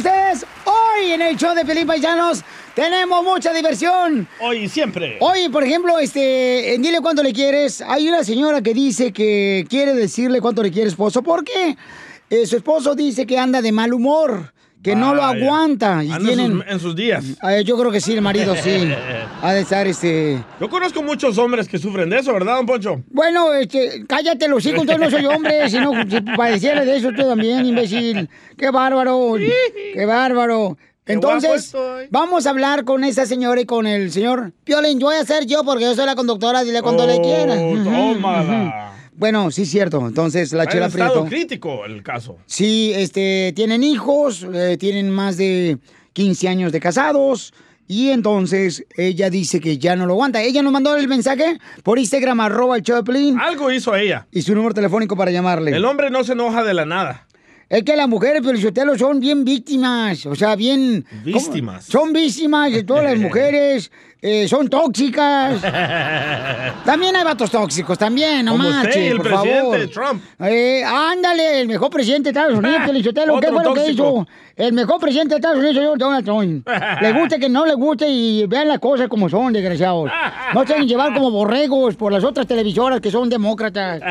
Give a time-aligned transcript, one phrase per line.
[0.00, 0.46] ustedes.
[0.64, 2.42] Hoy en el show de Pelín Paisanos
[2.74, 4.26] tenemos mucha diversión.
[4.40, 5.18] Hoy y siempre.
[5.20, 9.66] Hoy, por ejemplo, este, en Dile Cuánto Le Quieres, hay una señora que dice que
[9.68, 11.22] quiere decirle cuánto le quiere esposo.
[11.22, 11.76] ¿Por qué?
[12.30, 16.02] Eh, su esposo dice que anda de mal humor, que no lo aguanta.
[16.02, 16.52] Y Anda tienen...
[16.52, 17.24] sus- en sus días.
[17.48, 18.90] Eh, yo creo que sí, el marido sí.
[19.42, 20.42] Ha de estar este.
[20.60, 23.02] Yo conozco muchos hombres que sufren de eso, ¿verdad, don Poncho?
[23.10, 27.10] Bueno, este, cállate los hijos, yo no soy hombre, si no, si padeciera de eso
[27.16, 28.28] tú también, imbécil.
[28.56, 29.34] Qué bárbaro,
[29.94, 30.76] qué bárbaro.
[31.06, 31.74] Entonces,
[32.10, 35.00] vamos a hablar con esa señora y con el señor Piolín.
[35.00, 37.54] Yo voy a ser yo porque yo soy la conductora, dile cuando le quiera.
[37.54, 38.89] Oh, Ujú, tómala.
[39.20, 40.06] Bueno, sí, cierto.
[40.08, 41.28] Entonces, la chela estado Prieto.
[41.28, 42.38] crítico el caso.
[42.46, 45.76] Sí, este, tienen hijos, eh, tienen más de
[46.14, 47.52] 15 años de casados.
[47.86, 50.40] Y entonces ella dice que ya no lo aguanta.
[50.42, 53.38] Ella nos mandó el mensaje por Instagram, arroba el Piolín.
[53.38, 54.26] Algo hizo ella.
[54.32, 55.72] Y su número telefónico para llamarle.
[55.76, 57.26] El hombre no se enoja de la nada.
[57.68, 60.24] Es que las mujeres, pero son bien víctimas.
[60.26, 61.04] O sea, bien.
[61.08, 61.24] ¿cómo?
[61.24, 61.84] Víctimas.
[61.84, 63.92] Son víctimas de todas las mujeres.
[64.22, 65.62] Eh, son tóxicas.
[66.84, 69.88] También hay vatos tóxicos, también, no Como usted marches, y el por presidente favor.
[69.88, 70.22] Trump.
[70.40, 72.80] Eh, ándale, el mejor presidente de Estados Unidos.
[73.40, 74.26] ¿Qué fue lo que hizo?
[74.56, 76.68] El mejor presidente de Estados Unidos Donald Trump.
[77.00, 80.10] Le guste que no le guste y vean las cosas como son, desgraciados.
[80.52, 84.02] No se deben llevar como borregos por las otras televisoras que son demócratas.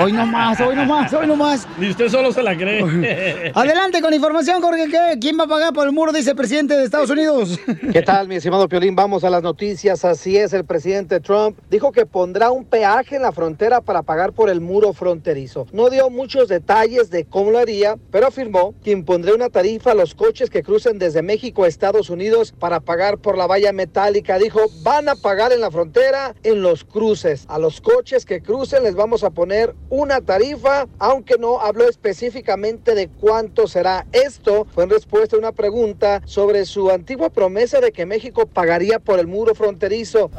[0.00, 1.66] Hoy no más, hoy no más, hoy no más.
[1.78, 3.52] Ni usted solo se la cree.
[3.54, 4.88] Adelante con información, Jorge.
[4.88, 5.18] ¿qué?
[5.20, 7.58] ¿Quién va a pagar por el muro, dice el presidente de Estados Unidos?
[7.92, 8.94] ¿Qué tal, mi estimado Piolín?
[8.94, 10.04] Vamos a las noticias.
[10.04, 14.32] Así es, el presidente Trump dijo que pondrá un peaje en la frontera para pagar
[14.32, 15.66] por el muro fronterizo.
[15.72, 19.94] No dio muchos detalles de cómo lo haría, pero afirmó que impondrá una tarifa a
[19.94, 24.38] los coches que crucen desde México a Estados Unidos para pagar por la valla metálica.
[24.38, 27.44] Dijo, van a pagar en la frontera en los cruces.
[27.48, 32.94] A los coches que crucen les vamos a poner una tarifa, aunque no habló específicamente
[32.94, 34.06] de cuánto será.
[34.12, 38.98] Esto fue en respuesta a una pregunta sobre su antigua promesa de que México pagaría
[38.98, 40.30] por el muro fronterizo.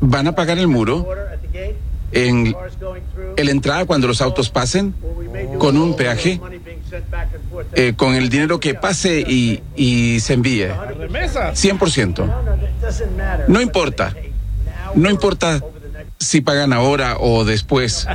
[0.00, 1.06] ¿Van a pagar el muro
[2.12, 2.54] en,
[3.36, 4.94] la entrada cuando los autos pasen
[5.58, 6.40] con un peaje?
[7.74, 10.68] Eh, con el dinero que pase y, se envíe.
[10.98, 11.62] Remesas.
[11.64, 13.46] 100%.
[13.48, 14.14] No importa.
[14.94, 15.62] No importa
[16.18, 18.06] si pagan ahora o después.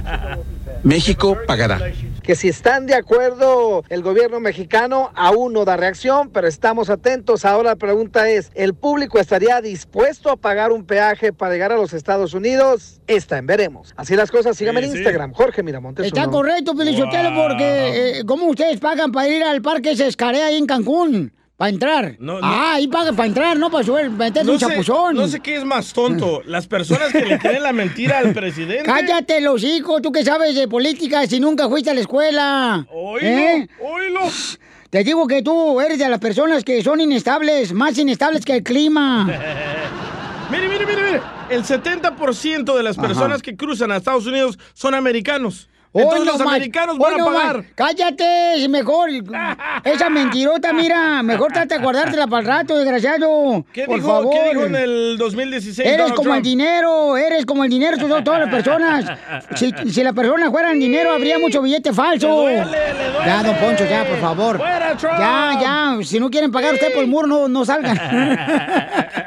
[0.83, 1.91] México pagará.
[2.27, 7.45] Que si están de acuerdo el gobierno mexicano, aún no da reacción, pero estamos atentos.
[7.45, 11.77] Ahora la pregunta es, ¿el público estaría dispuesto a pagar un peaje para llegar a
[11.77, 12.99] los Estados Unidos?
[13.07, 13.93] Está en veremos.
[13.95, 14.97] Así las cosas, síganme en sí.
[14.97, 16.05] Instagram, Jorge Miramontes.
[16.05, 16.33] Está uno.
[16.33, 21.31] correcto, Pelichotelo, porque eh, ¿cómo ustedes pagan para ir al parque Sescaré ahí en Cancún?
[21.57, 22.15] Para entrar.
[22.19, 22.39] No, no.
[22.43, 25.15] Ah, ahí pagan para entrar, no para subir, meterse No un sé, chapuzón.
[25.15, 28.83] no sé qué es más tonto, las personas que le creen la mentira al presidente.
[28.83, 32.85] Cállate los hijos, tú que sabes de política si nunca fuiste a la escuela.
[33.21, 33.67] ¿Eh?
[33.81, 34.19] Oílo, oílo.
[34.91, 38.63] Te digo que tú eres de las personas que son inestables, más inestables que el
[38.63, 39.25] clima.
[40.49, 41.21] Mire, mire, mire, mire.
[41.49, 43.05] El 70% de las Ajá.
[43.07, 45.67] personas que cruzan a Estados Unidos son americanos.
[46.01, 47.63] Entonces no los americanos van a pagar.
[47.75, 49.09] Cállate, mejor.
[49.83, 51.21] Esa mentirota, mira.
[51.23, 53.65] Mejor trata de guardártela para el rato, desgraciado.
[53.73, 54.33] ¿Qué, Por dijo, favor.
[54.33, 58.07] ¿Qué dijo en el 2016 Eres Donald como el dinero, eres como el dinero, tú-
[58.23, 59.05] todas las personas.
[59.55, 62.47] Si, si las personas fueran dinero, habría mucho billete falso.
[62.47, 63.25] Le duele, le duele.
[63.25, 64.57] Ya, don Poncho, ya, por favor.
[64.57, 65.15] ¡Fuera, Trump!
[65.17, 67.97] Ya, ya, si no quieren pagar usted por el muro, no, no salgan.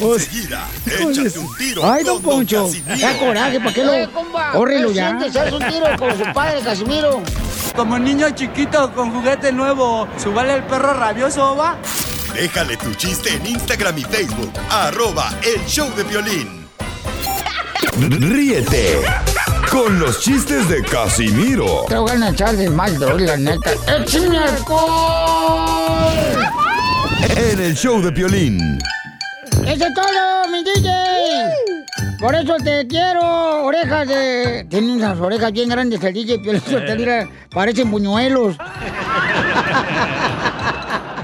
[0.00, 2.98] Enseguida, échate un tiro Ay, don Poncho, Casimiro.
[2.98, 3.92] da coraje, ¿para qué lo...?
[4.52, 5.16] Córrelo ya.
[5.18, 7.22] ¿Haz un tiro con su padre, Casimiro?
[7.76, 11.76] Como niño chiquito con juguete nuevo, ¿subale el perro rabioso, va?
[12.34, 14.52] Déjale tu chiste en Instagram y Facebook.
[14.70, 16.68] Arroba el show de violín.
[17.98, 19.00] Ríete
[19.70, 23.72] con los chistes de Casimiro Te voy a echar de mal, la neta.
[23.86, 25.88] ¡Échame alcohol!
[27.36, 28.78] en el show de violín.
[29.66, 31.77] ¡Eso es todo, mi DJ!
[32.18, 34.66] Por eso te quiero, orejas de...
[34.68, 38.56] Tiene unas orejas bien grandes el DJ, pero eso te mira, parecen buñuelos.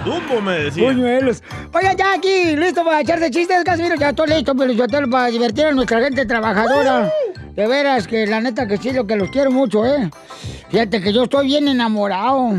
[0.05, 0.85] Dumbo me decía.
[0.85, 1.43] Buñuelos.
[1.73, 3.97] Oiga, ya aquí, listo para echarse chistes, Casimiro.
[3.97, 7.11] Ya estoy listo, pero yo para divertir a nuestra gente trabajadora.
[7.57, 10.11] De veras que la neta que sí, lo que los quiero mucho, ¿eh?
[10.71, 12.53] Fíjate que yo estoy bien enamorado.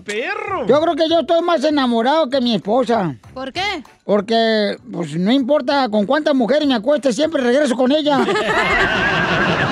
[0.00, 0.66] ¡Ah, perro!
[0.66, 3.14] Yo creo que yo estoy más enamorado que mi esposa.
[3.34, 3.82] ¿Por qué?
[4.04, 8.18] Porque, pues, no importa con cuántas mujeres me acueste, siempre regreso con ella.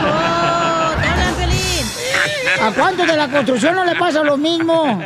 [0.06, 1.08] ¡Oh, te!
[2.60, 5.00] ¿A cuántos de la construcción no le pasa lo mismo?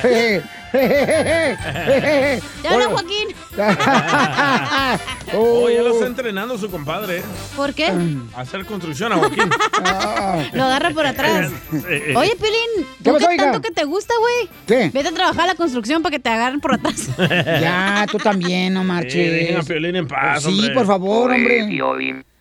[0.74, 3.28] ¡Te hablan, Joaquín!
[5.36, 7.18] Oh, ya lo está entrenando su compadre.
[7.18, 7.22] ¿eh?
[7.56, 7.92] ¿Por qué?
[8.36, 9.50] A hacer construcción a Joaquín.
[10.52, 11.50] Lo agarra por atrás.
[11.72, 11.78] Sí.
[12.16, 14.48] Oye, Pelín, ¿Qué ¿tú qué tanto que te gusta, güey?
[14.66, 14.90] ¿Qué?
[14.92, 17.08] Vete a trabajar a la construcción para que te agarren por atrás.
[17.18, 19.66] Ya, tú también, no Sí, dejen a marches.
[19.66, 20.74] Piolín en paz, Sí, hombre.
[20.74, 21.62] por favor, hombre.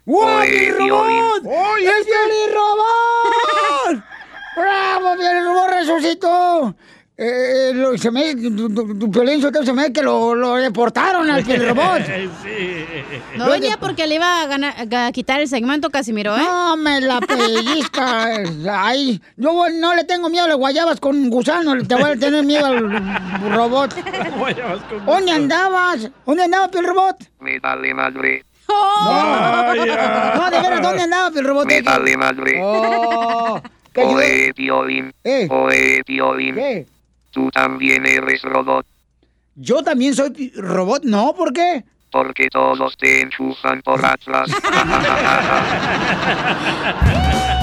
[0.05, 1.45] ¡Wow, mi robot!
[1.45, 4.03] ¡Oye, ¡Es Piolín Robot!
[4.55, 6.75] ¡Bravo, Piolín Robot resucitó!
[7.25, 9.09] Eh, lo- se me, tu,
[9.41, 12.01] Sotelo, se me que lo, lo deportaron al Robot.
[12.43, 12.85] sí.
[13.37, 16.41] No venía porque le iba a, ganar- a quitar el segmento, Casimiro, ¿eh?
[16.43, 18.25] No, me la pellizca.
[18.69, 22.43] Ay, yo no le tengo miedo a las guayabas con gusano, te voy a tener
[22.43, 23.93] miedo al robot.
[24.37, 26.09] Guayabas con ¿Dónde andabas?
[26.25, 27.15] ¿Dónde andaba Piel Robot?
[27.39, 28.43] Me vale madre.
[28.67, 30.33] Vaya.
[30.35, 31.65] No, de veras, ¿dónde andaba Piel Robot?
[31.67, 32.59] Me vale madre.
[32.61, 33.61] Oh.
[33.95, 35.47] Eh.
[35.49, 36.01] Oe.
[36.05, 36.85] ¿Qué?
[37.33, 38.85] Tú también eres robot.
[39.55, 41.03] ¿Yo también soy robot?
[41.03, 41.83] No, ¿por qué?
[42.11, 44.49] Porque todos te enchufan por atrás.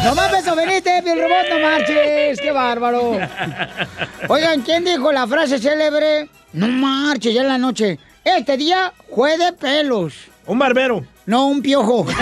[0.03, 2.41] No mames, o veniste, Piel Robot, no marches.
[2.41, 3.19] ¡Qué bárbaro!
[4.29, 6.27] Oigan, ¿quién dijo la frase célebre?
[6.55, 7.99] No marches, ya en la noche.
[8.25, 10.15] Este día fue de pelos.
[10.47, 11.05] Un barbero.
[11.27, 12.07] No, un piojo.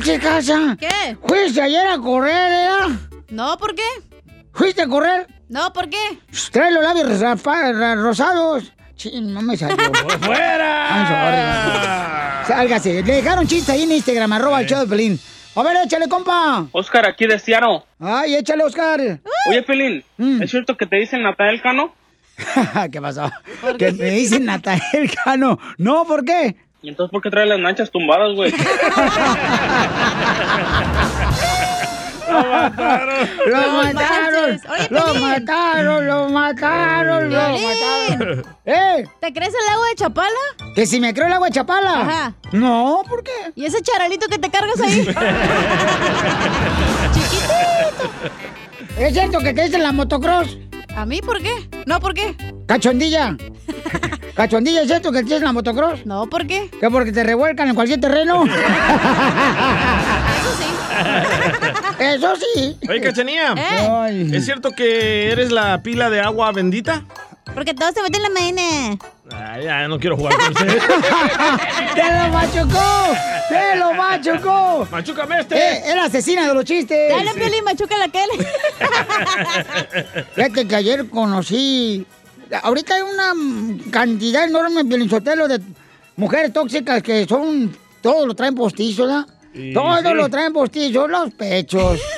[0.00, 0.76] marches, casa.
[0.78, 1.16] ¿Qué?
[1.26, 2.70] ¿Fuiste ayer a correr, eh?
[3.30, 3.82] No, ¿por qué?
[4.52, 5.26] ¿Fuiste a correr?
[5.48, 5.98] No, ¿por qué?
[6.52, 7.08] Trae los labios
[7.98, 8.72] rosados.
[8.96, 9.76] Sí, no me salió.
[10.20, 12.44] ¡Fuera!
[12.46, 13.02] Sálgase.
[13.02, 15.18] Le dejaron chistes ahí en Instagram, arroba el show de Pelín.
[15.56, 16.66] A ver, échale, compa.
[16.72, 17.82] Oscar, aquí de Seattle.
[17.98, 19.00] Ay, échale, Oscar.
[19.48, 20.42] Oye, Pelín, Mm.
[20.42, 21.94] ¿es cierto que te dicen Natael Cano?
[22.92, 23.30] ¿Qué pasó?
[23.78, 25.58] Que me dicen Natael Cano.
[25.78, 26.56] No, ¿por qué?
[26.82, 28.52] ¿Y entonces por qué trae las manchas tumbadas, güey?
[32.30, 33.28] Lo mataron.
[33.46, 34.60] Lo mataron.
[34.70, 38.44] Oye, Lo mataron, lo mataron, lo mataron.
[38.64, 39.04] ¿Eh?
[39.20, 40.30] ¿Te crees el agua de Chapala?
[40.74, 42.00] ¿Que si me creo el agua de Chapala?
[42.02, 42.32] Ajá.
[42.52, 43.32] No, ¿por qué?
[43.56, 45.04] ¿Y ese charalito que te cargas ahí?
[47.12, 48.10] Chiquitito.
[48.98, 50.56] ¿Es cierto que te dicen la motocross?
[50.96, 51.68] ¿A mí por qué?
[51.86, 52.36] No, ¿por qué?
[52.66, 53.36] Cachondilla.
[54.34, 56.04] Cachondilla, ¿es cierto que te dicen la motocross?
[56.06, 56.70] No, ¿por qué?
[56.80, 58.44] ¿Que porque te revuelcan en cualquier terreno?
[58.44, 58.52] Eso
[60.58, 60.64] sí.
[61.98, 62.78] Eso sí.
[62.88, 63.54] Oye, Cachanía.
[63.56, 64.30] ¿Eh?
[64.32, 67.04] ¿Es cierto que eres la pila de agua bendita?
[67.54, 68.98] Porque todos se meten en la mañana.
[69.34, 70.78] Ay, ya no quiero jugar con usted.
[71.94, 73.12] ¡Te lo machucó!
[73.48, 74.88] ¡Te lo machucó!
[74.90, 75.56] ¡Machúcame este!
[75.56, 77.10] Eh, es la asesina de los chistes.
[77.10, 78.46] Dale, Piolín, machuca la Kelly.
[80.34, 82.06] Fíjate que ayer conocí.
[82.62, 83.32] Ahorita hay una
[83.90, 85.60] cantidad enorme, Sotelo, de
[86.16, 87.76] mujeres tóxicas que son.
[88.00, 89.26] Todo lo traen postizo, ¿verdad?
[89.52, 90.14] Y todo sí.
[90.14, 92.00] lo traen postizo, los pechos.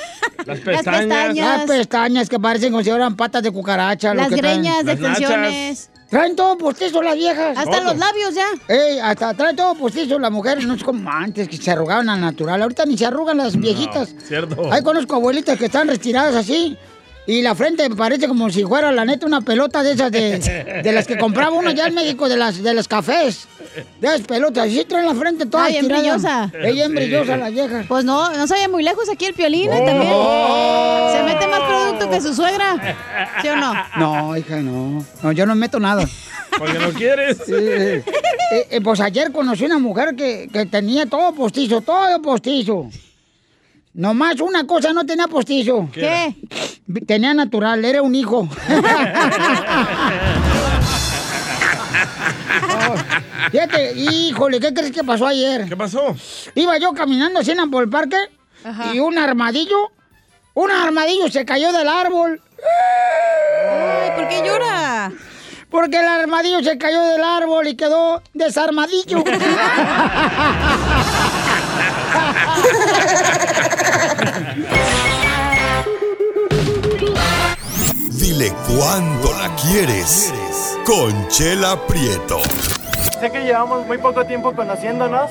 [0.45, 0.99] Las pestañas.
[1.01, 1.57] pestañas.
[1.57, 4.13] Las pestañas que parecen como si fueran patas de cucucaracha.
[4.13, 4.61] lo Las que traen.
[4.63, 5.19] greñas de Las nachas.
[5.21, 5.89] extensiones.
[6.13, 7.57] Traen todo postizo las viejas.
[7.57, 7.85] Hasta Todo.
[7.85, 8.45] los labios ya.
[8.67, 12.21] Ey, hasta traen todo postizo las mujeres, no es como antes que se arrugaban al
[12.21, 12.61] natural.
[12.61, 14.13] Ahorita ni se arrugan las viejitas.
[14.23, 14.71] Cierto.
[14.71, 16.77] Ahí conozco abuelitas que están retiradas así.
[17.25, 20.39] Y la frente me parece como si fuera, la neta, una pelota de esas de,
[20.83, 23.47] de las que compraba uno allá en México, de las, de los cafés.
[24.01, 26.51] Despelote, así trae la frente toda Ay, brillosa.
[26.53, 27.85] Ella bien brillosa, la vieja.
[27.87, 29.79] Pues no, no se muy lejos aquí el piolín ¿eh?
[29.81, 29.85] Oh.
[29.85, 31.27] también.
[31.27, 32.97] Se mete más producto que su suegra.
[33.41, 33.73] ¿Sí o no?
[33.97, 35.05] No, hija, no.
[35.21, 36.05] No, yo no meto nada.
[36.57, 37.37] Porque no quieres.
[37.45, 37.53] Sí.
[37.53, 38.03] Eh,
[38.69, 42.89] eh, pues ayer conocí una mujer que, que tenía todo postizo, todo postizo.
[43.93, 45.87] Nomás una cosa no tenía postizo.
[45.93, 46.35] ¿Qué?
[47.05, 48.47] Tenía natural, era un hijo.
[52.65, 52.95] Oh,
[53.51, 55.67] Fíjate, híjole, ¿qué crees que pasó ayer?
[55.67, 56.15] ¿Qué pasó?
[56.55, 58.17] Iba yo caminando así en por el parque
[58.93, 59.91] y un armadillo,
[60.53, 62.41] un armadillo se cayó del árbol.
[62.59, 65.11] Ay, ¿por qué llora?
[65.69, 69.23] Porque el armadillo se cayó del árbol y quedó desarmadillo.
[78.43, 80.33] Dile cuándo la quieres.
[80.85, 82.39] Conchela Prieto.
[83.17, 85.29] Sé que llevamos muy poco tiempo conociéndonos.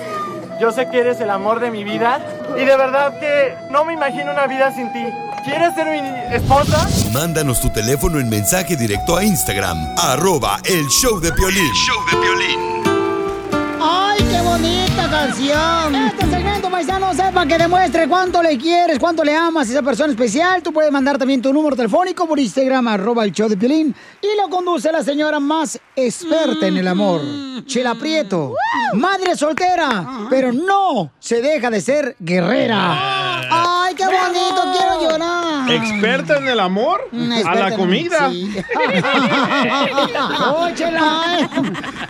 [0.59, 2.21] Yo sé que eres el amor de mi vida.
[2.57, 5.04] Y de verdad que no me imagino una vida sin ti.
[5.45, 6.88] ¿Quieres ser mi esposa?
[7.12, 11.71] Mándanos tu teléfono en mensaje directo a Instagram, arroba el show de Piolín.
[11.75, 12.83] show de
[13.83, 15.95] ¡Ay, qué bonita canción!
[15.97, 20.10] Este segmento, paisano, sepa que demuestre cuánto le quieres, cuánto le amas a esa persona
[20.10, 20.62] especial.
[20.62, 23.94] Tú puedes mandar también tu número telefónico por Instagram, arroba el show de Piolín.
[24.22, 27.20] Y lo conduce la señora más experta en el amor,
[27.66, 28.54] Chela Prieto.
[28.94, 33.31] Madre soltera, pero no se deja de ser guerrera.
[35.74, 37.08] ¿Experta en el amor?
[37.46, 38.30] A la comida.
[38.30, 38.52] sí.
[40.44, 41.48] ¡Oh, Chela!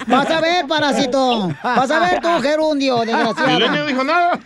[0.07, 1.52] Vas a ver, parásito.
[1.62, 3.87] Vas a ver tú, gerundio, Lenny no desgraciado.
[3.87, 4.38] dijo nada.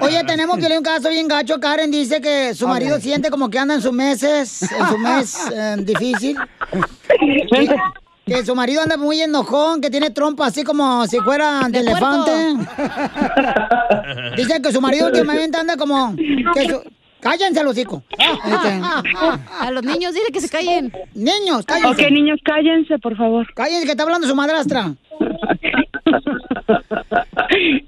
[0.00, 1.58] Oye, tenemos que un caso bien gacho.
[1.60, 5.50] Karen dice que su marido siente como que anda en sus meses, en su mes
[5.52, 6.38] eh, difícil.
[7.08, 7.76] Que,
[8.26, 11.78] que su marido anda muy enojón, que tiene trompa así como si fuera de De
[11.80, 12.56] elefante.
[14.36, 16.14] Dice que su marido últimamente anda como...
[16.16, 16.82] Que su...
[17.20, 18.02] Cállense, los hijos.
[19.60, 20.92] A los niños, dile que se callen.
[21.14, 22.04] Niños, cállense.
[22.04, 23.46] Ok, niños, cállense, por favor.
[23.54, 24.94] Cállense, que está hablando su madrastra.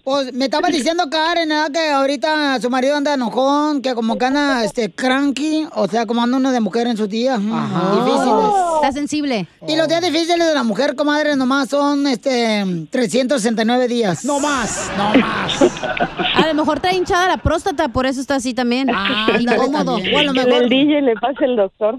[0.05, 1.71] Pues me estaba diciendo Karen, ¿verdad?
[1.71, 6.23] Que ahorita su marido anda enojón, que como que anda este, cranky, o sea, como
[6.23, 8.45] anda uno de mujer en sus días mm, difíciles.
[8.77, 9.47] Está sensible.
[9.69, 14.25] Y los días difíciles de la mujer, comadre, nomás son este 369 días.
[14.25, 15.63] No más, no más.
[16.35, 18.89] A lo mejor está hinchada la próstata, por eso está así también.
[19.39, 19.97] Incómodo.
[19.97, 20.15] también.
[20.15, 21.99] O a lo Que mejor- el DJ le pase el doctor.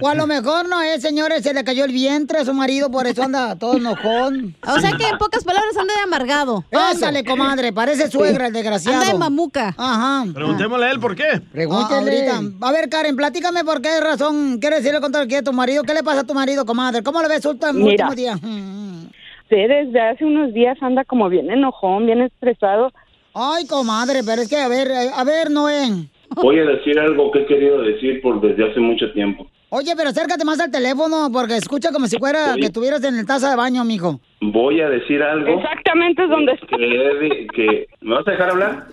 [0.00, 2.90] O a lo mejor no es, señores, se le cayó el vientre a su marido,
[2.90, 4.54] por eso anda todo enojón.
[4.74, 6.64] O sea que en pocas palabras anda de amargado.
[6.72, 9.00] Ándale, comadre, parece suegra el desgraciado.
[9.00, 9.74] Anda de mamuca.
[9.76, 10.24] Ajá.
[10.32, 11.40] Preguntémosle a él por qué.
[11.52, 12.28] Pregúntale.
[12.30, 12.66] ahorita.
[12.66, 15.82] A ver, Karen, platícame por qué razón quieres decirle contra que a tu marido.
[15.82, 17.02] ¿Qué le pasa a tu marido, comadre?
[17.02, 18.08] ¿Cómo le ves último, Mira.
[18.08, 18.38] último día?
[19.52, 22.90] Sí, desde hace unos días anda como bien enojón, bien estresado.
[23.34, 26.08] Ay, comadre, pero es que, a ver, eh, a ver, Noé.
[26.36, 29.48] Voy a decir algo que he querido decir por desde hace mucho tiempo.
[29.70, 33.26] Oye, pero acércate más al teléfono porque escucha como si fuera que estuvieras en el
[33.26, 34.20] taza de baño, mijo.
[34.40, 36.76] Voy a decir algo Exactamente donde está.
[36.76, 38.86] que, que- ¿Me vas a dejar hablar?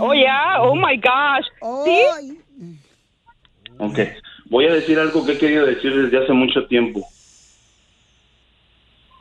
[0.00, 1.46] Oh, ya, oh my gosh.
[1.84, 2.38] ¿Sí?
[3.78, 3.98] Ok.
[4.50, 7.06] Voy a decir algo que he querido decir desde hace mucho tiempo.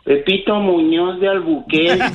[0.08, 2.06] Pepito Muñoz de Albuquerque.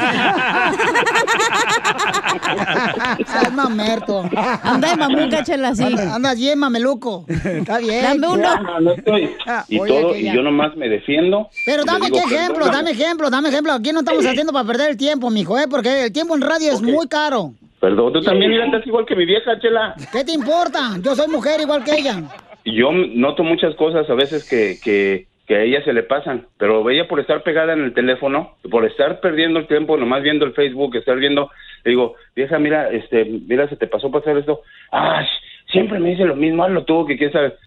[3.19, 4.23] Es mamerto.
[4.63, 5.83] Anda de mamuca, chela, sí.
[5.85, 7.27] Anda- Andas bien, mameluco.
[7.29, 8.03] Está bien.
[8.03, 8.63] Dame uno.
[8.63, 9.31] No, no estoy.
[9.47, 11.49] Ah, Y oye, todo, y yo nomás me defiendo.
[11.67, 12.77] Pero dame digo, qué ejemplo, "Perdóname".
[12.79, 13.73] dame ejemplo, dame ejemplo.
[13.75, 15.67] Aquí no estamos haciendo para perder el tiempo, mijo, ¿eh?
[15.69, 17.53] Porque el tiempo en radio es muy caro.
[17.79, 19.95] Perdón, tú también mira, estás igual que mi vieja, Chela.
[20.13, 20.93] ¿Qué te importa?
[21.03, 22.23] Yo soy mujer igual que ella.
[22.65, 26.89] Yo noto muchas cosas a veces que, que, que a ella se le pasan, pero
[26.89, 30.53] ella por estar pegada en el teléfono, por estar perdiendo el tiempo, nomás viendo el
[30.53, 31.51] Facebook, estar viendo,
[31.85, 34.63] le digo, vieja, mira, este, mira, se te pasó pasar esto.
[34.93, 35.27] Ah,
[35.71, 37.59] siempre me dice lo mismo, hazlo tú, que quieres saber.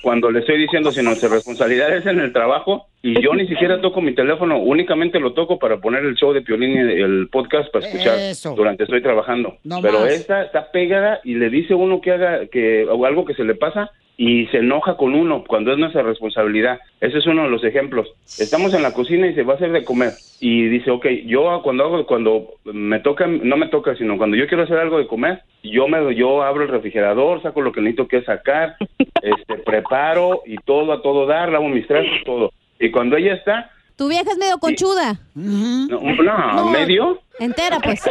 [0.00, 3.80] Cuando le estoy diciendo, si nuestra responsabilidad es en el trabajo, y yo ni siquiera
[3.80, 7.72] toco mi teléfono, únicamente lo toco para poner el show de Piolín y el podcast
[7.72, 8.54] para escuchar Eso.
[8.54, 9.56] durante estoy trabajando.
[9.64, 10.12] No Pero más.
[10.12, 13.56] esta está pegada y le dice uno que haga que o algo que se le
[13.56, 16.80] pasa y se enoja con uno cuando es nuestra responsabilidad.
[17.00, 18.08] Ese es uno de los ejemplos.
[18.38, 21.60] Estamos en la cocina y se va a hacer de comer y dice, ok, yo
[21.62, 25.06] cuando hago, cuando me toca, no me toca, sino cuando yo quiero hacer algo de
[25.06, 28.76] comer, yo me, yo abro el refrigerador, saco lo que necesito que sacar,
[29.22, 32.52] este, preparo y todo a todo dar, lavo mis trastos, todo.
[32.78, 35.18] Y cuando ella está, Tu vieja es medio conchuda.
[35.34, 38.02] no, no, medio, Entera, pues.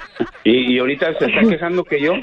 [0.44, 2.14] y, y ahorita se está quejando que yo,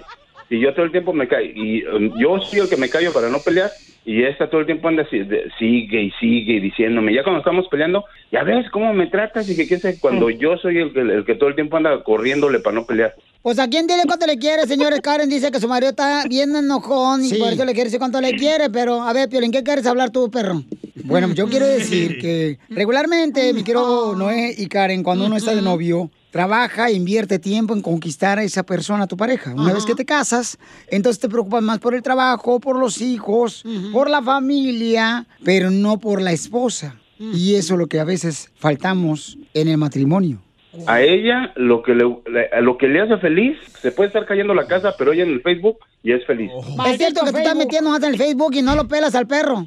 [0.49, 3.13] y yo todo el tiempo me callo, y um, yo soy el que me callo
[3.13, 3.71] para no pelear,
[4.05, 7.67] Y esta todo el tiempo anda así, de- sigue y sigue diciéndome, ya cuando estamos
[7.69, 11.01] peleando, ya ves cómo me tratas y que qué sé, cuando yo soy el, que-
[11.01, 13.13] el que todo el tiempo anda corriéndole para no pelear.
[13.41, 14.99] Pues a quién dile cuánto le quiere, señores.
[15.01, 17.35] Karen dice que su marido está bien enojón y Sí.
[17.37, 18.69] por eso le quiere decir cuánto le quiere.
[18.69, 20.63] Pero, a ver, Piolín, ¿qué quieres hablar tú, perro?
[21.05, 25.61] Bueno, yo quiero decir que regularmente, mi quiero Noé y Karen, cuando uno está de
[25.61, 29.53] novio, trabaja e invierte tiempo en conquistar a esa persona, a tu pareja.
[29.53, 30.57] Una vez que te casas,
[30.89, 35.99] entonces te preocupas más por el trabajo, por los hijos, por la familia, pero no
[35.99, 36.95] por la esposa.
[37.19, 40.39] Y eso es lo que a veces faltamos en el matrimonio.
[40.87, 44.53] A ella lo que le, le- lo que le hace feliz, se puede estar cayendo
[44.53, 46.49] la casa, pero ella en el Facebook y es feliz.
[46.87, 49.27] Es cierto que tú estás metiendo más en el Facebook y no lo pelas al
[49.27, 49.65] perro.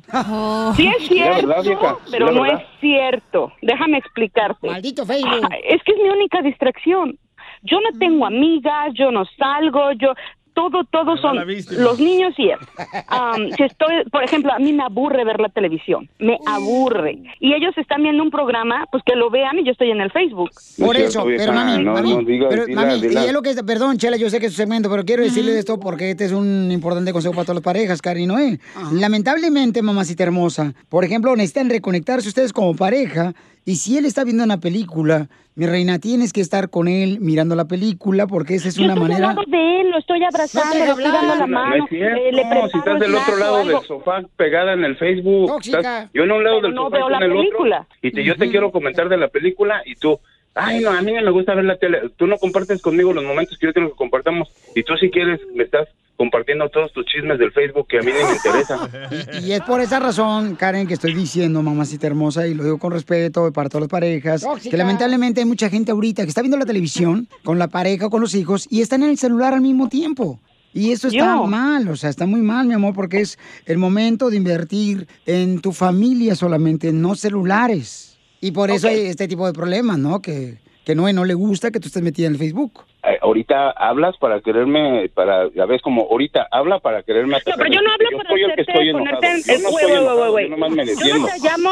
[0.77, 3.53] Sí es cierto, verdad, vieja, pero no es cierto.
[3.61, 4.67] Déjame explicarte.
[4.69, 5.41] Maldito Facebook.
[5.51, 7.19] Ah, Es que es mi única distracción.
[7.65, 10.15] Yo no tengo amigas, yo no salgo, yo
[10.55, 11.83] todo, todo son la víctima.
[11.83, 12.59] los niños y él.
[13.09, 17.19] Am, si estoy, por ejemplo, a mí me aburre ver la televisión, me aburre.
[17.41, 20.11] Y ellos están viendo un programa, pues que lo vean y yo estoy en el
[20.11, 20.51] Facebook.
[20.79, 23.25] Por eso, pero mami, no, mami, no digas, pero, dila, mami, dila.
[23.25, 25.59] y es lo que perdón, Chela, yo sé que es su segmento, pero quiero decirle
[25.59, 28.59] esto porque este es un importante consejo para todas las parejas, Karen y Noé.
[28.93, 34.45] Lamentablemente, mamacita hermosa, por ejemplo, necesitan reconectarse ustedes como pareja y si él está viendo
[34.45, 38.77] una película, mi reina, tienes que estar con él mirando la película porque esa es
[38.77, 39.29] Yo una estoy manera...
[39.31, 41.91] al lado de él, lo estoy abrazando, No le estoy dando la No mano, es
[41.91, 43.79] cierto, eh, le si estás del otro lado algo.
[43.79, 46.97] del sofá pegada en el Facebook, estás- yo en un lado Pero del no sofá
[46.97, 47.81] veo la en el película.
[47.81, 50.19] otro, y te, yo te quiero comentar de la película y tú,
[50.55, 53.25] ay no, a mí no me gusta ver la tele, tú no compartes conmigo los
[53.25, 57.05] momentos que yo tengo que compartamos y tú si quieres me estás compartiendo todos tus
[57.07, 58.89] chismes del Facebook que a mí ni me interesa.
[59.43, 62.93] Y es por esa razón, Karen, que estoy diciendo, mamacita hermosa, y lo digo con
[62.93, 64.71] respeto para todas las parejas, Tóxica.
[64.71, 68.11] que lamentablemente hay mucha gente ahorita que está viendo la televisión con la pareja o
[68.11, 70.39] con los hijos y están en el celular al mismo tiempo.
[70.75, 71.47] Y eso está Yo.
[71.47, 75.61] mal, o sea, está muy mal, mi amor, porque es el momento de invertir en
[75.61, 78.19] tu familia solamente, no celulares.
[78.41, 80.23] Y por eso hay este tipo de problemas, ¿no?
[80.23, 82.81] Que, que no, no le gusta que tú estés metida en el Facebook.
[83.05, 87.71] Eh, ahorita hablas para quererme, para, ya ves como ahorita habla para quererme No, pero
[87.71, 90.49] yo no hablo para soy el que estoy ponerte en Yo no estoy enojado, yo
[90.49, 91.71] nomás me Yo no te llamo,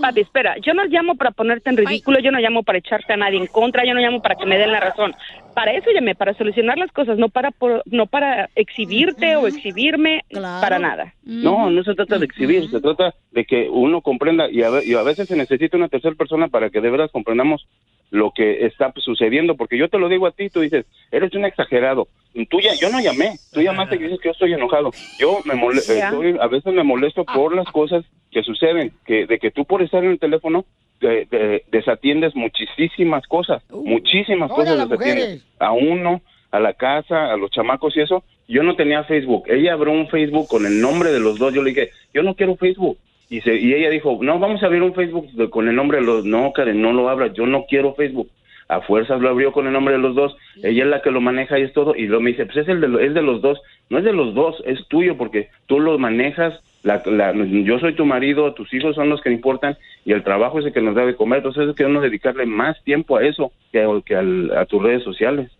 [0.00, 3.16] papi, espera, yo no llamo para ponerte en ridículo, yo no llamo para echarte a
[3.16, 5.14] nadie en contra, yo no llamo para que me den la razón.
[5.54, 10.22] Para eso llamé, para solucionar las cosas, no para por- no para exhibirte o exhibirme,
[10.32, 11.14] para nada.
[11.24, 14.84] No, no se trata de exhibir, se trata de que uno comprenda y a, ve-
[14.84, 17.64] y a veces se necesita una tercera persona para que de veras comprendamos
[18.10, 21.44] lo que está sucediendo, porque yo te lo digo a ti, tú dices, eres un
[21.44, 22.06] exagerado.
[22.48, 24.90] Tú ya, yo no llamé, tú llamaste y dices que yo estoy enojado.
[25.18, 26.08] Yo me mole- Ya.
[26.08, 29.82] estoy- a veces me molesto por las cosas que suceden, que de que tú por
[29.82, 30.64] estar en el teléfono
[31.00, 35.44] de- de- desatiendes muchísimas cosas, muchísimas Todas cosas desatiendes.
[35.58, 38.22] A uno, a la casa, a los chamacos y eso.
[38.46, 39.44] Yo no tenía Facebook.
[39.48, 41.52] Ella abrió un Facebook con el nombre de los dos.
[41.54, 42.98] Yo le dije, yo no quiero Facebook.
[43.30, 46.04] Y, se, y ella dijo, no, vamos a abrir un Facebook con el nombre de
[46.04, 46.24] los...
[46.24, 47.32] No, Karen, no lo abras.
[47.34, 48.28] Yo no quiero Facebook.
[48.68, 50.36] A fuerzas lo abrió con el nombre de los dos.
[50.62, 51.94] Ella es la que lo maneja y es todo.
[51.96, 53.60] Y luego me dice, pues es, el de, lo- es de los dos.
[53.90, 56.60] No es de los dos, es tuyo porque tú lo manejas.
[56.82, 60.58] La, la- yo soy tu marido, tus hijos son los que importan y el trabajo
[60.60, 61.38] es el que nos da de comer.
[61.38, 63.80] Entonces es que debemos dedicarle más tiempo a eso que,
[64.14, 65.50] al- a tus redes sociales.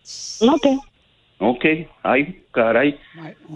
[0.41, 0.65] Ok.
[1.37, 1.65] Ok,
[2.03, 2.97] ay, caray.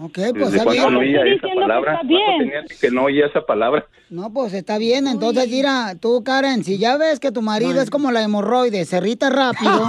[0.02, 0.92] Ok, pues ¿Desde está cuándo bien.
[0.92, 1.92] no oía esa diciendo que palabra?
[1.94, 2.38] está ¿Cuánto bien.
[2.38, 3.86] tenía que no oía esa palabra?
[4.10, 5.06] No, pues está bien.
[5.06, 8.98] Entonces, mira, tú, Karen, si ya ves que tu marido es como la hemorroide, se
[8.98, 9.72] irrita rápido.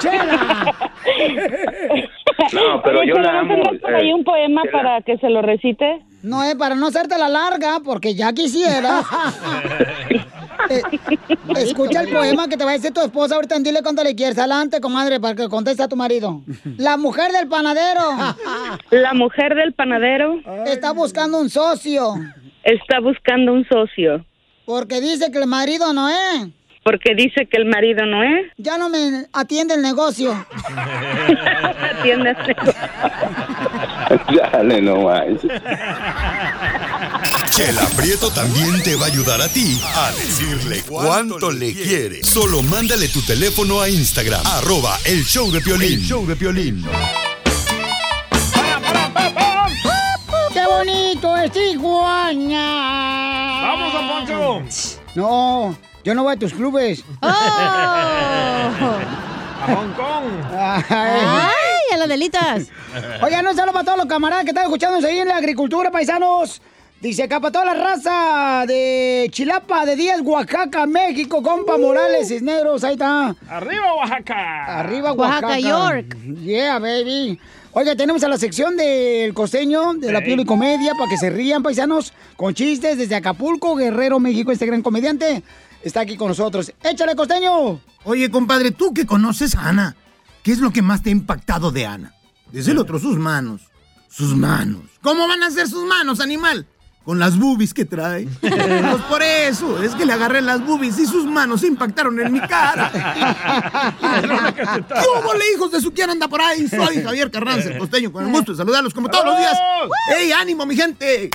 [0.00, 0.74] ¡Chela!
[2.52, 3.62] No, pero Oye, yo la ¿no amo.
[3.96, 4.72] ahí eh, un poema Chela.
[4.72, 6.02] para que se lo recite?
[6.22, 9.02] No es para no hacerte la larga, porque ya quisiera.
[10.68, 10.82] Eh,
[11.56, 13.58] escucha el poema que te va a decir tu esposa ahorita.
[13.60, 14.38] Dile cuánto le quieres.
[14.38, 16.42] Adelante, comadre, para que conteste a tu marido.
[16.76, 18.02] La mujer del panadero
[18.90, 22.14] La mujer del panadero está buscando un socio
[22.62, 24.24] está buscando un socio
[24.66, 26.48] porque dice que el marido no es.
[26.84, 28.46] porque dice que el marido no es.
[28.56, 30.32] Ya no me atiende el negocio.
[31.98, 32.36] Atiendes.
[34.52, 35.26] Dale, no más.
[37.60, 42.24] Chela Prieto también te va a ayudar a ti a decirle cuánto le quiere.
[42.24, 45.92] Solo mándale tu teléfono a Instagram, arroba el show de Piolín.
[45.92, 46.82] El show de Piolín.
[50.54, 52.56] ¡Qué bonito es Tijuana!
[53.66, 54.62] ¡Vamos, don Poncho!
[55.14, 57.04] No, yo no voy a tus clubes.
[57.20, 58.70] ¡A
[59.66, 60.24] Hong Kong!
[60.58, 60.84] Ay.
[60.88, 62.68] ¡Ay, a las delitas!
[63.22, 66.62] Oigan, un saludo para todos los camaradas que están escuchándonos ahí en la agricultura, paisanos.
[67.00, 72.84] Dice acá para toda la raza de Chilapa, de Díaz, Oaxaca, México, compa Morales, Cisneros,
[72.84, 73.34] ahí está.
[73.48, 74.80] ¡Arriba, Oaxaca!
[74.80, 75.46] Arriba, Oaxaca.
[75.46, 76.16] Oaxaca, York.
[76.44, 77.40] Yeah, baby.
[77.72, 81.30] Oiga, tenemos a la sección del costeño, de la piel y comedia, para que se
[81.30, 85.42] rían, paisanos, con chistes desde Acapulco, Guerrero, México, este gran comediante.
[85.82, 86.70] Está aquí con nosotros.
[86.82, 87.80] ¡Échale, costeño!
[88.04, 89.96] Oye, compadre, tú que conoces a Ana,
[90.42, 92.14] ¿qué es lo que más te ha impactado de Ana?
[92.52, 93.62] Dice el otro, sus manos.
[94.10, 94.82] Sus manos.
[95.00, 96.66] ¿Cómo van a ser sus manos, animal?
[97.04, 98.28] Con las boobies que trae.
[98.40, 102.32] Pues por eso, es que le agarré las boobies y sus manos se impactaron en
[102.32, 102.90] mi cara.
[104.54, 106.68] ¿Qué hubo, le, hijos de su quién anda por ahí?
[106.68, 109.58] Soy Javier Carranza, el costeño, con el gusto de saludarlos como todos los días.
[110.16, 111.30] ¡Ey, ánimo, mi gente!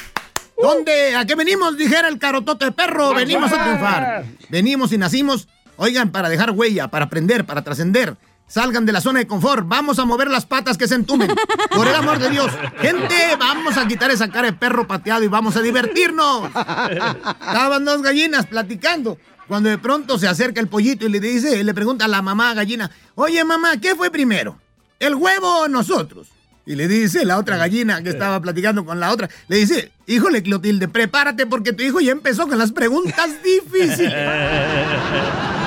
[0.61, 1.15] ¿Dónde?
[1.15, 1.77] ¿A qué venimos?
[1.77, 3.13] Dijera el carotote de perro.
[3.13, 4.25] Venimos a triunfar.
[4.49, 5.47] Venimos y nacimos,
[5.77, 8.15] oigan, para dejar huella, para aprender, para trascender.
[8.47, 9.67] Salgan de la zona de confort.
[9.67, 11.31] Vamos a mover las patas que se entumen.
[11.75, 12.51] Por el amor de Dios.
[12.79, 16.47] Gente, vamos a quitar esa cara de perro pateado y vamos a divertirnos.
[16.47, 19.17] Estaban dos gallinas platicando.
[19.47, 22.53] Cuando de pronto se acerca el pollito y le dice, le pregunta a la mamá
[22.53, 24.57] gallina, oye mamá, ¿qué fue primero?
[24.99, 26.27] ¿El huevo o nosotros?
[26.65, 30.41] Y le dice la otra gallina que estaba platicando con la otra, le dice, híjole
[30.41, 34.15] Clotilde, prepárate porque tu hijo ya empezó con las preguntas difíciles.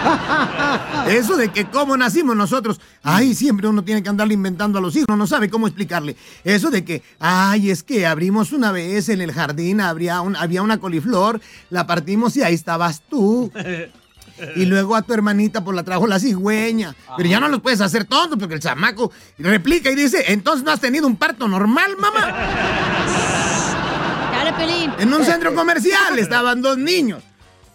[1.09, 4.95] Eso de que cómo nacimos nosotros, ay, siempre uno tiene que andarle inventando a los
[4.97, 6.17] hijos, no sabe cómo explicarle.
[6.45, 10.63] Eso de que, ay, es que abrimos una vez en el jardín, habría un- había
[10.63, 11.41] una coliflor,
[11.71, 13.51] la partimos y ahí estabas tú.
[14.55, 16.95] Y luego a tu hermanita por la trajo la cigüeña.
[17.17, 20.71] Pero ya no los puedes hacer tontos porque el chamaco replica y dice, entonces no
[20.71, 22.21] has tenido un parto normal, mamá.
[24.33, 24.93] Dale, Pelín.
[24.99, 27.23] En un centro comercial estaban dos niños.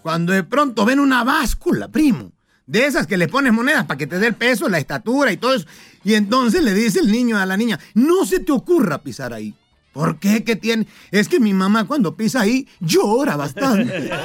[0.04, 2.34] Cuando de pronto ven una báscula, primo.
[2.66, 5.38] De esas que le pones monedas para que te dé el peso, la estatura y
[5.38, 5.66] todo eso.
[6.04, 9.56] Y entonces le dice el niño a la niña, no se te ocurra pisar ahí.
[9.94, 10.44] ¿Por qué?
[10.44, 10.88] ¿Qué tiene?
[11.12, 14.12] Es que mi mamá cuando pisa ahí llora bastante.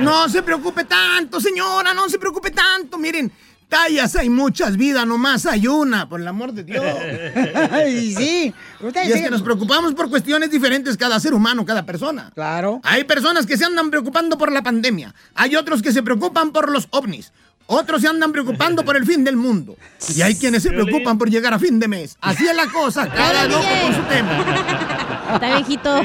[0.00, 2.96] No se preocupe tanto, señora, no se preocupe tanto.
[2.96, 3.30] Miren,
[3.70, 6.84] tallas hay muchas vidas, nomás hay una, por el amor de Dios.
[7.88, 8.54] Y sí.
[8.80, 9.24] Ustedes Y es sí.
[9.24, 12.30] que nos preocupamos por cuestiones diferentes cada ser humano, cada persona.
[12.34, 12.80] Claro.
[12.84, 15.14] Hay personas que se andan preocupando por la pandemia.
[15.34, 17.32] Hay otros que se preocupan por los ovnis.
[17.66, 19.76] Otros se andan preocupando por el fin del mundo.
[20.14, 22.16] Y hay quienes se preocupan por llegar a fin de mes.
[22.20, 25.34] Así es la cosa, cada loco con su tema.
[25.34, 26.02] Está viejito.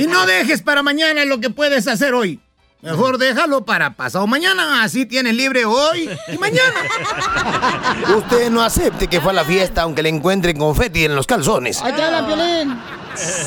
[0.00, 2.38] Y no dejes para mañana lo que puedes hacer hoy.
[2.82, 6.80] Mejor déjalo para pasado mañana, así tienes libre hoy y mañana.
[8.16, 11.80] Usted no acepte que fue a la fiesta aunque le encuentren confeti en los calzones.
[11.80, 12.80] Hablan, Piolín.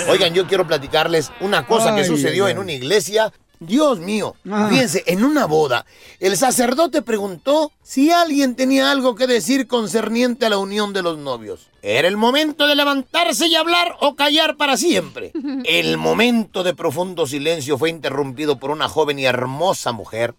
[0.08, 3.34] Oigan, yo quiero platicarles una cosa que sucedió ay, en una iglesia.
[3.66, 4.68] Dios mío, Ah.
[4.70, 5.86] fíjense, en una boda,
[6.20, 11.18] el sacerdote preguntó si alguien tenía algo que decir concerniente a la unión de los
[11.18, 11.70] novios.
[11.82, 15.32] Era el momento de levantarse y hablar o callar para siempre.
[15.66, 20.34] El momento de profundo silencio fue interrumpido por una joven y hermosa mujer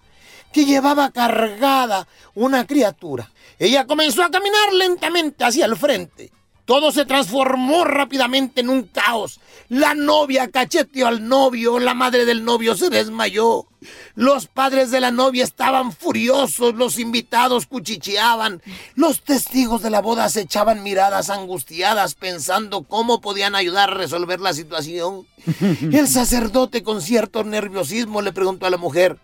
[0.53, 3.31] que llevaba cargada una criatura.
[3.59, 6.31] Ella comenzó a caminar lentamente hacia el frente.
[6.67, 9.39] Todo se transformó rápidamente en un caos.
[9.69, 13.69] La novia cacheteó al novio, la madre del novio se desmayó.
[14.17, 18.61] Los padres de la novia estaban furiosos, los invitados cuchicheaban.
[18.97, 24.41] Los testigos de la boda se echaban miradas angustiadas pensando cómo podían ayudar a resolver
[24.41, 25.25] la situación.
[25.93, 29.19] El sacerdote con cierto nerviosismo le preguntó a la mujer,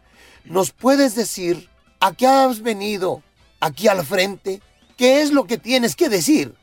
[0.45, 3.21] ¿nos puedes decir a qué has venido
[3.59, 4.63] aquí al frente?
[4.97, 6.62] ¿Qué es lo que tienes que decir?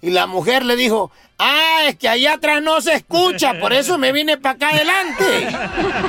[0.00, 3.98] Y la mujer le dijo, ah, es que allá atrás no se escucha, por eso
[3.98, 5.24] me vine para acá adelante.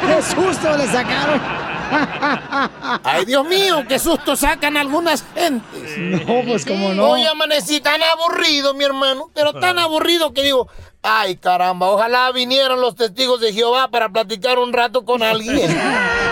[0.08, 1.42] ¡Qué susto le sacaron!
[3.04, 5.98] Ay, Dios mío, qué susto sacan algunas gentes.
[5.98, 7.12] No, pues como no.
[7.12, 10.68] Hoy amanecí tan aburrido, mi hermano, pero tan aburrido que digo,
[11.02, 15.70] ay caramba, ojalá vinieran los testigos de Jehová para platicar un rato con alguien.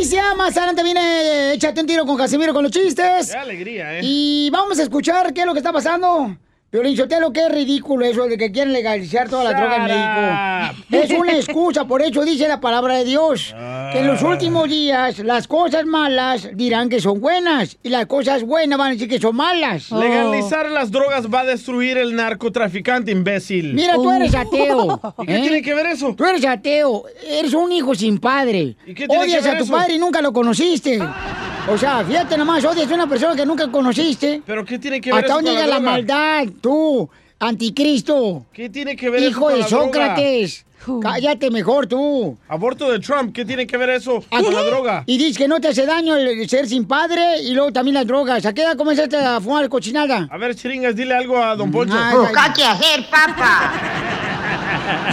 [0.00, 0.34] noticia.
[0.34, 3.30] Más adelante viene eh, Échate un tiro con Casimiro con los chistes.
[3.30, 4.00] Qué alegría, ¿eh?
[4.02, 6.36] Y vamos a escuchar qué es lo que está pasando.
[6.70, 11.04] Piolín Sotelo, qué ridículo eso de que quieren legalizar toda la droga en México.
[11.04, 13.52] Es una excusa, por eso dice la palabra de Dios.
[13.90, 18.44] Que en los últimos días las cosas malas dirán que son buenas y las cosas
[18.44, 19.90] buenas van a decir que son malas.
[19.90, 23.74] Legalizar las drogas va a destruir el narcotraficante, imbécil.
[23.74, 25.00] Mira, tú eres ateo.
[25.22, 25.40] ¿Y qué ¿eh?
[25.40, 26.14] tiene que ver eso?
[26.16, 28.76] Tú eres ateo, eres un hijo sin padre.
[28.86, 29.72] ¿Y qué tiene odias que ver a tu eso?
[29.72, 31.00] padre y nunca lo conociste.
[31.68, 34.40] O sea, fíjate nomás, odias a una persona que nunca conociste.
[34.46, 36.46] ¿Pero qué tiene que ver ¿Hasta eso dónde la llega la, maldad?
[36.60, 38.46] Tú, anticristo.
[38.52, 39.84] ¿Qué tiene que ver eso Hijo con de la droga?
[39.86, 40.64] Sócrates.
[41.02, 42.38] Cállate mejor tú.
[42.48, 45.02] Aborto de Trump, ¿qué tiene que ver eso con la droga?
[45.06, 48.06] Y dices que no te hace daño el ser sin padre y luego también las
[48.06, 48.46] drogas.
[48.46, 50.26] ¿A qué edad comenzaste a fumar cochinada?
[50.30, 51.94] A ver, chiringas, dile algo a Don Poncho.
[51.94, 52.62] Ay, ay.
[52.62, 53.72] hacer, papá.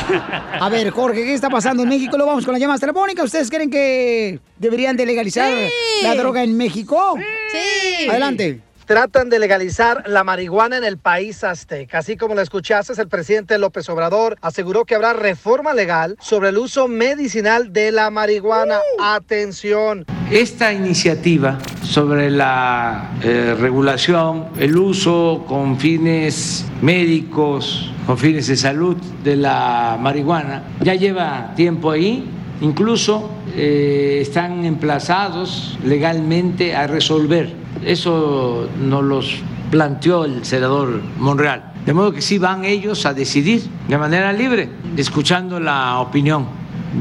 [0.60, 2.18] A ver, Jorge, ¿qué está pasando en México?
[2.18, 3.26] Lo vamos con las llamadas telefónicas.
[3.26, 6.04] ¿Ustedes creen que deberían de legalizar Sí.
[6.04, 7.16] la droga en México?
[7.52, 8.08] Sí.
[8.10, 8.62] Adelante.
[8.88, 11.98] Tratan de legalizar la marihuana en el país azteca.
[11.98, 16.58] Así como lo escuchaste, el presidente López Obrador aseguró que habrá reforma legal sobre el
[16.58, 18.80] uso medicinal de la marihuana.
[18.98, 20.06] Atención.
[20.32, 28.96] Esta iniciativa sobre la eh, regulación, el uso con fines médicos, con fines de salud
[29.22, 32.26] de la marihuana, ya lleva tiempo ahí,
[32.62, 37.67] incluso eh, están emplazados legalmente a resolver.
[37.84, 39.36] Eso nos los
[39.72, 41.74] planteó el senador Monreal.
[41.86, 46.46] De modo que sí van ellos a decidir de manera libre, escuchando la opinión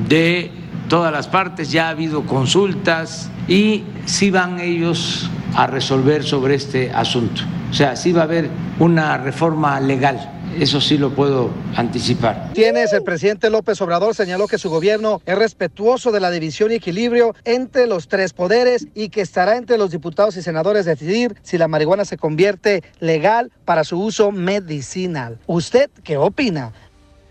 [0.08, 0.50] de
[0.88, 6.92] todas las partes, ya ha habido consultas y sí van ellos a resolver sobre este
[6.92, 7.42] asunto.
[7.70, 12.50] O sea, sí va a haber una reforma legal, eso sí lo puedo anticipar.
[12.52, 16.76] Tienes, el presidente López Obrador señaló que su gobierno es respetuoso de la división y
[16.76, 21.58] equilibrio entre los tres poderes y que estará entre los diputados y senadores decidir si
[21.58, 25.38] la marihuana se convierte legal para su uso medicinal.
[25.46, 26.72] ¿Usted qué opina?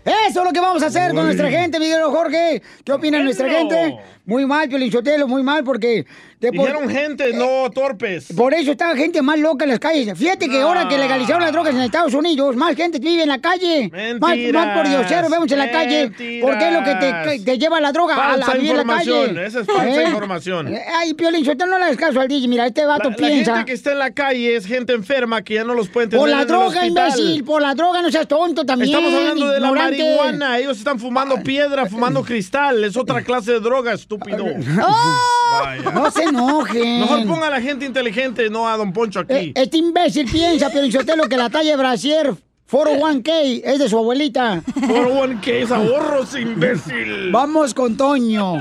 [0.06, 2.62] Eso es lo que vamos a hacer con nuestra gente, Miguel Jorge.
[2.84, 3.98] ¿Qué opina nuestra gente?
[4.24, 6.06] Muy mal, Piolichotelo, muy mal, porque...
[6.38, 8.26] Dijeron gente, no torpes.
[8.36, 10.16] Por eso está gente más loca en las calles.
[10.18, 13.40] Fíjate que ahora que legalizaron las drogas en Estados Unidos, más gente vive en la
[13.40, 13.90] calle.
[14.20, 16.10] Más, más por diosero vemos en la calle.
[16.42, 18.70] ¿Por qué es lo que te, te lleva la droga a, la, Falsa a vivir
[18.72, 19.46] en la información, calle?
[19.46, 20.04] esa es falsa ¿Eh?
[20.08, 20.68] información.
[20.74, 22.48] Eh, Ay, Piolín, Sotelo, no le hagas caso al DJ.
[22.48, 23.52] Mira, este vato La, la piensa...
[23.54, 26.20] gente que está en la calle es gente enferma que ya no los pueden tener
[26.20, 26.88] Por la en el droga, hospital.
[26.88, 28.94] imbécil, por la droga, no seas tonto también.
[28.94, 29.98] Estamos hablando de la ignorante.
[30.02, 30.58] marihuana.
[30.58, 32.84] Ellos están fumando piedra, fumando cristal.
[32.84, 34.44] Es otra clase de droga, estúpido.
[34.44, 35.90] Vaya.
[35.92, 37.00] No se enojen.
[37.00, 39.34] Mejor ponga a la gente inteligente, no a Don Poncho aquí.
[39.34, 42.34] Eh, Este imbécil piensa, Piolín Sotelo, que la talla de brasier
[42.70, 44.62] 401k es de su abuelita.
[44.64, 47.30] 401k es ahorros, imbécil.
[47.30, 48.58] Vamos con Toño.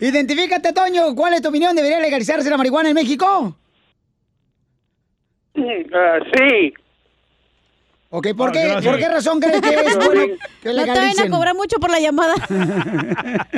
[0.00, 1.14] Identifícate, Toño.
[1.14, 1.74] ¿Cuál es tu opinión?
[1.76, 3.56] ¿Debería legalizarse la marihuana en México?
[5.54, 6.74] sí.
[8.16, 8.84] Ok, ¿por, Ah, qué, gracias.
[8.92, 11.30] ¿por qué razón crees que es bueno que No te vayan a legalicen?
[11.32, 12.34] cobrar mucho por la llamada.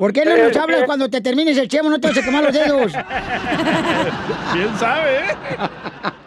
[0.00, 1.90] ¿Por qué no nos hablas cuando te termines el chemo?
[1.90, 2.90] No te vas a quemar los dedos.
[4.54, 5.10] ¿Quién sabe?
[5.18, 5.26] eh?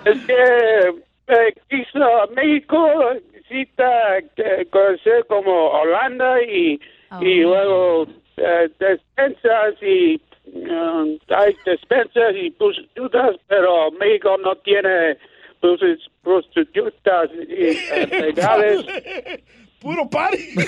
[0.05, 2.05] Es que eh, quiso
[2.35, 2.87] México
[3.33, 6.79] necesita que conocer como Holanda y,
[7.21, 8.05] y luego
[8.37, 10.21] eh, despensas y
[10.53, 15.17] um, hay despensas y prostitutas, pero México no tiene
[15.59, 18.85] prosti- prostitutas y, eh, legales.
[19.83, 20.55] Puro party.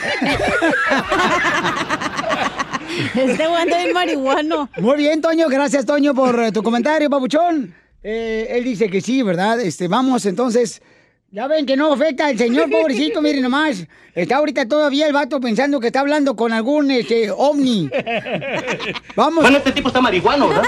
[3.15, 4.69] Este güey anda bien marihuano.
[4.78, 5.49] Muy bien, Toño.
[5.49, 7.73] Gracias, Toño, por eh, tu comentario, papuchón.
[8.04, 9.60] Eh, él dice que sí, ¿verdad?
[9.60, 10.82] Este, vamos, entonces.
[11.32, 13.86] Ya ven que no afecta al señor, pobrecito, miren nomás.
[14.13, 17.89] Está ahorita todavía el vato pensando que está hablando con algún este, ovni.
[19.15, 19.41] Vamos.
[19.41, 20.63] Bueno, este tipo está marihuano, ¿verdad?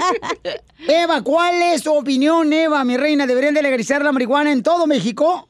[0.88, 3.26] Eva, ¿cuál es tu opinión, Eva, mi reina?
[3.26, 5.48] ¿Deberían de legalizar la marihuana en todo México?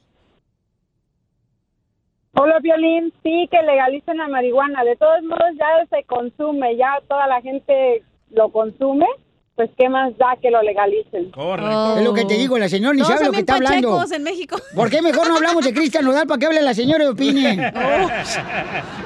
[2.35, 3.13] Hola, Violín.
[3.23, 4.85] Sí, que legalicen la marihuana.
[4.85, 9.07] De todos modos, ya se consume, ya toda la gente lo consume.
[9.55, 11.31] Pues, ¿qué más da que lo legalicen?
[11.31, 11.99] Correcto.
[11.99, 13.91] Es lo que te digo, la señora ni Todos sabe lo que está hablando.
[13.91, 14.57] pachecos en México.
[14.75, 17.73] ¿Por qué mejor no hablamos de Cristian Nodal para que hable la señora y opine?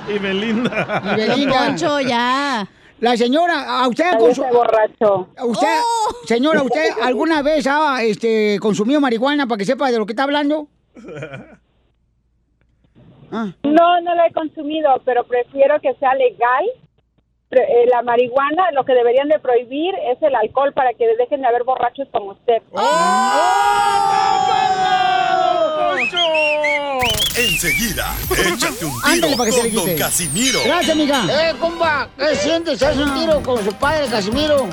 [0.09, 1.03] Y Belinda.
[1.05, 1.67] Y Belinda.
[1.67, 2.67] Poncho, ya.
[3.01, 4.05] La señora, a usted
[4.53, 5.29] borracho.
[5.37, 5.81] a usted,
[6.27, 10.23] señora, ¿usted alguna vez ha este, consumido marihuana para que sepa de lo que está
[10.23, 10.69] hablando?
[13.33, 13.53] Ah.
[13.63, 16.65] No, no la he consumido, pero prefiero que sea legal.
[17.51, 21.47] Eh, la marihuana, lo que deberían de prohibir es el alcohol para que dejen de
[21.47, 22.61] haber borrachos como usted.
[27.37, 29.97] Enseguida, échate un tiro Ándale, para que se le con Don.
[29.97, 30.61] Casimiro.
[30.65, 31.25] Gracias, amiga.
[31.31, 32.83] Eh, compa, ¿qué sientes?
[32.83, 34.67] ¿Haz un tiro con su padre, Casimiro?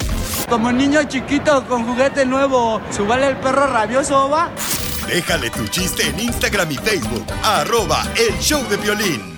[0.49, 4.49] Como niño chiquito con juguete nuevo, ¿subale el perro rabioso, va?
[5.07, 7.25] Déjale tu chiste en Instagram y Facebook.
[7.43, 9.33] Arroba El Show de Violín.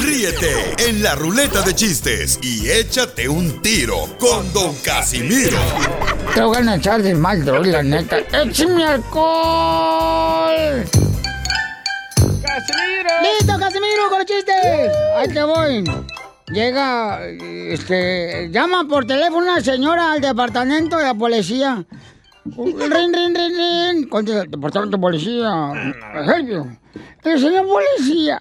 [0.00, 5.58] Ríete en la ruleta de chistes y échate un tiro con Don Casimiro.
[6.34, 8.18] Te voy a echar de mal, droga, la neta.
[8.32, 10.84] ¡Échame alcohol!
[13.22, 14.90] ¡Listo, Casimiro, con los chistes!
[15.16, 15.84] Ahí te voy.
[16.48, 21.84] Llega, este, llama por teléfono una señora al departamento de la policía.
[22.44, 24.08] Rin, rin, rin, rin.
[24.08, 25.72] Contesta, departamento de policía.
[26.44, 26.76] You.
[27.24, 28.38] Eh, señor policía,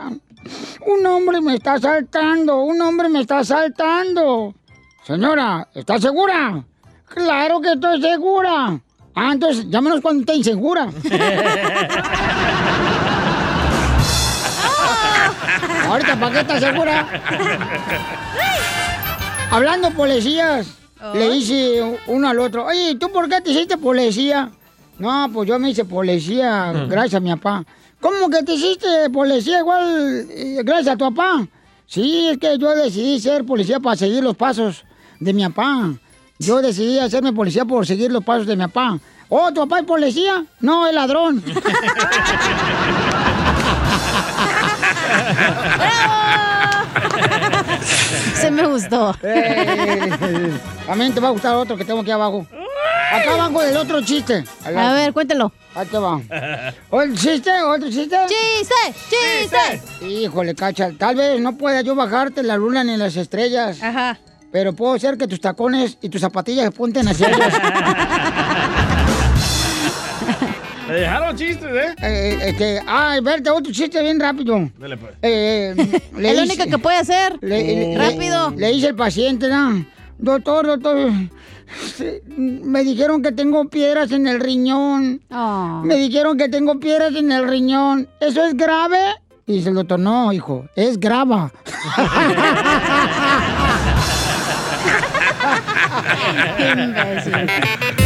[0.87, 4.55] un hombre me está asaltando, un hombre me está asaltando.
[5.03, 6.63] Señora, ¿está segura?
[7.05, 8.79] Claro que estoy segura.
[9.13, 10.85] Ah, entonces llámenos cuando esté insegura.
[15.87, 17.07] Ahorita, ¿para qué estás segura?
[19.51, 20.80] Hablando policías,
[21.13, 24.51] le dice uno al otro, oye, ¿tú por qué te hiciste policía?
[24.99, 27.63] No, pues yo me hice policía gracias a mi papá.
[27.99, 31.47] ¿Cómo que te hiciste policía igual eh, gracias a tu papá?
[31.87, 34.85] Sí, es que yo decidí ser policía para seguir los pasos
[35.19, 35.91] de mi papá.
[36.39, 38.99] Yo decidí hacerme policía por seguir los pasos de mi papá.
[39.29, 40.45] Oh, ¿tu papá es policía?
[40.59, 41.43] No, es ladrón.
[46.50, 46.50] Se
[48.61, 49.15] me gustó.
[49.23, 50.51] Eh,
[50.85, 52.45] También te va a gustar otro que tengo aquí abajo.
[53.11, 54.43] Acá abajo del otro chiste.
[54.65, 55.51] A ver, cuéntelo.
[55.75, 56.19] Ahí te va.
[56.89, 57.51] ¿Otro chiste?
[57.63, 58.15] ¿Otro chiste?
[58.27, 58.75] ¡Chiste!
[59.09, 60.05] ¡Chiste!
[60.05, 60.91] Híjole, cacha.
[60.97, 63.81] Tal vez no pueda yo bajarte la luna ni las estrellas.
[63.83, 64.17] Ajá.
[64.51, 67.53] Pero puedo hacer que tus tacones y tus zapatillas se punten hacia ellos.
[70.91, 71.95] Me dejaron chistes, ¿eh?
[72.03, 74.69] Eh, este, ay, verte otro chiste bien rápido.
[74.77, 75.13] Dale, pues.
[75.21, 77.37] Eh, eh, Es lo único que puede hacer.
[77.41, 78.51] le- le- Rápido.
[78.57, 79.85] Le, dice el paciente, ¿no?
[80.17, 81.09] Doctor, doctor,
[82.27, 85.21] me dijeron que tengo piedras en el riñón.
[85.31, 85.81] Oh.
[85.85, 88.09] Me dijeron que tengo piedras en el riñón.
[88.19, 88.99] ¿Eso es grave?
[89.47, 91.51] Y dice el doctor, no, hijo, es grava.
[96.61, 98.00] Le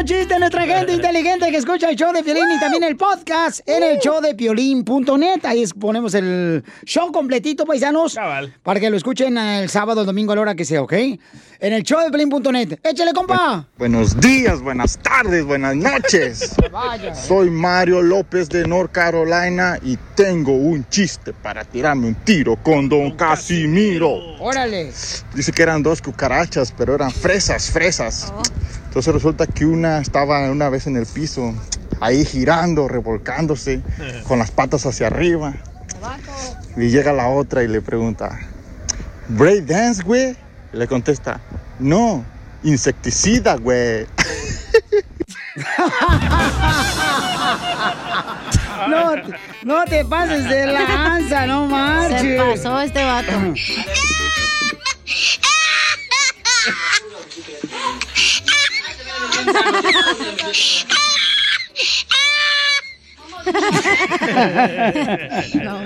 [0.00, 2.96] dejaron chiste a nuestra gente inteligente que escucha el show de Piolín y también el
[2.96, 5.44] podcast en el show de piolín.net.
[5.44, 8.16] Ahí ponemos el show completito, paisanos.
[8.62, 10.92] Para que lo escuchen el sábado, el domingo, a la hora que sea, ¿ok?
[10.92, 12.78] En el show de piolín.net.
[12.82, 13.66] ¡Échale, compa!
[13.78, 16.54] Buenos días, buenas tardes, buenas noches.
[16.72, 17.14] Vaya.
[17.14, 22.88] Soy Mario López de North Carolina y tengo un chiste para tirarme un tiro con
[22.88, 24.38] Don Casimiro.
[24.38, 24.92] Órale.
[25.34, 28.32] Dice que eran dos cucarachas, pero eran fresas, fresas.
[28.90, 31.54] Entonces resulta que una estaba una vez en el piso,
[32.00, 33.82] ahí girando, revolcándose,
[34.26, 35.54] con las patas hacia arriba.
[36.76, 38.36] Y llega la otra y le pregunta,
[39.28, 40.36] ¿Break dance, güey?
[40.72, 41.40] Y le contesta,
[41.78, 42.24] no,
[42.64, 44.06] insecticida, güey.
[48.88, 52.20] No, te- no te pases de lanza, no marches.
[52.22, 53.30] Se pasó este vato.
[65.62, 65.80] No.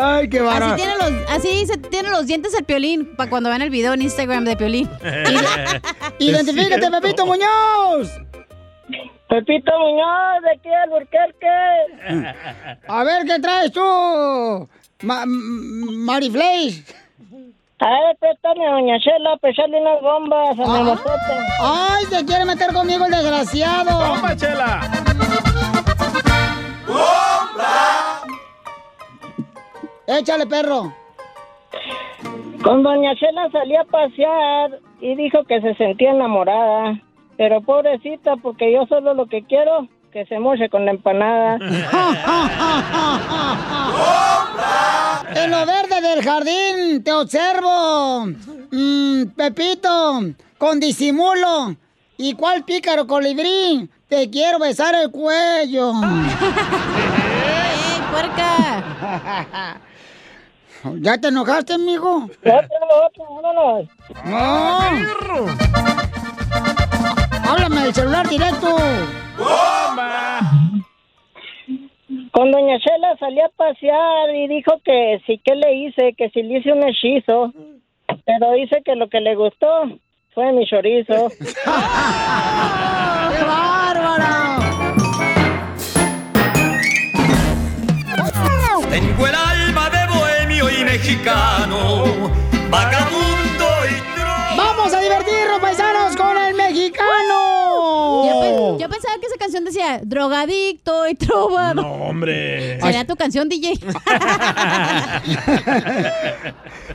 [0.00, 0.76] Ay, qué Así bárbaro.
[0.76, 4.02] tiene los, así se tiene los dientes el piolín para cuando vean el video en
[4.02, 4.88] Instagram de piolín.
[6.18, 8.08] Identifícate, Pepito Muñoz.
[9.28, 12.34] Pepito Muñoz, de aquí al Burquerque.
[12.88, 14.68] A ver, ¿qué traes tú?
[15.02, 16.84] Ma Mariflays.
[17.80, 21.34] A ver, préstame a Doña Chela, para echarle unas bombas a mi motote.
[21.60, 24.08] Ay, se quiere meter conmigo el desgraciado.
[24.08, 24.80] ¡Bomba, Chela!
[30.06, 30.92] Échale, perro.
[32.62, 37.00] Con Doña Chela salí a pasear y dijo que se sentía enamorada.
[37.36, 41.58] Pero pobrecita, porque yo solo lo que quiero, que se moche con la empanada.
[45.34, 48.26] En lo verde del jardín te observo.
[48.70, 50.20] Mm, Pepito,
[50.58, 51.74] con disimulo.
[52.16, 53.90] ¿Y cuál pícaro colibrí?
[54.08, 55.90] Te quiero besar el cuello.
[55.92, 59.80] ¡Ey, puerca!
[61.00, 62.28] ¿Ya te enojaste, amigo?
[62.44, 63.88] Vámonos.
[64.24, 64.78] No.
[67.50, 68.76] Háblame del celular directo.
[72.32, 76.42] Con Doña Chela salí a pasear y dijo que sí que le hice, que si
[76.42, 77.52] le hice un hechizo.
[78.24, 79.88] Pero dice que lo que le gustó
[80.34, 81.28] fue mi chorizo.
[81.38, 81.44] ¡Qué
[83.44, 84.58] bárbara!
[88.90, 92.04] Tengo el alma de bohemio y mexicano,
[92.70, 93.63] vagabundo
[98.78, 101.74] Yo, pe- yo pensaba que esa canción decía drogadicto y trovado.
[101.82, 102.80] No, hombre.
[102.80, 103.74] Sería tu canción, DJ.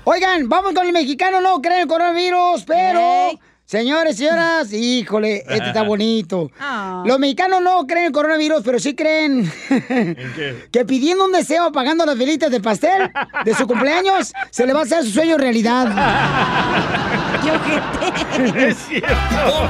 [0.04, 3.32] Oigan, vamos con el mexicano, no creen el coronavirus, pero...
[3.66, 6.50] Señores, señoras, híjole, este está bonito.
[6.60, 7.04] Ah.
[7.06, 9.48] Los mexicanos no creen el coronavirus, pero sí creen
[10.72, 13.12] que pidiendo un deseo, pagando las velitas de pastel
[13.46, 15.86] de su cumpleaños, se le va a hacer su sueño realidad.
[18.56, 19.08] Es cierto.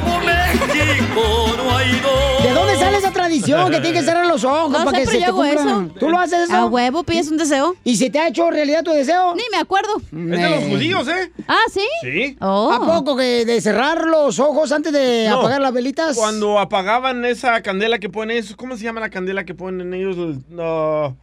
[0.03, 2.43] Como México no hay dos.
[2.43, 4.99] ¿De dónde sale esa tradición que tiene que cerrar los ojos No para sé, que
[5.01, 5.86] pero se yo te hago cumplan?
[5.88, 5.99] eso.
[5.99, 6.55] ¿Tú lo haces eso?
[6.55, 7.75] A huevo, pides un deseo.
[7.84, 9.36] ¿Y se te ha hecho realidad tu deseo?
[9.36, 9.89] Ni me acuerdo.
[9.97, 10.11] Es
[10.41, 11.32] de los judíos, ¿eh?
[11.47, 11.82] Ah, ¿sí?
[12.01, 12.38] Sí.
[12.41, 12.71] Oh.
[12.71, 15.39] ¿A poco que de cerrar los ojos antes de No.
[15.39, 16.15] apagar las velitas?
[16.17, 20.15] Cuando apagaban esa candela que ponen, eso, ¿cómo se llama la candela que ponen ellos?
[20.17, 21.17] El- no,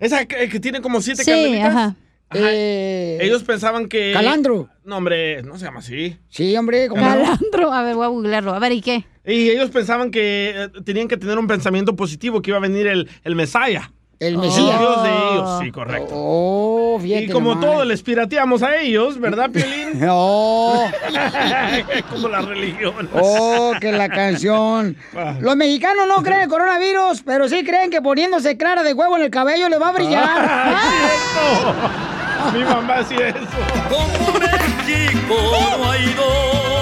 [0.00, 1.68] Esa que, que tiene como siete Sí, candelitas.
[1.74, 1.94] ajá.
[2.34, 4.12] Eh, Ellos pensaban que...
[4.12, 4.68] Calandro.
[4.84, 6.16] No, hombre, no se llama así.
[6.28, 7.08] Sí, hombre, ¿cómo no?
[7.08, 7.72] Calandro.
[7.72, 8.54] A ver, voy a googlearlo.
[8.54, 9.04] A ver, ¿y qué?
[9.24, 12.86] Y ellos pensaban que eh, tenían que tener un pensamiento positivo, que iba a venir
[12.86, 13.92] el, el Mesaya.
[14.20, 14.80] El El Mesías.
[14.80, 16.08] Dios de ellos, sí, correcto.
[16.12, 17.64] Oh, fíjate y como nomás.
[17.70, 20.00] todo les pirateamos a ellos, ¿verdad, Piolín?
[20.10, 20.90] Oh.
[22.10, 23.08] como la religión.
[23.14, 24.96] Oh, que la canción.
[25.40, 29.16] Los mexicanos no creen en el coronavirus, pero sí creen que poniéndose clara de huevo
[29.16, 30.24] en el cabello le va a brillar.
[30.26, 32.14] Ah,
[32.52, 33.38] Mi mamá hacía eso.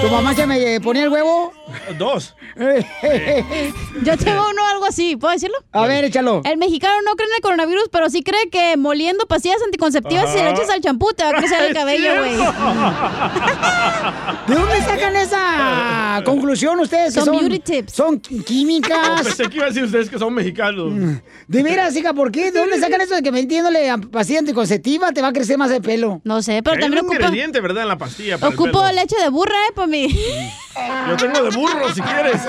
[0.01, 1.51] ¿Tu mamá se me eh, ponía el huevo?
[1.97, 2.35] Dos.
[4.03, 5.55] Yo tengo uno algo así, ¿puedo decirlo?
[5.71, 6.41] A ver, échalo.
[6.45, 10.37] El mexicano no cree en el coronavirus, pero sí cree que moliendo pastillas anticonceptivas si
[10.39, 12.35] le echas al champú te va a crecer el cabello, güey.
[14.47, 17.13] ¿De dónde sacan esa conclusión ustedes?
[17.13, 17.93] que Son beauty tips.
[17.93, 19.21] Son químicas.
[19.23, 20.93] pensé que iba a decir ustedes que son mexicanos.
[21.47, 22.51] De veras, hija, ¿por qué?
[22.51, 25.71] ¿De dónde sacan eso de que metiéndole a pastilla anticonceptiva te va a crecer más
[25.71, 26.21] el pelo?
[26.23, 27.83] No sé, Hay un ingrediente, ¿verdad?
[27.83, 28.37] En la pastilla.
[28.37, 28.93] para el Ocupo pelo.
[28.93, 29.73] leche de burra, ¿eh?
[29.87, 30.07] Mí.
[31.09, 32.41] Yo tengo de burro, si quieres.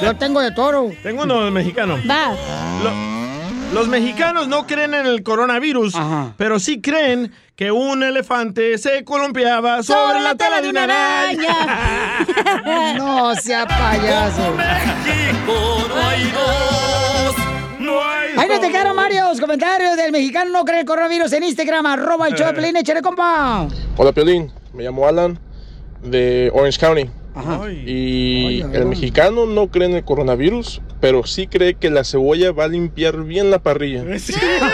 [0.00, 0.90] Yo tengo de toro.
[1.02, 1.98] Tengo uno de mexicano.
[2.08, 2.32] Va.
[2.82, 3.14] Lo-
[3.74, 5.96] los mexicanos no creen en el coronavirus,
[6.36, 11.56] pero sí creen que un elefante se columpiaba sobre, la tela de una araña.
[12.96, 14.54] No sea payaso.
[18.36, 22.28] Ahí no te quedaron varios comentarios del mexicano no cree el coronavirus en Instagram, arroba
[22.28, 23.66] el show de échale compa.
[23.96, 25.38] Hola Piolín, me llamo Alan
[26.04, 27.10] de Orange County.
[27.84, 32.64] Y el mexicano no cree en el coronavirus, pero sí cree que la cebolla va
[32.64, 34.04] a limpiar bien la parrilla.
[34.14, 34.66] Es cierto,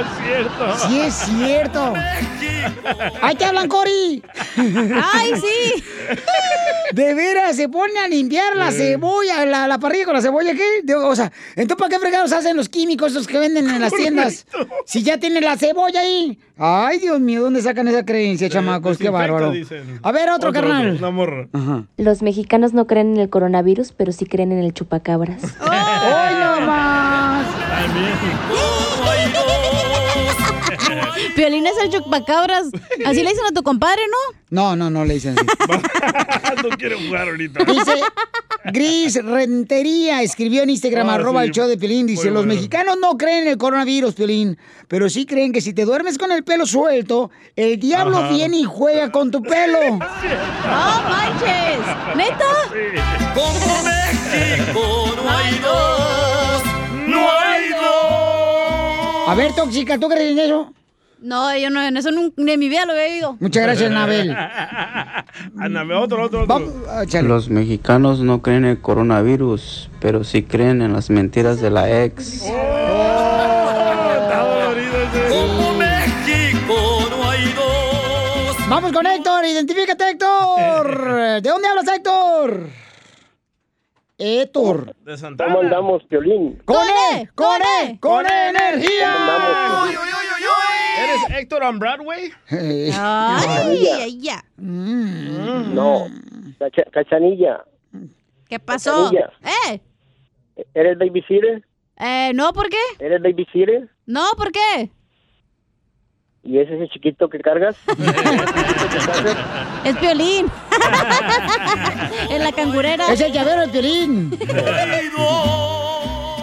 [0.00, 0.88] es cierto.
[0.88, 1.94] Sí es cierto.
[3.22, 4.22] ¡Ahí te hablan, Cori!
[4.56, 5.84] ¡Ay, sí!
[6.94, 10.82] De veras, se pone a limpiar la cebolla, la, la parrilla con la cebolla, ¿qué?
[10.82, 13.92] De- o sea, entonces ¿para qué fregados hacen los químicos esos que venden en las
[13.92, 14.46] tiendas?
[14.86, 16.38] Si ya tienen la cebolla ahí.
[16.56, 18.96] Ay, Dios mío, ¿dónde sacan esa creencia, chamacos?
[18.98, 19.50] Qué bárbaro.
[19.50, 19.98] dicen.
[20.02, 20.94] A ver, otro, Otro, carnal.
[20.94, 21.48] otro, morra.
[21.96, 25.42] Los mexicanos no creen en el coronavirus, pero sí creen en el chupacabras.
[25.60, 26.34] ¡Hoy
[31.34, 32.68] Piolín es el chupacabras.
[33.04, 34.38] Así le dicen a tu compadre, ¿no?
[34.50, 35.46] No, no, no le dicen así.
[36.62, 37.64] no quiero jugar ahorita.
[37.64, 37.92] Dice
[38.72, 41.48] Gris Rentería, escribió en Instagram, Ah, arroba sí.
[41.48, 42.06] el show de Piolín.
[42.06, 42.54] Dice, los bueno.
[42.54, 44.56] mexicanos no creen en el coronavirus, Piolín,
[44.88, 48.28] pero sí creen que si te duermes con el pelo suelto, el diablo Ajá.
[48.28, 49.78] viene y juega con tu pelo.
[49.90, 51.78] ¡No manches!
[52.16, 53.34] ¿Neta?
[53.34, 56.62] Como México no hay dos,
[57.08, 59.28] no hay dos.
[59.28, 60.72] A ver, tóxica, ¿tú crees en eso?
[61.24, 63.38] No, yo no, en eso nunca, ni en mi vida lo he oído.
[63.40, 64.36] Muchas gracias, Anabel.
[65.58, 67.22] Anabel, otro, otro, otro.
[67.22, 72.04] Los mexicanos no creen en el coronavirus, pero sí creen en las mentiras de la
[72.04, 72.42] ex.
[75.30, 78.68] Como México no hay dos.
[78.68, 81.40] Vamos con Héctor, identifícate, Héctor.
[81.40, 82.68] ¿De dónde hablas, Héctor?
[84.18, 84.94] Héctor.
[85.04, 85.52] De Santana.
[85.54, 86.60] ¿Cómo andamos, Piolín?
[86.64, 87.28] ¡Con E!
[87.34, 87.98] ¡Con E!
[88.00, 89.14] ¡Con energía!
[90.98, 92.30] ¿Eres Héctor on Broadway?
[92.50, 92.90] Eh.
[92.94, 94.44] Ay, ay, ya.
[94.56, 96.06] No,
[96.58, 97.64] Cacha- Cachanilla,
[98.48, 99.10] ¿Qué pasó?
[99.10, 99.30] Cachanilla.
[99.72, 99.80] ¿Eh?
[100.74, 101.64] ¿eres babysitter?
[101.96, 102.76] Eh, no, ¿por qué?
[103.00, 103.88] ¿Eres babysitter?
[104.06, 104.90] No, ¿por qué?
[106.44, 107.76] ¿Y es ese chiquito que cargas?
[109.84, 110.46] Es Piolín.
[112.30, 113.12] en la cangurera.
[113.12, 114.30] Es el llavero de Piolín.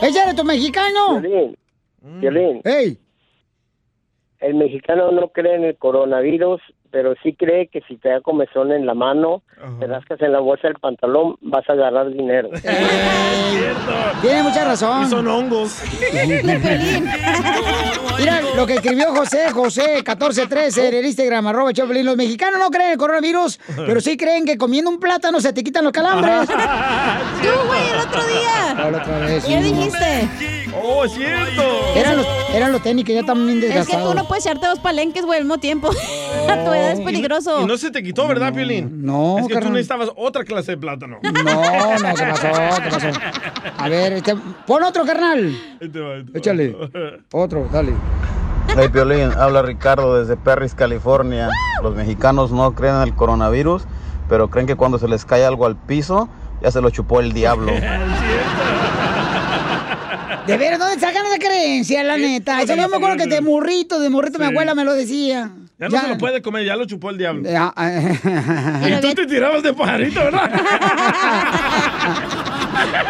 [0.01, 1.21] ¿Ese eres tu mexicano?
[1.21, 1.57] Piolín,
[2.19, 2.61] Piolín.
[2.63, 2.99] ¡Ey!
[4.39, 6.61] El mexicano no cree en el coronavirus,
[6.91, 9.41] pero sí cree que si te da comezón en la mano,
[9.79, 12.49] te rascas en la bolsa del pantalón, vas a agarrar dinero.
[14.21, 15.03] Tiene mucha razón.
[15.03, 15.81] Y son hongos.
[18.19, 22.05] Mira lo que escribió José, José 1413 en el Instagram, arroba Choplin.
[22.05, 25.53] Los mexicanos no creen en el coronavirus, pero sí creen que comiendo un plátano se
[25.53, 26.47] te quitan los calambres.
[26.47, 26.55] Tú,
[27.67, 28.73] güey, el otro día.
[28.75, 30.60] La otra vez, ¿Qué dijiste?
[30.75, 31.61] ¡Oh, es cierto!
[31.95, 34.15] Eran los, eran los tenis que ya están bien Es que tú desgastados.
[34.15, 35.89] no puedes echarte dos palenques, güey, al mismo tiempo.
[35.89, 37.61] A tu edad es peligroso.
[37.61, 39.05] Y no se te quitó, ¿verdad, Piolín?
[39.05, 41.19] No, Es que tú necesitabas otra clase de plátano.
[41.23, 42.47] No, no, ¿qué pasó?
[42.83, 43.07] ¿Qué pasó?
[43.77, 45.55] A ver, este, pon otro, carnal.
[45.81, 46.23] Va, va.
[46.33, 46.75] Échale.
[47.31, 47.93] Otro, dale.
[48.77, 51.49] Hey Piolín, habla Ricardo desde Perris, California.
[51.83, 53.83] Los mexicanos no creen en el coronavirus,
[54.29, 56.29] pero creen que cuando se les cae algo al piso,
[56.61, 57.73] ya se lo chupó el diablo.
[60.47, 62.61] De veras, ¿dónde sacan esa creencia, la neta?
[62.61, 65.51] Eso yo me acuerdo que de morrito, de morrito mi abuela me lo decía.
[65.79, 67.47] Ya no se lo puede comer, ya lo chupó el diablo.
[67.55, 67.73] Ah,
[68.87, 70.51] Y tú te tirabas de pajarito, ¿verdad?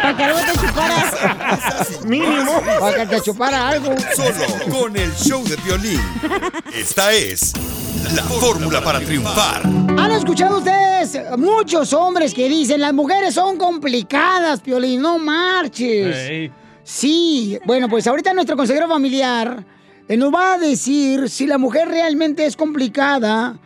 [0.02, 2.00] Para que algo te chuparas.
[2.06, 2.62] Mínimo.
[2.80, 3.94] Para que te chupara algo.
[4.16, 6.00] Solo con el show de violín.
[6.74, 7.52] Esta es
[8.14, 9.62] la fórmula para triunfar.
[9.64, 15.00] ¿Han escuchado ustedes muchos hombres que dicen las mujeres son complicadas, Piolín?
[15.00, 16.50] No marches.
[16.84, 19.64] Sí, bueno, pues ahorita nuestro consejero familiar
[20.08, 23.58] eh, nos va a decir si la mujer realmente es complicada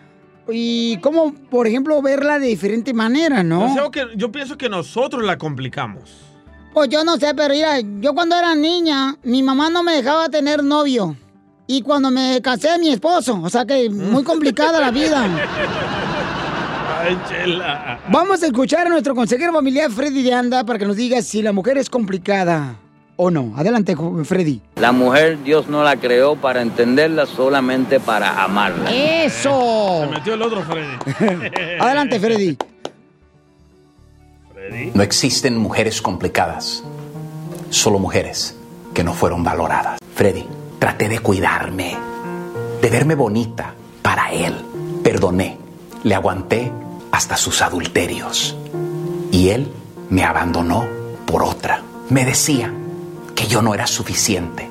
[0.48, 3.90] y cómo, por ejemplo, verla de diferente manera, ¿no?
[3.90, 6.10] Que yo pienso que nosotros la complicamos.
[6.74, 10.28] Pues yo no sé, pero mira, yo cuando era niña, mi mamá no me dejaba
[10.28, 11.16] tener novio.
[11.66, 13.40] Y cuando me casé, mi esposo.
[13.42, 15.26] O sea que muy complicada la vida.
[17.00, 17.98] Ay, chela.
[18.08, 21.42] Vamos a escuchar a nuestro consejero familiar Freddy de Anda para que nos diga si
[21.42, 22.76] la mujer es complicada
[23.16, 23.54] o no.
[23.56, 24.60] Adelante, Freddy.
[24.76, 28.90] La mujer Dios no la creó para entenderla, solamente para amarla.
[28.92, 30.02] ¡Eso!
[30.04, 31.48] Se metió el otro Freddy.
[31.80, 32.56] Adelante, Freddy.
[34.94, 36.82] No existen mujeres complicadas,
[37.70, 38.56] solo mujeres
[38.92, 39.98] que no fueron valoradas.
[40.14, 40.44] Freddy,
[40.78, 41.96] traté de cuidarme,
[42.82, 44.54] de verme bonita para él.
[45.02, 45.56] Perdoné,
[46.02, 46.72] le aguanté
[47.12, 48.56] hasta sus adulterios.
[49.30, 49.70] Y él
[50.10, 50.86] me abandonó
[51.26, 51.82] por otra.
[52.08, 52.72] Me decía
[53.36, 54.68] que yo no era suficiente,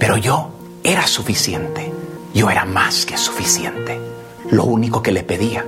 [0.00, 0.50] pero yo
[0.82, 1.92] era suficiente.
[2.34, 4.00] Yo era más que suficiente.
[4.50, 5.64] Lo único que le pedía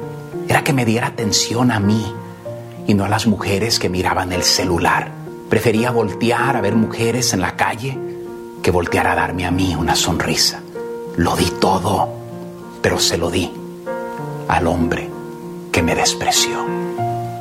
[0.49, 2.13] era que me diera atención a mí
[2.89, 5.13] y no a las mujeres que miraban el celular.
[5.49, 7.97] Prefería voltear a ver mujeres en la calle
[8.65, 10.61] que voltear a darme a mí una sonrisa.
[11.17, 12.09] Lo di todo,
[12.83, 13.53] pero se lo di
[14.49, 15.09] al hombre
[15.71, 16.67] que me despreció.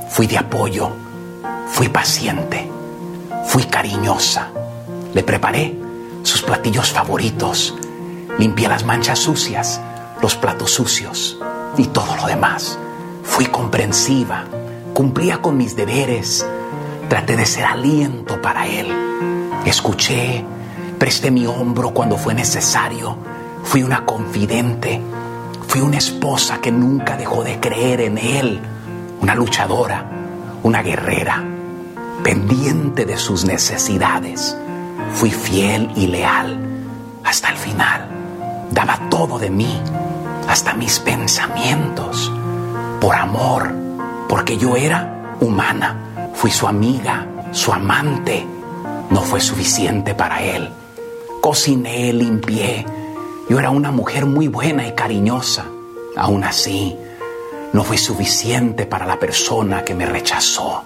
[0.08, 0.92] Fui de apoyo,
[1.68, 2.70] fui paciente,
[3.48, 4.52] fui cariñosa.
[5.16, 5.74] Le preparé
[6.24, 7.74] sus platillos favoritos,
[8.38, 9.80] limpié las manchas sucias,
[10.22, 11.40] los platos sucios
[11.78, 12.78] y todo lo demás.
[13.24, 14.44] Fui comprensiva,
[14.94, 16.46] cumplía con mis deberes,
[17.08, 18.88] traté de ser aliento para él.
[19.66, 20.44] Escuché,
[21.00, 23.16] presté mi hombro cuando fue necesario,
[23.64, 25.02] fui una confidente,
[25.66, 28.60] fui una esposa que nunca dejó de creer en él,
[29.22, 30.10] una luchadora,
[30.62, 31.42] una guerrera,
[32.22, 34.58] pendiente de sus necesidades.
[35.16, 36.60] Fui fiel y leal
[37.24, 38.06] hasta el final.
[38.72, 39.82] Daba todo de mí,
[40.50, 42.30] hasta mis pensamientos,
[43.00, 43.74] por amor,
[44.28, 46.32] porque yo era humana.
[46.34, 48.46] Fui su amiga, su amante.
[49.10, 50.70] No fue suficiente para él.
[51.42, 52.86] Cociné, limpié.
[53.50, 55.64] Yo era una mujer muy buena y cariñosa.
[56.18, 56.98] Aún así,
[57.72, 60.84] no fui suficiente para la persona que me rechazó.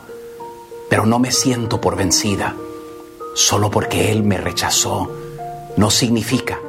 [0.88, 2.54] Pero no me siento por vencida.
[3.36, 5.10] Solo porque Él me rechazó
[5.78, 6.60] no significa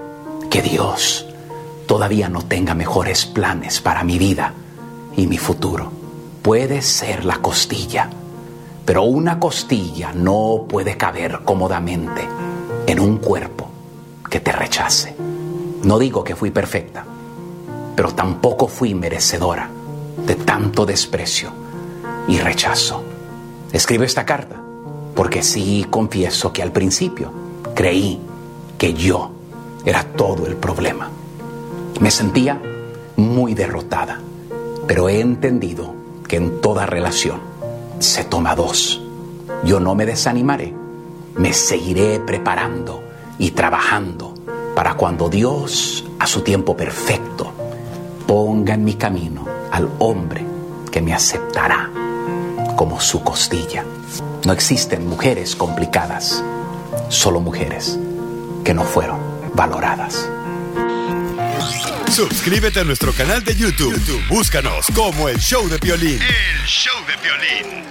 [0.50, 1.26] que Dios
[1.86, 4.54] todavía no tenga mejores planes para mi vida
[5.16, 5.90] y mi futuro.
[6.42, 8.08] Puede ser la costilla,
[8.84, 12.22] pero una costilla no puede caber cómodamente
[12.86, 13.68] en un cuerpo
[14.28, 15.16] que te rechace.
[15.82, 17.04] No digo que fui perfecta,
[17.96, 19.68] pero tampoco fui merecedora
[20.26, 21.50] de tanto desprecio
[22.28, 23.02] y rechazo.
[23.72, 24.59] Escribo esta carta
[25.20, 27.30] porque sí confieso que al principio
[27.74, 28.18] creí
[28.78, 29.30] que yo
[29.84, 31.10] era todo el problema.
[32.00, 32.58] Me sentía
[33.16, 34.18] muy derrotada,
[34.86, 35.94] pero he entendido
[36.26, 37.38] que en toda relación
[37.98, 39.02] se toma dos.
[39.62, 40.72] Yo no me desanimaré,
[41.36, 43.02] me seguiré preparando
[43.38, 44.32] y trabajando
[44.74, 47.52] para cuando Dios, a su tiempo perfecto,
[48.26, 50.46] ponga en mi camino al hombre
[50.90, 51.90] que me aceptará
[52.74, 53.84] como su costilla.
[54.46, 56.42] No existen mujeres complicadas,
[57.08, 57.98] solo mujeres
[58.64, 59.18] que no fueron
[59.54, 60.28] valoradas.
[62.10, 63.92] Suscríbete a nuestro canal de YouTube.
[63.92, 66.20] YouTube, Búscanos como el show de violín.
[66.22, 67.84] El show de violín.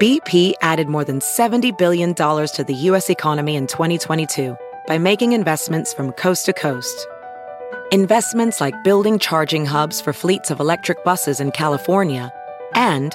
[0.00, 3.10] BP added more than $70 billion to the U.S.
[3.10, 4.56] economy in 2022
[4.86, 7.06] by making investments from coast to coast.
[7.92, 12.32] Investments like building charging hubs for fleets of electric buses in California
[12.74, 13.14] and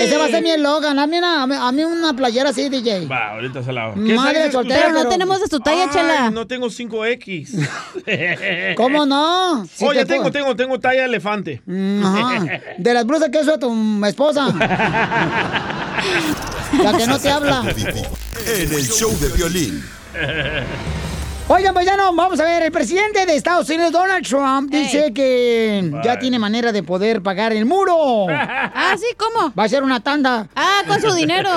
[0.00, 0.98] Ese va a ser mi eslogan.
[0.98, 3.06] A mí una, a mí una playera así, DJ.
[3.06, 3.96] Va, ahorita se la hago.
[3.96, 6.30] Madre soltera, pero no tenemos de tu talla, Ay, Chela.
[6.30, 8.74] No tengo 5X.
[8.76, 9.66] ¿Cómo no?
[9.72, 11.62] Si oh, ya te tengo, puedo- tengo, tengo talla elefante.
[12.02, 12.60] Ajá.
[12.78, 14.48] De las blusas que usa tu esposa.
[16.82, 17.62] La que no te habla.
[18.46, 19.82] En el show de violín.
[21.52, 25.12] Oigan, pues ya no, vamos a ver, el presidente de Estados Unidos, Donald Trump, dice
[25.12, 28.26] que ya tiene manera de poder pagar el muro.
[28.72, 29.52] Ah, sí, ¿cómo?
[29.58, 30.46] Va a ser una tanda.
[30.54, 31.50] Ah, con su dinero.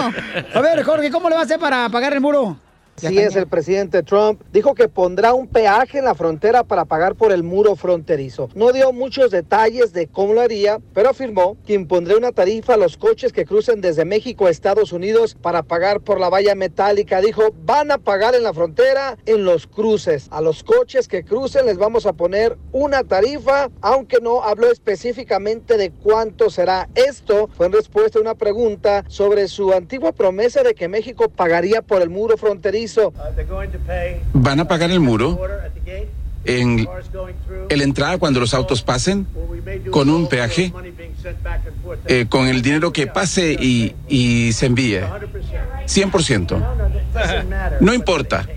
[0.54, 2.58] A ver, Jorge, ¿cómo le va a hacer para pagar el muro?
[2.98, 7.16] Así es, el presidente Trump dijo que pondrá un peaje en la frontera para pagar
[7.16, 8.50] por el muro fronterizo.
[8.56, 12.78] No dio muchos detalles de cómo lo haría, pero afirmó que impondrá una tarifa a
[12.78, 17.20] los coches que crucen desde México a Estados Unidos para pagar por la valla metálica.
[17.20, 20.28] Dijo, van a pagar en la frontera en los cruces.
[20.30, 25.78] A los coches que crucen les vamos a poner una tarifa, aunque no habló específicamente
[25.78, 26.88] de cuánto será.
[26.96, 31.82] Esto fue en respuesta a una pregunta sobre su antigua promesa de que México pagaría
[31.82, 32.83] por el muro fronterizo.
[34.34, 35.40] ¿Van a pagar el muro
[36.46, 36.88] en,
[37.70, 39.28] en la entrada cuando los autos pasen
[39.92, 40.74] con un peaje?
[42.08, 45.02] Eh, con el dinero que pase y, se envíe.
[45.86, 47.80] 100%.
[47.80, 48.48] No importa.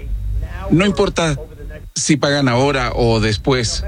[0.70, 1.36] No importa
[1.94, 3.84] si pagan ahora o después.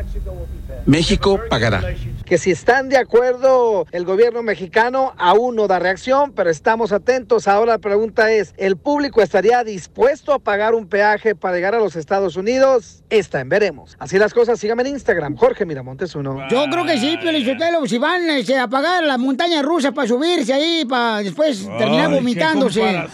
[0.87, 1.83] México pagará.
[2.24, 7.49] que si están de acuerdo el gobierno mexicano aún no da reacción, pero estamos atentos.
[7.49, 11.79] Ahora la pregunta es, ¿el público estaría dispuesto a pagar un peaje para llegar a
[11.79, 13.03] los Estados Unidos?
[13.09, 13.97] Está en veremos.
[13.99, 16.47] Así las cosas, síganme en Instagram, Jorge Miramontes uno.
[16.51, 20.53] Yo creo que sí, Piolichotelo, si van este, a pagar la montaña rusa para subirse
[20.53, 23.05] ahí, para después terminar Ay, vomitándose.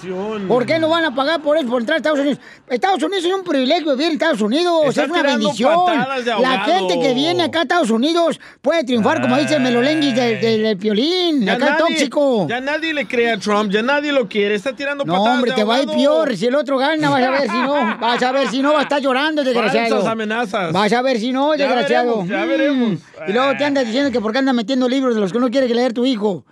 [0.49, 2.41] ¿Por qué no van a pagar por eso, por entrar a Estados Unidos?
[2.69, 5.87] Estados Unidos es un privilegio vivir en Estados Unidos, es una bendición.
[6.41, 10.41] La gente que viene acá a Estados Unidos puede triunfar, como dice el Melolenguis del,
[10.41, 12.47] del, del Piolín, acá el tóxico.
[12.49, 15.51] ya nadie le cree a Trump, ya nadie lo quiere, está tirando No, patadas hombre,
[15.53, 16.37] de te va a ir peor.
[16.37, 17.99] Si el otro gana, vas a ver si no.
[18.01, 19.89] Vas a ver si no, va a estar llorando, desgraciado.
[19.97, 20.73] Falsas amenazas.
[20.73, 22.23] Vas a ver si no, Ya desgraciado.
[22.25, 22.49] veremos, ya Mm.
[22.49, 22.99] veremos.
[23.29, 25.51] Y luego te andas diciendo que por qué andas metiendo libros de los que no
[25.51, 26.45] quiere leer tu hijo.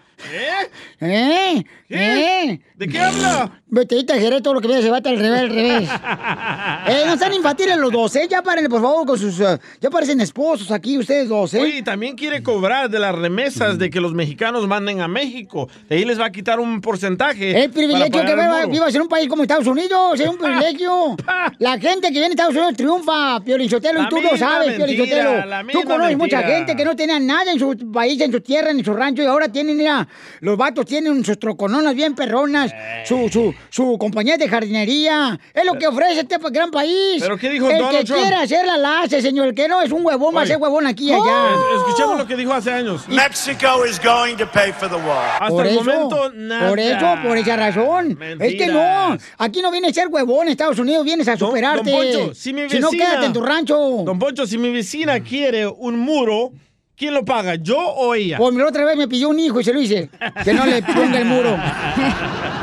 [1.00, 1.64] ¿Eh?
[1.90, 2.60] ¿Eh?
[2.82, 3.62] ¿De qué habla?
[3.68, 5.88] Vete te todo lo que veas, se va al revés, al revés.
[6.88, 8.26] eh, no están infantiles los dos, ¿eh?
[8.28, 9.38] Ya párenle, por favor, con sus...
[9.38, 11.60] eh, ya parecen esposos aquí ustedes dos, ¿eh?
[11.60, 15.68] Oye, y también quiere cobrar de las remesas de que los mexicanos manden a México.
[15.88, 17.62] De ahí les va a quitar un porcentaje.
[17.62, 18.68] El privilegio que viva- muro.
[18.68, 21.16] vivas en un país como Estados Unidos, es un privilegio.
[21.60, 25.82] La gente que viene a Estados Unidos triunfa, Piolichotelo, y tú lo sabes, la Tú
[25.84, 28.92] conoces mucha gente que no tenía nada en su país, en su tierra, en su
[28.92, 30.08] rancho, y ahora tienen, mira,
[30.40, 32.71] los vatos tienen sus trocononas bien perronas,
[33.04, 35.38] Su, su, su compañía de jardinería.
[35.52, 37.20] Es lo que ofrece este gran país.
[37.20, 38.20] ¿Pero qué dijo El Donald que Trump?
[38.20, 40.86] quiera hacer la lace, señor, el que no es un huevón, va a ser huevón
[40.86, 41.50] aquí y allá.
[41.50, 43.08] Es- Escuchemos lo que dijo hace años.
[43.08, 45.18] Mexico is going to pay for the wall.
[45.34, 46.68] Hasta por el eso, momento, nada.
[46.68, 48.18] por eso, por esa razón.
[48.40, 49.22] Es que no, Mentiras.
[49.38, 51.90] aquí no vienes a ser huevón, Estados Unidos vienes a superarte.
[51.90, 53.76] Don Poncho, si mi vecina, no, quédate en tu rancho.
[54.04, 56.52] Don Poncho, si mi vecina quiere un muro,
[56.96, 57.56] ¿quién lo paga?
[57.56, 58.38] ¿Yo o ella?
[58.38, 60.08] Por mi otra vez me pidió un hijo y se lo hice.
[60.44, 61.58] Que no le ponga el muro.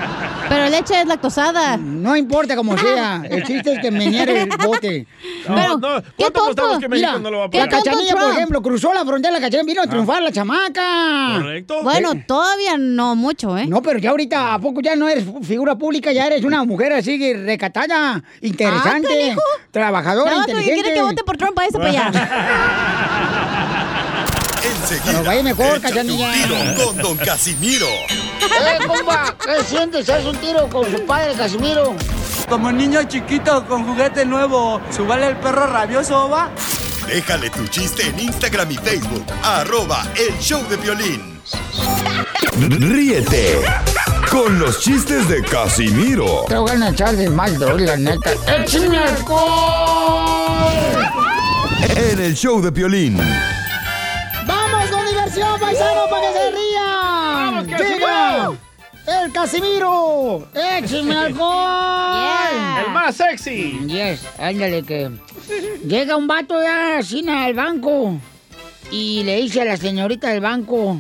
[0.50, 1.78] Pero leche es lactosada.
[1.78, 3.22] No importa como sea.
[3.30, 5.06] El chiste es que me el bote.
[5.48, 7.70] No, Pero, no, ¿qué ¿cuánto apostamos que México Mira, no lo va a La pagar?
[7.70, 11.38] cachanilla, por ejemplo, cruzó la frontera, la cachanilla vino a triunfar la chamaca.
[11.40, 11.84] Correcto.
[11.84, 13.68] Bueno, todavía no mucho, ¿eh?
[13.68, 16.12] No, pero ya ahorita, ¿a poco ya no eres figura pública?
[16.12, 19.36] Ya eres una mujer así recatada, interesante, Ah,
[19.72, 20.82] trabajadora, porque inteligente.
[20.82, 22.12] quiere que vote por Trump, váyase para allá.
[24.64, 25.04] Enseguida.
[25.06, 26.28] Pero vaya mejor, cachanilla.
[26.28, 27.88] un tiro con Don Casimiro.
[27.88, 29.36] ¡Eh, compa!
[29.44, 30.10] ¿Qué sientes?
[30.10, 31.96] ¿Haz un tiro con su padre, Casimiro?
[32.48, 36.50] Como niño chiquito con juguete nuevo, ¿subale el perro rabioso, va?
[37.08, 39.26] Déjale tu chiste en Instagram y Facebook.
[39.44, 41.42] Arroba El Show de Violín.
[42.60, 43.60] Ríete
[44.30, 48.32] con los chistes de Casimiro Te voy a echar de mal, droga, la neta.
[48.48, 50.20] ¡Échame alcohol!
[51.96, 53.18] en el show de Piolín.
[55.40, 58.02] ¡Vamos con diversión, paisano, para que se rían!
[58.02, 58.58] ¡Vamos,
[59.08, 60.48] el Casimiro!
[60.54, 62.86] ¡Échame alcohol!
[62.86, 63.80] El más sexy.
[63.88, 65.10] Yes, ándale que...
[65.86, 68.20] Llega un vato ya así al banco
[68.92, 71.00] y le dice a la señorita del banco,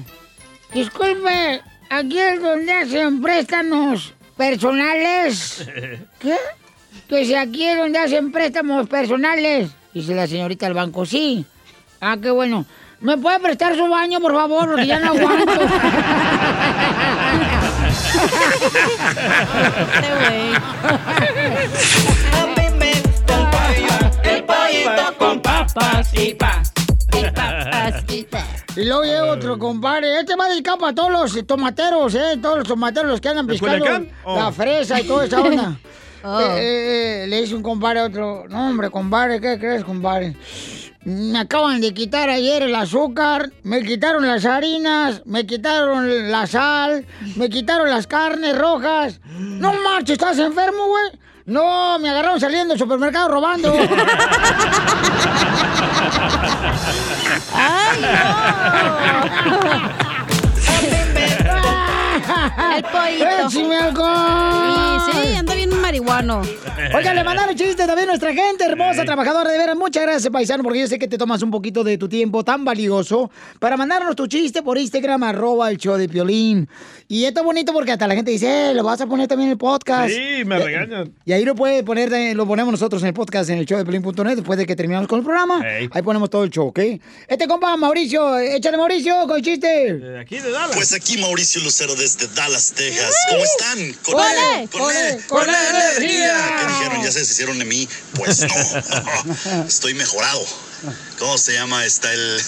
[0.74, 5.68] disculpe, aquí es donde hacen préstamos personales.
[6.20, 6.36] ¿Qué?
[7.08, 9.70] Que si aquí es donde hacen préstamos personales.
[9.94, 11.46] Dice la señorita del banco, sí.
[12.00, 12.66] Ah, qué bueno.
[13.02, 14.68] ¿Me puede prestar su baño, por favor?
[14.70, 15.52] Porque ya no aguanto.
[24.24, 26.62] El pollito con papas y pa.
[28.76, 30.20] Y luego llega otro compadre.
[30.20, 32.38] Este va dedicado para todos los tomateros, ¿eh?
[32.41, 33.86] Todos los tomateros los que andan ¿De piscando?
[34.24, 34.38] Oh.
[34.38, 35.78] la fresa y toda esa onda.
[36.24, 36.39] Oh.
[36.39, 38.45] Eh, eh, eh, le dice un compadre a otro.
[38.50, 40.36] No, hombre, compadre, ¿qué crees, compadre?
[41.04, 47.06] Me acaban de quitar ayer el azúcar, me quitaron las harinas, me quitaron la sal,
[47.38, 49.22] me quitaron las carnes rojas.
[49.38, 51.12] No marches, ¿estás enfermo, güey?
[51.45, 53.74] No, me agarraron saliendo del supermercado robando.
[57.54, 58.04] ¡Ay,
[62.80, 63.26] El pollito.
[63.48, 65.02] ¡Échame alcohol!
[65.12, 66.42] Sí, sí, anda bien marihuano.
[66.96, 69.76] Oiga, le mandaron chistes también a nuestra gente hermosa, trabajadora de veras.
[69.76, 72.64] Muchas gracias, paisano, porque yo sé que te tomas un poquito de tu tiempo tan
[72.64, 76.70] valioso para mandarnos tu chiste por Instagram, arroba el show de Piolín.
[77.10, 79.48] Y esto es bonito porque hasta la gente dice, eh, lo vas a poner también
[79.48, 80.14] en el podcast.
[80.14, 81.14] Sí, me regañan.
[81.26, 83.78] Y ahí lo puede poner, eh, lo ponemos nosotros en el podcast en el show
[83.78, 85.62] de Piolín.net después de que terminamos con el programa.
[85.92, 86.80] Ahí ponemos todo el show, ¿ok?
[87.28, 89.96] Este compa, Mauricio, échale Mauricio con el chiste.
[89.96, 90.76] De aquí de Dallas.
[90.76, 93.13] Pues aquí Mauricio Lucero desde Dallas, Texas.
[93.30, 93.93] ¿Cómo están?
[94.03, 94.70] ¡Con él!
[94.70, 95.26] ¡Con él!
[95.28, 96.57] ¡Con energía!
[96.59, 97.03] ¿Qué dijeron?
[97.03, 97.88] ¿Ya se deshicieron de mí?
[98.15, 99.65] Pues no.
[99.67, 100.45] Estoy mejorado.
[101.17, 101.86] ¿Cómo se llama?
[101.86, 102.41] Está el,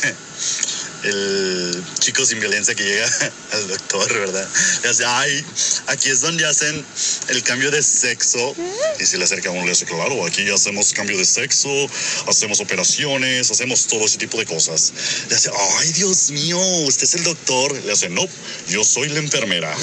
[1.03, 3.09] el chico sin violencia que llega
[3.53, 4.47] al doctor, ¿verdad?
[4.83, 5.45] Le hace, ay,
[5.87, 6.85] aquí es donde hacen
[7.29, 8.55] el cambio de sexo.
[8.99, 11.69] Y se le acerca a uno y le dice, claro, aquí hacemos cambio de sexo,
[12.27, 14.93] hacemos operaciones, hacemos todo ese tipo de cosas.
[15.29, 15.49] Le hace,
[15.79, 17.73] ay, Dios mío, usted es el doctor.
[17.83, 18.27] Le hace, no,
[18.67, 19.75] yo soy la enfermera.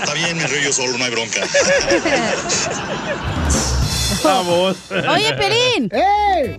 [0.00, 1.40] Está bien, me río yo solo, no hay bronca.
[4.22, 4.76] Vamos.
[4.90, 5.88] Oye, Pelín.
[5.92, 6.58] ¡Eh!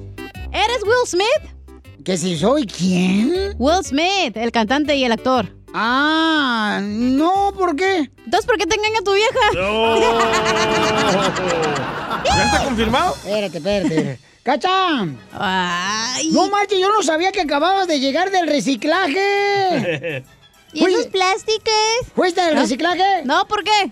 [0.54, 1.61] ¿Eres Will Smith?
[2.06, 3.54] ¿Que si soy quién?
[3.58, 5.48] Will Smith, el cantante y el actor.
[5.74, 8.10] Ah, no, ¿por qué?
[8.26, 9.40] Entonces, ¿por qué te engaña tu vieja?
[12.26, 13.16] ¿Ya está confirmado?
[13.16, 14.20] Espérate, espérate.
[14.44, 15.06] ¡Cacha!
[15.34, 16.30] Ay.
[16.32, 20.24] No marches, yo no sabía que acababas de llegar del reciclaje.
[20.74, 21.74] ¿Y esos plásticos?
[22.16, 22.62] ¿Fuiste del ¿No?
[22.62, 23.24] reciclaje?
[23.26, 23.92] No, ¿por qué?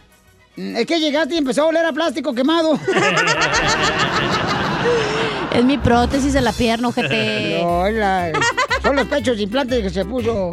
[0.57, 2.77] Es que llegaste y empezó a oler a plástico quemado.
[5.55, 7.59] Es mi prótesis de la pierna, ojete.
[7.63, 8.31] No, la-
[8.83, 10.51] son los pechos de implante que se puso.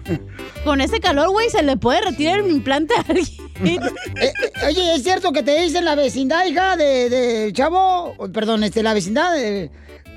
[0.64, 3.26] Con ese calor, güey, se le puede retirar el implante a alguien.
[3.64, 3.78] Eh,
[4.20, 4.32] eh,
[4.68, 8.14] oye, ¿es cierto que te dicen la vecindad, hija, de, de Chavo?
[8.32, 9.70] Perdón, este, la vecindad de...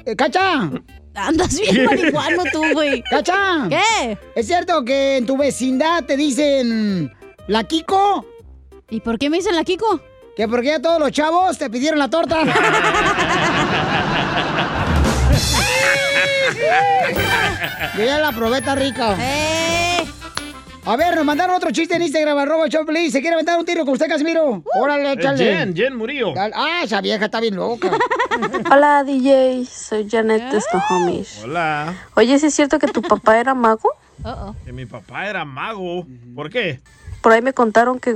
[0.05, 0.69] eh, ¡Cacha!
[1.15, 3.01] Andas bien marihuano tú, güey.
[3.09, 3.67] ¡Cacha!
[3.69, 4.17] ¿Qué?
[4.35, 7.11] ¿Es cierto que en tu vecindad te dicen
[7.47, 8.25] la Kiko?
[8.89, 10.01] ¿Y por qué me dicen la Kiko?
[10.39, 12.37] Que porque ya todos los chavos te pidieron la torta.
[17.97, 19.17] Yo ya la probé, está rica.
[19.19, 20.05] ¡Eh!
[20.85, 23.11] A ver, nos mandaron otro chiste en Instagram, arroba Choplin.
[23.11, 24.63] ¿Se quiere aventar un tiro con usted, Casimiro?
[24.79, 25.43] Órale, Eh, échale.
[25.57, 26.33] Jen, Jen Murillo.
[26.33, 26.53] Dale.
[26.55, 27.91] Ah, esa vieja está bien loca.
[28.71, 31.41] Hola DJ, soy Janet de Snohomish.
[31.43, 31.93] Hola.
[32.15, 33.89] Oye, ¿sí es cierto que tu papá era mago?
[34.63, 36.05] Que mi papá era mago.
[36.33, 36.79] ¿Por qué?
[37.21, 38.15] Por ahí me contaron que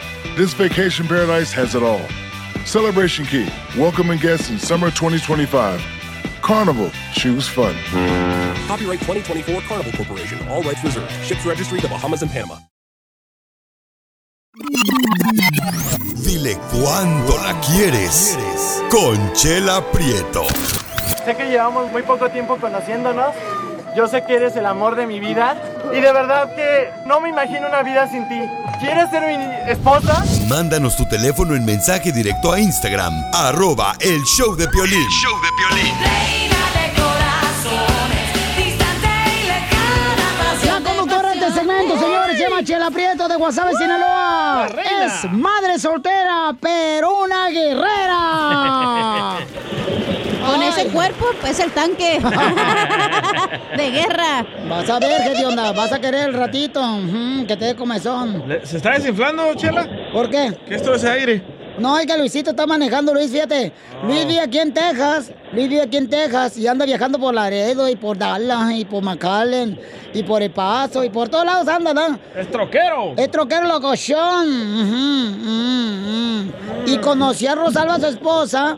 [0.35, 2.07] This vacation paradise has it all.
[2.65, 5.81] Celebration Key, welcoming guests in summer 2025.
[6.41, 7.75] Carnival, choose fun.
[8.65, 10.47] Copyright 2024 Carnival Corporation.
[10.47, 11.11] All rights reserved.
[11.25, 12.59] Ships registry the Bahamas and Panama.
[16.23, 18.37] Dile cuándo la quieres.
[18.89, 20.45] Conchela Prieto.
[21.25, 23.35] Sé que llevamos muy poco tiempo conociéndonos.
[23.95, 25.55] Yo sé que eres el amor de mi vida.
[25.91, 28.39] Y de verdad que no me imagino una vida sin ti.
[28.79, 29.35] ¿Quieres ser mi
[29.69, 30.23] esposa?
[30.47, 35.07] Mándanos tu teléfono en mensaje directo a Instagram, arroba el show de Piolín.
[35.09, 35.93] show de Piolín.
[40.65, 44.67] La conductora de este segmento, señores, se llama Chela Prieto de Guasave, Sinaloa.
[45.03, 49.37] Es madre soltera, pero una guerrera.
[50.51, 52.19] Con ese cuerpo es el tanque
[53.77, 54.45] de guerra.
[54.67, 56.81] Vas a ver qué onda, vas a querer el ratito,
[57.47, 58.43] que te dé comezón.
[58.63, 59.87] ¿Se está desinflando, Chela?
[60.11, 60.53] ¿Por qué?
[60.67, 61.60] ¿Qué es todo ese aire?
[61.81, 63.73] No, es que Luisito está manejando, Luis, fíjate.
[64.03, 67.89] Luis vive aquí en Texas, Luis vive aquí en Texas y anda viajando por Laredo
[67.89, 69.79] y por Dallas y por McAllen
[70.13, 72.19] y por El Paso y por todos lados anda, ¿no?
[72.35, 73.13] ¡Es troquero!
[73.17, 74.47] Es troquero locochón.
[75.51, 76.51] Mm.
[76.87, 78.77] Y conocí a Rosalba, su esposa,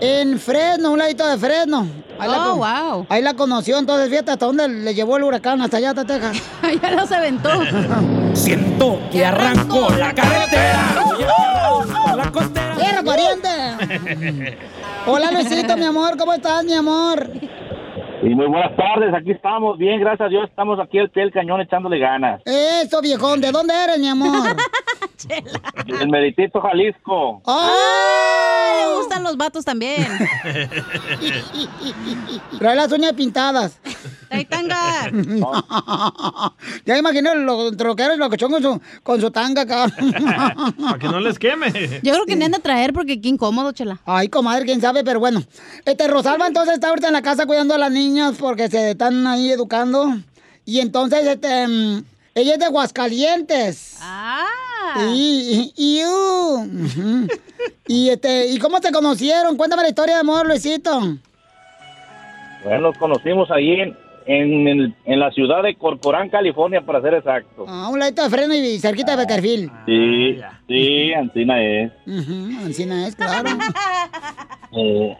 [0.00, 1.86] en Fresno, un ladito de Fresno.
[2.18, 3.06] Ahí la Oh, con- wow.
[3.08, 6.36] Ahí la conoció, entonces fíjate hasta dónde le llevó el huracán, hasta allá, hasta Texas.
[6.82, 7.50] ya los aventó.
[8.34, 10.94] Siento que arrancó la carretera.
[12.32, 14.56] ¡Tierra, pariente!
[15.06, 17.28] Hola, Luisito, mi amor, ¿cómo estás, mi amor?
[18.22, 21.32] Y muy buenas tardes, aquí estamos, bien, gracias a Dios, estamos aquí al pie del
[21.32, 22.40] cañón echándole ganas.
[22.46, 24.56] Eso, viejón, ¿de dónde eres, mi amor?
[26.00, 27.42] El Meritito, Jalisco.
[27.46, 28.31] ¡Ay!
[28.72, 30.06] Le gustan los vatos también.
[32.58, 33.72] Trae las uñas pintadas.
[34.28, 35.10] Trae tanga.
[36.86, 39.86] ya imaginé los troqueros locochón con su, con su tanga acá.
[40.80, 42.00] Para que no les queme.
[42.02, 43.98] Yo creo que ni han de traer porque qué incómodo, chela.
[44.04, 45.42] Ay, comadre, quién sabe, pero bueno.
[45.84, 49.26] Este, Rosalba entonces está ahorita en la casa cuidando a las niñas porque se están
[49.26, 50.16] ahí educando.
[50.64, 52.04] Y entonces, este, mm,
[52.34, 53.96] ella es de Aguascalientes.
[54.00, 54.46] Ah.
[55.14, 57.26] Y, y, y, uh,
[57.86, 59.56] y este, ¿y cómo te conocieron?
[59.56, 61.00] Cuéntame la historia de amor, Luisito.
[62.64, 67.66] Bueno, nos conocimos ahí en, en, la ciudad de Corporán, California, para ser exacto.
[67.68, 69.70] A un ladito de freno y cerquita de Beckerfield.
[69.86, 71.92] Sí, sí, Antina es.
[72.06, 73.50] Ujú, Encina es, claro.
[74.74, 75.14] Eh,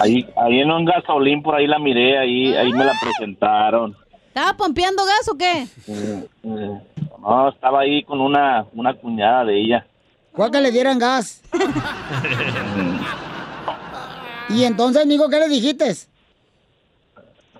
[0.00, 3.96] ahí, ahí en un gasolín, por ahí la miré, ahí, ahí me la presentaron.
[4.30, 5.66] ¿Estaba pompeando gas o qué?
[5.88, 6.80] Eh, eh,
[7.20, 9.86] no, estaba ahí con una, una cuñada de ella.
[10.32, 11.42] Fue que le dieran gas.
[14.52, 15.94] Y entonces, amigo, ¿qué le dijiste?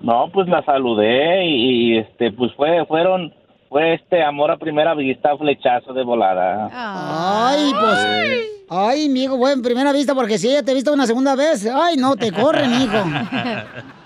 [0.00, 3.32] No, pues la saludé y, y, este, pues fue, fueron,
[3.68, 6.68] fue este amor a primera vista, flechazo de volada.
[6.72, 8.46] Ay, pues.
[8.68, 11.96] Ay, mijo, fue en primera vista porque si ella te viste una segunda vez, ay,
[11.96, 13.04] no, te corren, hijo.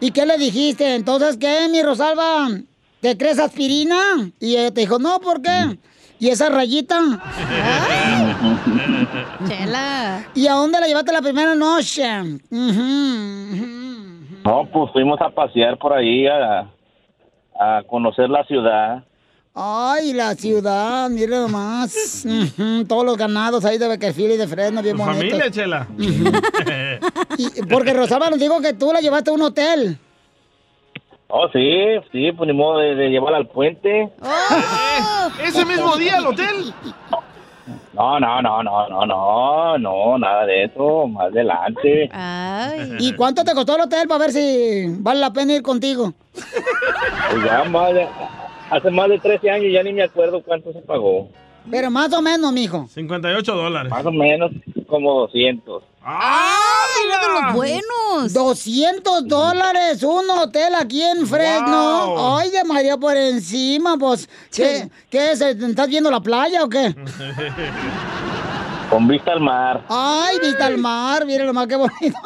[0.00, 0.94] ¿Y qué le dijiste?
[0.94, 2.48] Entonces, ¿qué, mi Rosalba?
[3.00, 3.98] ¿Te crees aspirina?
[4.40, 5.78] Y ella te dijo, no, ¿por qué?
[6.18, 7.00] ¿Y esa rayita?
[9.48, 10.26] Chela.
[10.34, 12.04] ¿Y a dónde la llevaste la primera noche?
[14.44, 16.70] No, pues fuimos a pasear por ahí a,
[17.58, 19.04] a conocer la ciudad.
[19.60, 22.24] Ay, la ciudad, mire nomás.
[22.86, 25.16] Todos los ganados ahí de Beckerfield y de Fresno, bien bonitos.
[25.18, 25.86] familia, Chela.
[27.36, 29.98] Y- porque Rosalba nos dijo que tú la llevaste a un hotel.
[31.28, 31.70] Oh, sí,
[32.12, 34.10] sí, pues ni modo de, de llevarla al puente.
[35.44, 36.72] ¿Ese mismo día al hotel?
[37.92, 42.08] No, no, no, no, no, no, no, nada de eso, más adelante.
[43.00, 46.12] ¿Y cuánto te costó el hotel para ver si vale la pena ir contigo?
[46.32, 48.06] Pues ya más de-
[48.70, 51.28] hace más de 13 años ya ni me acuerdo cuánto se pagó.
[51.70, 52.88] Pero más o menos, mijo.
[52.88, 53.90] 58 dólares.
[53.90, 54.50] Más o menos
[54.86, 55.82] como 200.
[56.02, 58.32] ¡Ay, uno de los buenos!
[58.32, 62.14] 200 dólares, un hotel aquí en Fresno.
[62.14, 62.36] Wow.
[62.38, 64.28] Ay, de María por encima, pues.
[64.54, 65.40] ¿Qué, ¿Qué es?
[65.42, 66.94] ¿Estás viendo la playa o qué?
[68.90, 69.84] Con vista al mar.
[69.88, 72.18] Ay, vista al mar, mira nomás qué bonito.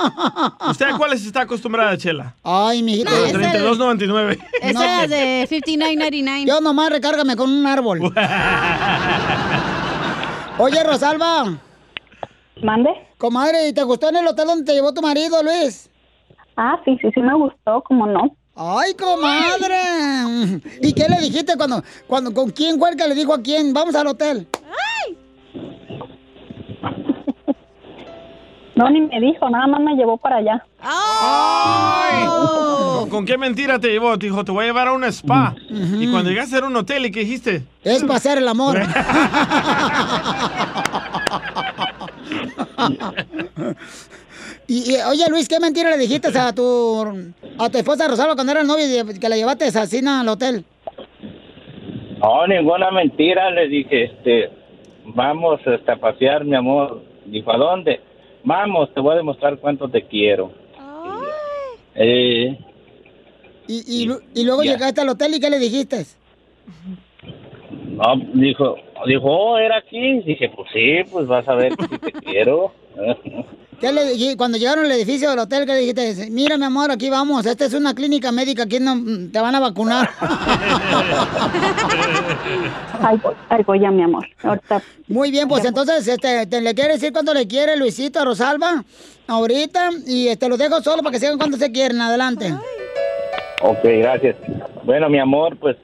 [0.70, 2.36] ¿Usted a cuáles está acostumbrada, Chela?
[2.44, 3.10] Ay, mijito.
[3.10, 4.38] A 32.99.
[4.62, 6.46] Esa es de 59.99.
[6.46, 8.00] Yo nomás recárgame con un árbol.
[10.58, 11.58] Oye, Rosalba.
[12.62, 12.90] ¿Mande?
[13.18, 15.90] Comadre, ¿y te gustó en el hotel donde te llevó tu marido, Luis?
[16.56, 18.36] Ah, sí, sí, sí me gustó, ¿cómo no?
[18.54, 20.60] ¡Ay, comadre!
[20.82, 23.72] ¿Y qué le dijiste cuando, cuando, con quién que le dijo a quién?
[23.72, 24.46] Vamos al hotel.
[28.74, 30.64] No, ni me dijo, nada más me llevó para allá.
[32.98, 34.18] ¿Con, con qué mentira te llevó?
[34.18, 35.54] Te dijo, te voy a llevar a un spa.
[35.68, 37.64] Y cuando llegaste a un hotel, ¿y qué dijiste?
[37.84, 38.78] Es para hacer el amor.
[44.66, 47.04] y, y, oye, Luis, ¿qué mentira le dijiste a tu,
[47.58, 50.64] a tu esposa Rosalba cuando era novia y que la llevaste así al hotel?
[52.22, 53.50] No, ninguna mentira.
[53.50, 54.50] Le dije, este,
[55.04, 57.02] vamos este, a pasear, mi amor.
[57.26, 58.00] Dijo, ¿a dónde?
[58.44, 60.52] Vamos, te voy a demostrar cuánto te quiero.
[61.94, 62.58] Eh,
[63.68, 64.72] Y, y, lu- y luego Ya.
[64.72, 66.04] llegaste al hotel y ¿qué le dijiste?
[67.86, 68.76] no, dijo,
[69.06, 70.20] dijo, oh, era aquí.
[70.20, 72.72] Dije, pues sí, pues vas a ver que sí te quiero.
[73.82, 76.30] ¿Qué le dij- Cuando llegaron al edificio del hotel, ¿qué le dijiste?
[76.30, 77.44] Mira, mi amor, aquí vamos.
[77.44, 78.62] Esta es una clínica médica.
[78.62, 78.94] Aquí no,
[79.32, 80.08] te van a vacunar.
[83.48, 84.24] Ay, voy, ya, mi amor.
[84.42, 84.80] Ahorita.
[85.08, 88.84] Muy bien, pues entonces, este, te, ¿le quiere decir cuánto le quiere Luisito a Rosalba?
[89.26, 89.90] Ahorita.
[90.06, 92.00] Y este, lo dejo solo para que sigan cuando se quieren.
[92.00, 92.54] Adelante.
[93.62, 94.36] Ok, gracias.
[94.84, 95.76] Bueno, mi amor, pues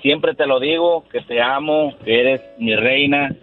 [0.00, 3.34] siempre te lo digo, que te amo, que eres mi reina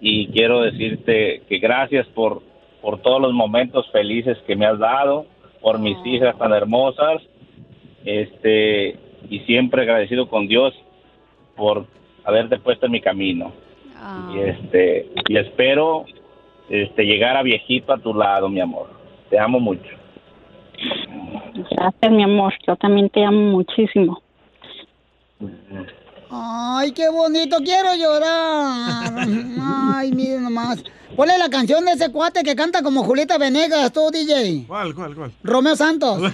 [0.00, 2.42] y quiero decirte que gracias por,
[2.82, 5.24] por todos los momentos felices que me has dado,
[5.62, 7.22] por mis hijas tan hermosas,
[8.04, 8.98] este,
[9.30, 10.74] y siempre agradecido con Dios
[11.56, 11.86] por
[12.24, 13.52] haberte puesto en mi camino.
[14.34, 16.04] Y este, y espero
[16.68, 18.88] este llegar a viejito a tu lado, mi amor.
[19.30, 19.90] Te amo mucho.
[21.70, 22.52] Gracias, mi amor.
[22.66, 24.20] Yo también te amo muchísimo.
[26.34, 27.58] Ay, qué bonito.
[27.58, 29.12] Quiero llorar.
[29.94, 30.78] Ay, miren nomás.
[31.14, 34.64] Ponle la canción de ese cuate que canta como Julieta Venegas, tú, DJ.
[34.66, 35.32] ¿Cuál, cuál, cuál?
[35.42, 36.32] Romeo Santos.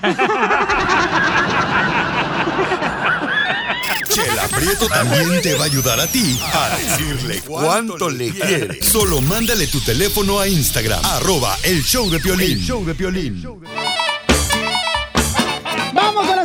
[4.08, 8.80] Chela Prieto también te va a ayudar a ti a decirle cuánto le quiere.
[8.82, 12.58] Solo mándale tu teléfono a Instagram, arroba el show de Piolín.
[12.58, 13.42] El show de Piolín.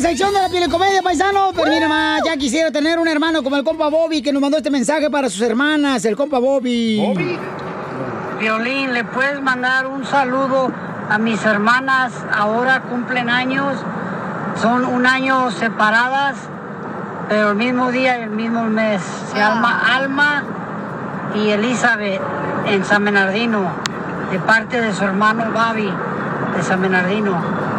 [0.04, 1.52] La sección de la piel comedia, paisano.
[1.56, 4.58] Pero mira más, ya quisiera tener un hermano como el compa Bobby que nos mandó
[4.58, 7.00] este mensaje para sus hermanas, el compa Bobby.
[7.00, 7.40] ¿Bobby?
[8.38, 10.74] Violín, ¿le puedes mandar un saludo
[11.10, 12.12] a mis hermanas?
[12.36, 13.78] Ahora cumplen años,
[14.62, 16.36] son un año separadas,
[17.30, 19.02] pero el mismo día y el mismo mes.
[19.32, 20.44] Se llama Alma
[21.34, 22.20] y Elizabeth
[22.66, 23.72] en San Bernardino,
[24.34, 25.90] de parte de su hermano Babi
[26.58, 27.73] de San Bernardino.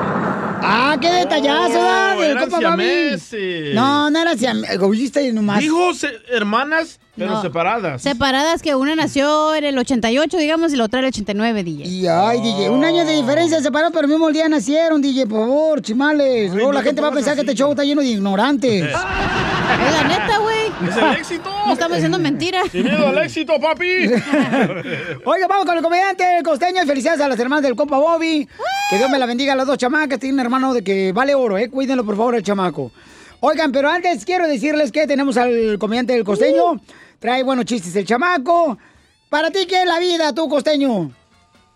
[0.67, 2.85] Ah, qué detallazo, eran compa Bobby.
[2.85, 3.75] siameses.
[3.75, 4.79] No, no era siameses.
[4.81, 5.61] ¿Oíste nomás?
[5.61, 7.43] Dijo se- hermanas, pero No.
[7.43, 8.01] separadas.
[8.03, 11.85] Separadas que una nació en el 88, digamos, y la otra en el 89, DJ.
[11.87, 15.41] Y ay, DJ, un año de diferencia separados, pero el mismo día nacieron, DJ, por
[15.41, 16.53] favor, chimales.
[16.55, 18.83] Luego la gente va a pensar que este show está lleno de ignorantes.
[18.85, 20.54] Oiga, neta, güey.
[20.89, 21.51] Es el éxito.
[21.67, 22.71] No estamos diciendo mentiras.
[22.71, 23.85] Sin miedo al éxito, papi.
[25.25, 28.49] Oiga, vamos con el comediante, el costeño, y felicidades a las hermanas del compa Bobby.
[28.91, 30.19] Que Dios me la bendiga a las dos chamacas.
[30.19, 31.69] Tiene un hermano de que vale oro, ¿eh?
[31.71, 32.93] Cuídenlo, por favor, el chamaco.
[33.41, 36.81] Oigan, pero antes quiero decirles que tenemos al comediante del costeño.
[37.19, 38.79] Trae buenos chistes el chamaco.
[39.29, 41.11] ¿Para ti qué es la vida, tú, costeño?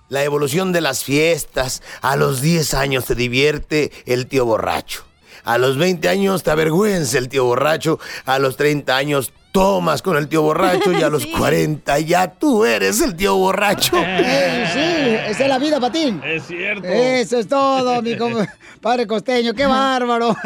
[0.08, 1.82] La evolución de las fiestas.
[2.00, 5.07] A los 10 años te divierte el tío borracho.
[5.48, 7.98] A los 20 años te avergüenza el tío borracho.
[8.26, 10.92] A los 30 años tomas con el tío borracho.
[10.92, 13.96] Y a los 40 ya tú eres el tío borracho.
[13.96, 16.20] Eh, sí, esa es la vida para ti.
[16.22, 16.86] Es cierto.
[16.86, 18.34] Eso es todo, mi com-
[18.82, 19.54] padre costeño.
[19.54, 20.36] ¡Qué bárbaro!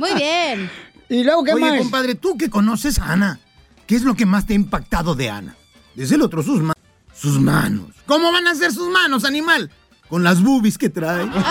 [0.00, 0.70] Muy bien.
[1.10, 1.78] ¿Y luego qué Oye, más?
[1.80, 3.38] compadre, tú que conoces a Ana,
[3.86, 5.56] ¿qué es lo que más te ha impactado de Ana?
[5.94, 6.76] Desde el otro, sus manos.
[7.14, 7.88] Sus manos.
[8.06, 9.70] ¿Cómo van a ser sus manos, animal?
[10.08, 11.26] Con las boobies que trae.
[11.26, 11.44] Pues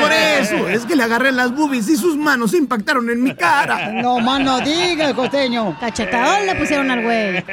[0.00, 3.34] por eso, es que le agarré las boobies y sus manos se impactaron en mi
[3.34, 3.92] cara.
[4.02, 5.76] No más no digas, costeño.
[5.78, 7.44] Cachetadón le pusieron al güey.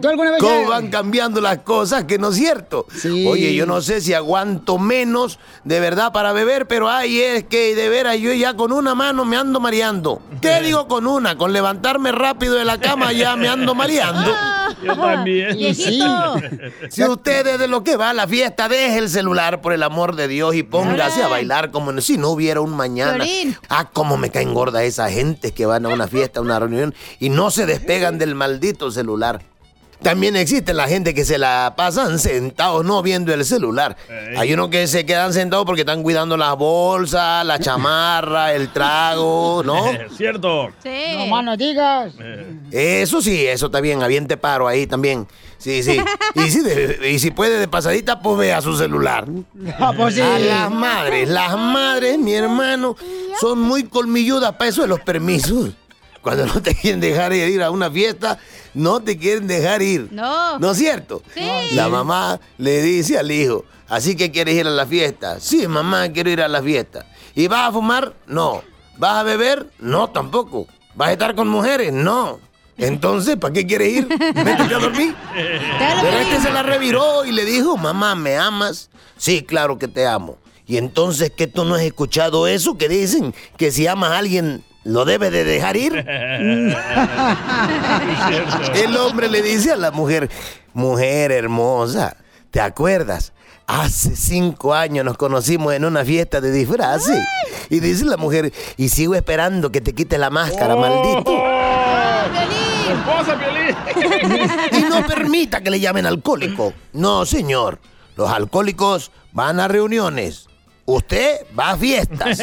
[0.00, 2.04] ¿Tú alguna vez ¿Cómo van cambiando las cosas?
[2.04, 2.86] Que no es cierto.
[3.26, 7.74] Oye, yo no sé si aguanto menos de verdad para beber, pero ay, es que
[7.74, 10.22] de veras yo ya con una mano me ando mareando.
[10.40, 11.36] ¿Qué digo con una?
[11.36, 14.34] Con levantarme rápido de la cama ya me ando mareando.
[14.82, 15.56] Yo también.
[15.56, 16.36] Viejito.
[16.90, 20.16] Si usted de lo que va a la fiesta, deje el celular por el amor
[20.16, 23.24] de Dios y póngase a bailar como si no hubiera un mañana.
[23.68, 26.94] Ah, cómo me caen gorda esa gente que van a una fiesta, a una reunión
[27.18, 29.42] y no se despegan del maldito celular.
[30.02, 33.96] También existe la gente que se la pasan sentados, no viendo el celular.
[34.36, 39.62] Hay unos que se quedan sentados porque están cuidando las bolsas, la chamarra, el trago,
[39.64, 39.90] ¿no?
[39.90, 40.70] Es cierto.
[40.82, 41.16] Sí.
[41.18, 42.12] No más no digas.
[42.70, 45.26] Eso sí, eso está bien, aviente paro ahí también.
[45.58, 46.00] Sí, sí.
[46.34, 49.26] Y si, de- y si puede de pasadita, pues vea su celular.
[49.78, 50.22] Ah, pues sí.
[50.22, 52.96] A las madres, las madres, mi hermano,
[53.38, 55.70] son muy colmilludas para eso de los permisos.
[56.22, 58.38] Cuando no te quieren dejar ir a una fiesta,
[58.74, 60.08] no te quieren dejar ir.
[60.10, 60.58] No.
[60.58, 61.22] ¿No es cierto?
[61.34, 61.74] Sí.
[61.74, 65.40] La mamá le dice al hijo, ¿así que quieres ir a la fiesta?
[65.40, 67.06] Sí, mamá, quiero ir a la fiesta.
[67.34, 68.14] ¿Y vas a fumar?
[68.26, 68.62] No.
[68.98, 69.66] ¿Vas a beber?
[69.78, 70.66] No, tampoco.
[70.94, 71.92] ¿Vas a estar con mujeres?
[71.92, 72.38] No.
[72.76, 74.08] Entonces, ¿para qué quieres ir?
[74.08, 75.14] Vete a dormir.
[75.34, 78.90] Pero este se la reviró y le dijo, mamá, ¿me amas?
[79.16, 80.38] Sí, claro que te amo.
[80.66, 84.64] Y entonces, ¿qué tú no has escuchado eso que dicen que si amas a alguien,
[84.84, 85.94] lo debes de dejar ir?
[88.74, 90.30] El hombre le dice a la mujer,
[90.72, 92.16] mujer hermosa,
[92.50, 93.32] ¿te acuerdas?
[93.66, 97.20] Hace cinco años nos conocimos en una fiesta de disfraces.
[97.68, 101.30] Y dice la mujer, y sigo esperando que te quite la máscara, maldito.
[102.90, 103.76] ¡Esposa, Piolín!
[104.72, 106.72] Y no permita que le llamen alcohólico.
[106.92, 107.78] No, señor.
[108.16, 110.49] Los alcohólicos van a reuniones.
[110.90, 112.38] Usted va a fiestas.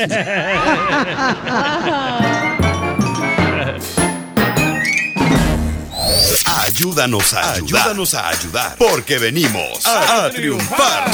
[6.45, 7.81] Ayúdanos a ayudar.
[7.81, 8.75] Ayúdanos a ayudar.
[8.77, 11.11] Porque venimos a, a triunfar.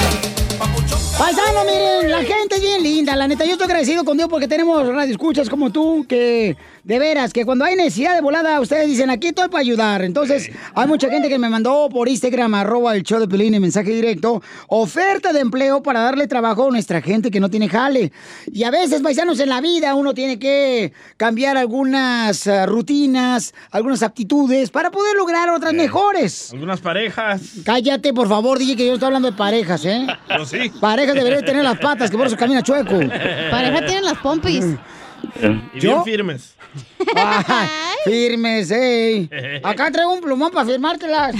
[1.18, 3.46] Paisano, miren, la gente es bien linda, la neta.
[3.46, 7.64] Yo estoy agradecido con Dios porque tenemos radioescuchas como tú, que de veras, que cuando
[7.64, 10.02] hay necesidad de volada, ustedes dicen, aquí estoy para ayudar.
[10.02, 13.62] Entonces, hay mucha gente que me mandó por Instagram, arroba el show de Pelín, en
[13.62, 18.12] mensaje directo, oferta de empleo para darle trabajo a nuestra gente que no tiene jale.
[18.52, 24.02] Y a veces, paisanos, en la vida uno tiene que cambiar algunas eh, rutinas, algunas
[24.04, 26.52] aptitudes para poder lograr otras mejores.
[26.52, 27.42] Algunas parejas.
[27.64, 30.08] Cállate, por favor, dije que yo estoy hablando de parejas, ¿eh?
[30.38, 30.72] Yo sí.
[31.06, 32.98] Pareja debería tener las patas, que por eso camina chueco.
[33.52, 34.66] Pareja tienen las pompis.
[35.74, 36.04] Y ¿Yo?
[36.04, 36.56] bien firmes.
[37.16, 37.68] Ay,
[38.06, 39.30] firmes, ey.
[39.64, 41.36] Acá traigo un plumón para firmártelas.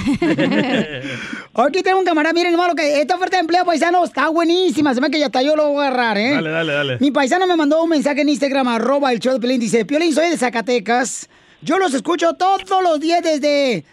[1.54, 4.94] Aquí tengo un camarada, miren, hermano, que esta oferta de empleo paisano está buenísima.
[4.94, 6.34] Se me que ya hasta yo lo voy a agarrar, ¿eh?
[6.34, 6.98] Dale, dale, dale.
[7.00, 9.60] Mi paisano me mandó un mensaje en Instagram, arroba el show de Pelín.
[9.60, 11.28] Dice, Piolín, soy de Zacatecas.
[11.62, 13.84] Yo los escucho todos los días desde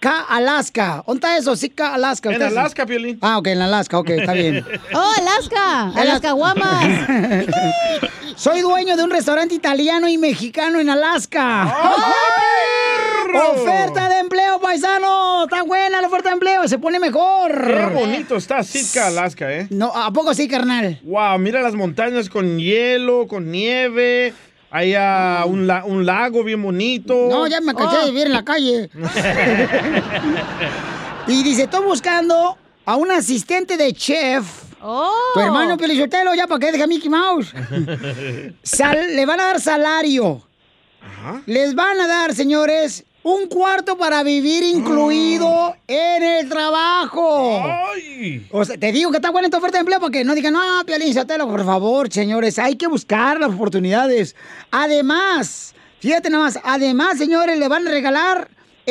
[0.00, 1.02] Sitka, Alaska.
[1.06, 1.56] ¿Dónde está eso?
[1.56, 2.30] Sitka, Alaska.
[2.30, 3.18] En ¿Ustedes- Alaska, Piolín.
[3.20, 4.64] Ah, ok, en Alaska, ok, está bien.
[4.94, 5.90] Oh, Alaska.
[5.94, 6.86] Alaska Guamas.
[8.36, 11.70] Soy dueño de un restaurante italiano y mexicano en Alaska.
[13.52, 15.44] ¡Oferta de empleo, paisano!
[15.44, 16.66] ¡Está buena la oferta de empleo!
[16.66, 17.52] ¡Se pone mejor!
[17.66, 19.66] Qué bonito está Sitka, Alaska, ¿eh?
[19.68, 20.98] No, ¿a poco sí, carnal?
[21.02, 24.32] Wow, mira las montañas con hielo, con nieve.
[24.72, 27.12] Hay ah, un, la- un lago bien bonito.
[27.28, 28.04] No, ya me cansé Ah.
[28.04, 28.88] de vivir en la calle.
[31.26, 34.44] y dice, estoy buscando a un asistente de chef.
[34.82, 35.12] Oh.
[35.34, 37.52] Tu hermano Pelichotelo, ya para que deja Mickey Mouse.
[38.62, 40.42] Sal- le van a dar salario.
[41.46, 47.62] Les van a dar, señores, un cuarto para vivir incluido en el trabajo.
[48.50, 50.54] O sea, te digo que está buena esta oferta de empleo para que no digan,
[50.54, 54.34] no, Piolín Sotelo, por favor, señores, hay que buscar las oportunidades.
[54.70, 58.48] Además, fíjate nada más, además, señores, le van a regalar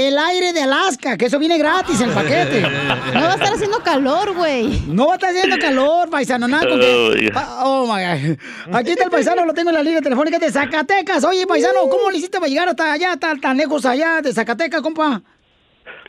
[0.07, 2.61] el aire de Alaska, que eso viene gratis el paquete.
[3.13, 4.81] No va a estar haciendo calor, güey.
[4.87, 7.31] No va a estar haciendo calor, paisano, nada con que...
[7.35, 8.75] Ah, Oh, my God.
[8.75, 11.23] Aquí está el paisano, lo tengo en la línea telefónica de Zacatecas.
[11.25, 14.81] Oye, paisano, ¿cómo le hiciste para llegar hasta allá, tan, tan lejos allá de Zacatecas,
[14.81, 15.21] compa?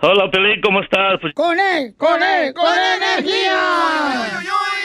[0.03, 1.19] Hola, Pelín, ¿cómo estás?
[1.21, 1.95] Pues, ¡Con él!
[1.99, 2.55] ¡Con él!
[2.55, 3.59] ¡Con energía!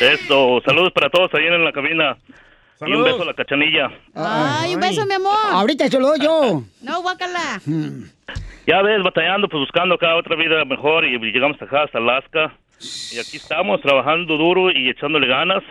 [0.01, 2.17] esto, saludos para todos ahí en la cabina.
[2.81, 3.89] Y un beso a la cachanilla.
[4.13, 5.37] Ay, un beso, mi amor.
[5.51, 6.63] Ahorita se lo doy yo.
[6.81, 7.61] No, guácala.
[8.67, 12.53] Ya ves, batallando, pues buscando acá otra vida mejor y llegamos acá hasta Alaska.
[13.13, 15.63] Y aquí estamos trabajando duro y echándole ganas.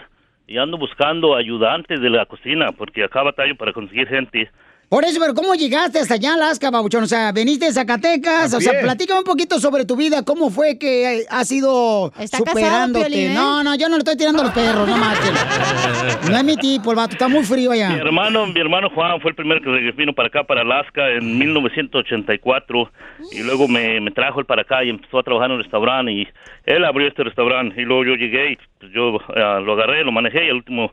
[0.46, 4.50] Y ando buscando ayudantes de la cocina, porque acá batallo para conseguir gente.
[4.95, 7.03] Por eso, pero ¿cómo llegaste hasta allá, Alaska, babuchón?
[7.03, 8.55] O sea, veniste de Zacatecas.
[8.55, 10.22] A O sea, platícame un poquito sobre tu vida.
[10.24, 13.07] ¿Cómo fue que has ido Está casado, superándote?
[13.07, 13.34] Piolín, ¿eh?
[13.34, 15.18] No, no, yo no le estoy tirando a los perros, no más.
[16.30, 17.14] No es mi tipo, el vato.
[17.14, 17.96] Está muy frío Mi allá.
[17.96, 22.92] hermano, mi hermano Juan fue el primero que vino para acá, para Alaska, en 1984.
[23.33, 26.12] Y luego me, me trajo él para acá y empezó a trabajar en un restaurante.
[26.12, 26.29] Y
[26.66, 27.83] él abrió este restaurante.
[27.83, 30.92] Y luego yo llegué y pues, yo eh, lo agarré, lo manejé y al último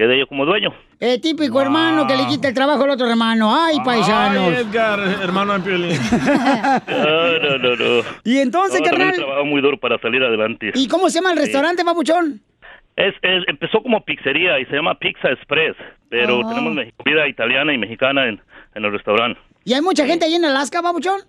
[0.00, 0.72] quedé yo como dueño.
[0.98, 3.54] El típico hermano que le quita el trabajo al otro hermano.
[3.54, 4.54] Ay, paisanos.
[4.54, 5.98] Ay, Edgar, hermano de Piolín.
[6.88, 8.02] No, no, no, no.
[8.24, 9.14] Y entonces, No, carnal?
[9.14, 10.72] trabajado muy duro para salir adelante.
[10.74, 11.44] ¿Y cómo se llama el Sí.
[11.44, 12.40] restaurante, babuchón?
[12.96, 15.76] Es, es- empezó como pizzería y se llama Pizza Express,
[16.08, 16.48] pero Ah.
[16.54, 18.40] tenemos comida italiana y mexicana en,
[18.74, 19.40] en el restaurante.
[19.64, 21.20] ¿Y hay mucha gente ahí en Alaska, babuchón?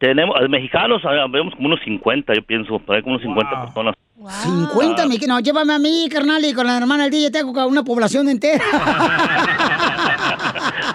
[0.00, 3.94] Tenemos mexicanos, ah, vemos como unos 50, yo pienso, como unos 50 personas.
[4.42, 5.20] 50 mil.
[5.28, 8.64] No, llévame a mí, carnal, y con la hermana del DJ tengo una población entera.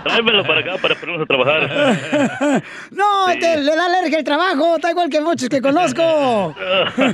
[0.03, 2.63] Tráemelo para acá para ponernos a trabajar.
[2.91, 6.01] No, te- le da alergia el trabajo, está igual que muchos que conozco.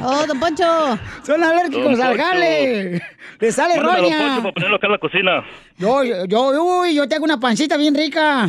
[0.04, 0.98] Oh, don Poncho.
[1.24, 3.02] Son alérgicos al jale.
[3.40, 4.18] Le sale Mándame a Don roña.
[4.28, 5.44] Poncho para ponerlo acá en la cocina.
[5.82, 8.48] Yo, yo, uy, yo tengo una pancita bien rica.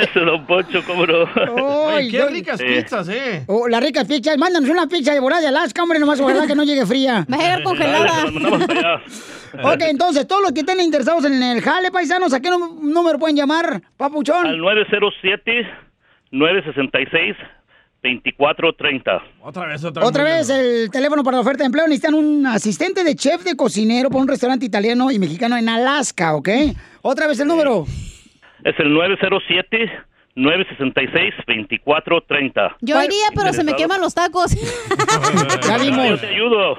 [0.00, 1.26] Eso, don Poncho, cómo no.
[2.10, 3.42] Qué ricas pizzas, ¿eh?
[3.48, 4.38] Oh, las ricas pizzas.
[4.38, 7.26] Mándanos una pizza de volada de Alaska, hombre, nomás ojalá que no llegue fría.
[7.30, 8.24] Va a llegar congelada.
[9.62, 13.18] ok, entonces, todos los que estén interesados en el jale, paisanos, ¿a qué nú- número
[13.18, 14.46] pueden llamar, papuchón?
[14.46, 14.60] Al
[18.02, 19.22] 907-966-2430.
[19.42, 21.86] Otra vez, otra, Otra vez el teléfono para la oferta de empleo.
[21.86, 26.34] Necesitan un asistente de chef de cocinero para un restaurante italiano y mexicano en Alaska,
[26.34, 26.48] ¿ok?
[27.02, 27.84] Otra vez el número.
[28.64, 28.92] Es el
[30.36, 32.76] 907-966-2430.
[32.80, 34.56] Yo iría, pero se me queman los tacos.
[35.66, 36.08] Ya vimos.
[36.08, 36.76] Yo te ayudo.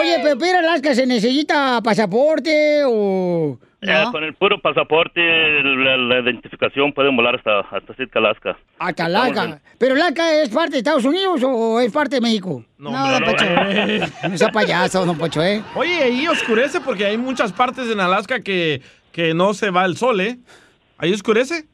[0.00, 3.58] Oye, pero Alaska se necesita pasaporte o...
[3.82, 5.20] Eh, con el puro pasaporte,
[5.62, 8.58] la, la identificación, pueden volar hasta, hasta Sitka, Alaska.
[8.78, 9.58] Hasta Alaska.
[9.78, 12.62] ¿Pero Alaska es parte de Estados Unidos o es parte de México?
[12.76, 13.46] No, don Pocho.
[14.28, 15.62] No sea payaso, don Pocho, ¿eh?
[15.74, 19.96] Oye, ahí oscurece porque hay muchas partes en Alaska que, que no se va el
[19.96, 20.36] sol, ¿eh?
[20.98, 21.64] ¿Ahí oscurece?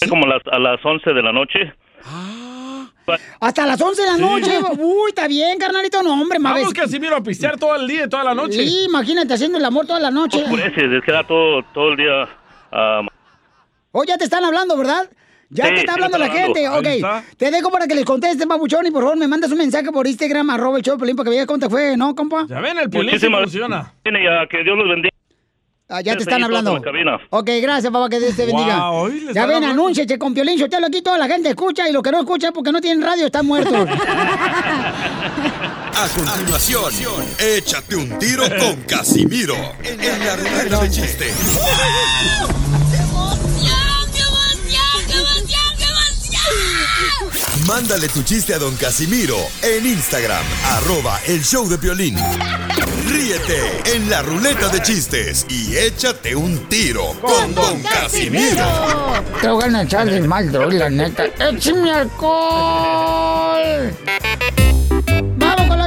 [0.00, 1.74] Es como las, a las 11 de la noche.
[3.40, 4.20] Hasta las 11 de la Sí.
[4.22, 4.58] noche.
[4.78, 6.02] Uy, está bien, carnalito.
[6.02, 8.64] No, hombre, más Vamos, Casimiro, a pistear todo el día y toda la noche.
[8.66, 10.42] Sí, imagínate haciendo el amor toda la noche.
[10.42, 12.28] Oscurece, les queda todo, todo el día.
[12.72, 13.02] ah,
[13.92, 15.10] Oh, ya te están hablando, ¿verdad?
[15.48, 16.68] Ya Sí, te está sí hablando la gente.
[16.68, 17.24] Ok, está.
[17.36, 20.06] te dejo para que les contestes, papuchón, y por favor me mandas un mensaje por
[20.06, 22.46] Instagram, arroba el show de Piolín, para que veas cómo te fue, ¿no, compa?
[22.48, 23.92] Ya ven, el Muchísimas funciona.
[24.04, 25.10] Que Dios los bendiga.
[25.90, 26.80] Ah, ya te están hablando.
[27.30, 28.90] Ok, gracias, papá, que Dios te bendiga.
[28.90, 31.48] Wow, hoy le ya ven, anúnciate con Piolín, yo te lo aquí toda la gente
[31.48, 33.88] escucha y los que no escuchan porque no tienen radio están muertos.
[35.92, 41.26] A continuación, échate un tiro con Casimiro en la de chiste.
[47.66, 52.16] Mándale tu chiste a don Casimiro en Instagram, arroba el show de violín.
[53.06, 58.66] Ríete en la ruleta de chistes y échate un tiro con don Casimiro.
[59.40, 61.24] Te voy a echar de mal, droga, la neta.
[61.26, 63.90] ¡Échame alcohol!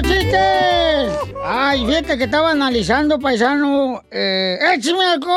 [0.04, 1.34] ¡Vamos con los chistes!
[1.46, 4.02] Ay, fíjate que estaba analizando, paisano.
[4.12, 5.34] Eh, ¡Échame alcohol!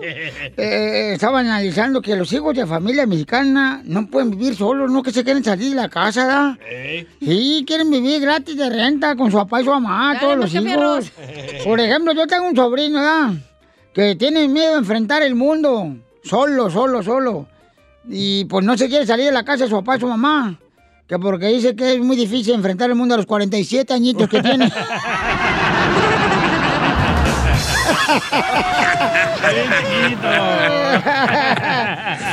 [0.56, 5.10] Eh, estaba analizando que los hijos de familia mexicana no pueden vivir solos, no que
[5.10, 6.58] se quieren salir de la casa, ¿da?
[7.20, 11.12] Sí, quieren vivir gratis de renta con su papá y su mamá, todos los hijos.
[11.64, 13.30] Por ejemplo, yo tengo un sobrino, ¿verdad?
[13.94, 15.96] Que tiene miedo a enfrentar el mundo.
[16.24, 17.46] Solo, solo, solo.
[18.08, 20.58] Y pues no se quiere salir de la casa de su papá y su mamá.
[21.10, 24.40] Que porque dice que es muy difícil enfrentar el mundo a los 47 añitos que
[24.40, 24.72] tiene.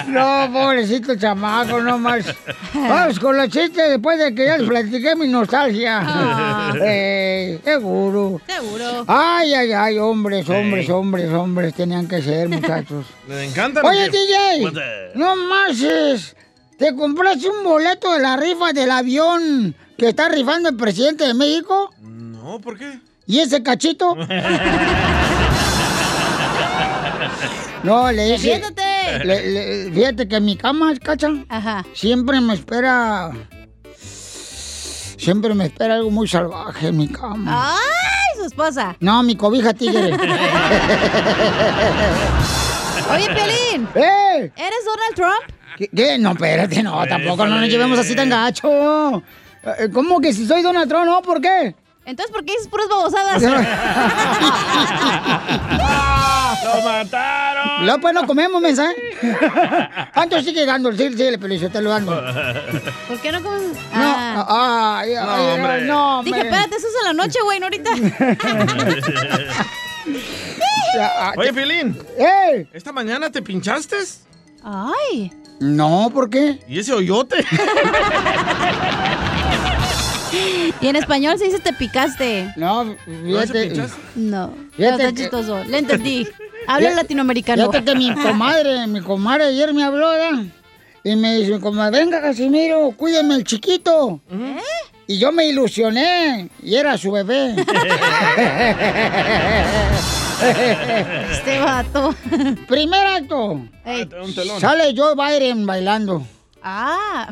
[0.08, 2.26] No, pobrecito chamaco, no más.
[2.74, 6.02] Vamos con los chistes después de que ya les platiqué mi nostalgia.
[6.04, 6.74] Ah.
[6.80, 8.40] Eh, seguro.
[8.46, 9.06] Seguro.
[9.08, 13.06] Ay, ay, ay, hombres, hombres, hombres, hombres, tenían que ser, muchachos.
[13.28, 13.82] Les encanta.
[13.82, 14.72] Oye, DJ,
[15.16, 15.82] no más
[16.78, 21.34] ¿Te compraste un boleto de la rifa del avión que está rifando el presidente de
[21.34, 21.90] México?
[22.02, 23.00] No, ¿por qué?
[23.26, 24.16] ¿Y ese cachito?
[27.84, 28.62] No, le dije.
[29.24, 29.52] Le-
[29.86, 31.30] le- fíjate que en mi cama, cacha.
[31.94, 33.32] Siempre me espera.
[35.18, 37.76] Siempre me espera algo muy salvaje en mi cama.
[37.78, 38.98] ¡Ay, su esposa!
[39.00, 40.12] No, mi cobija tigre.
[43.14, 43.88] Oye, Piolín.
[43.96, 44.52] ¡Eh!
[44.56, 45.57] ¿Eres Donald Trump?
[45.78, 45.90] ¿Qué?
[45.96, 46.18] qué?
[46.18, 49.22] No, espérate, no, tampoco no nos llevemos así tan gacho.
[49.80, 51.06] Eh, ¿Cómo que si soy Donald Trump?
[51.06, 51.76] No, ¿por qué?
[52.06, 53.42] Entonces, ¿por qué dices puras babosadas?
[56.64, 57.86] ¡Lo mataron!
[57.86, 58.96] No, pues no comemos, mensaje.
[60.14, 60.92] ¿Cuánto sigue dando?
[60.94, 62.16] Sí, sí, le pelizo, te lo dando.
[63.08, 63.62] ¿Por qué no comes?
[63.94, 65.00] No, Ah.
[65.02, 65.82] ay, ay, No, ay, hombre.
[65.86, 67.92] no, Dije, espérate, eso es en la noche, güey, no ahorita.
[71.38, 71.98] Oye, Pilín.
[72.18, 72.68] ¡Eh!
[72.74, 73.98] ¿Esta mañana te pinchaste?
[74.70, 75.32] Ay.
[75.62, 76.60] No, ¿por qué?
[76.68, 77.38] ¿Y ese hoyote?
[80.82, 82.54] Y en español se dice te picaste.
[82.58, 82.96] No,
[83.26, 83.74] fíjate.
[84.16, 84.54] No.
[84.76, 85.64] Fíjate Está que- chistoso.
[85.64, 86.28] Le entendí.
[86.68, 87.72] Habla Fíjate- latinoamericano.
[87.72, 90.44] Fíjate que mi comadre, mi comadre ayer me habló, ¿verdad?
[91.04, 94.20] Y me dice, comadre, venga, Casimiro, cuídeme el chiquito.
[94.30, 94.58] ¿Eh?
[95.08, 97.56] Y yo me ilusioné, y era su bebé.
[100.42, 102.16] Este vato.
[102.68, 103.62] Primer acto.
[104.60, 106.24] Sale Joe Biden bailando.
[106.64, 107.28] Ah.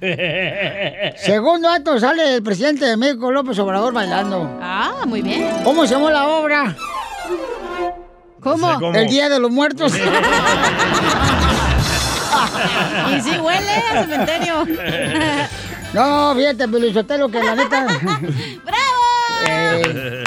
[1.16, 4.58] Segundo acto, sale el presidente de México, López Obrador, bailando.
[4.60, 5.50] Ah, muy bien.
[5.64, 6.74] ¿Cómo se llamó la obra?
[8.40, 8.78] ¿Cómo?
[8.78, 8.94] cómo.
[8.94, 9.92] El Día de los Muertos.
[13.14, 14.66] Y sí huele a cementerio.
[15.92, 17.86] No, fíjate, Pelizotelo, que la neta...
[18.64, 19.02] ¡Bravo!
[19.46, 20.24] Eh,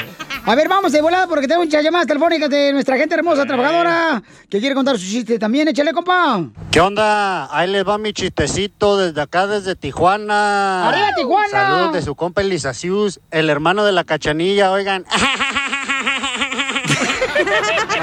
[0.48, 4.22] A ver, vamos de volada porque tengo muchas llamadas telefónicas de nuestra gente hermosa, trabajadora,
[4.48, 5.68] que quiere contar su chiste también.
[5.68, 6.40] Échale, compa.
[6.70, 7.50] ¿Qué onda?
[7.58, 10.88] Ahí les va mi chistecito desde acá, desde Tijuana.
[10.88, 11.50] ¡Arriba, Tijuana!
[11.50, 15.04] Saludos de su compa Elisacius, el hermano de la cachanilla, oigan.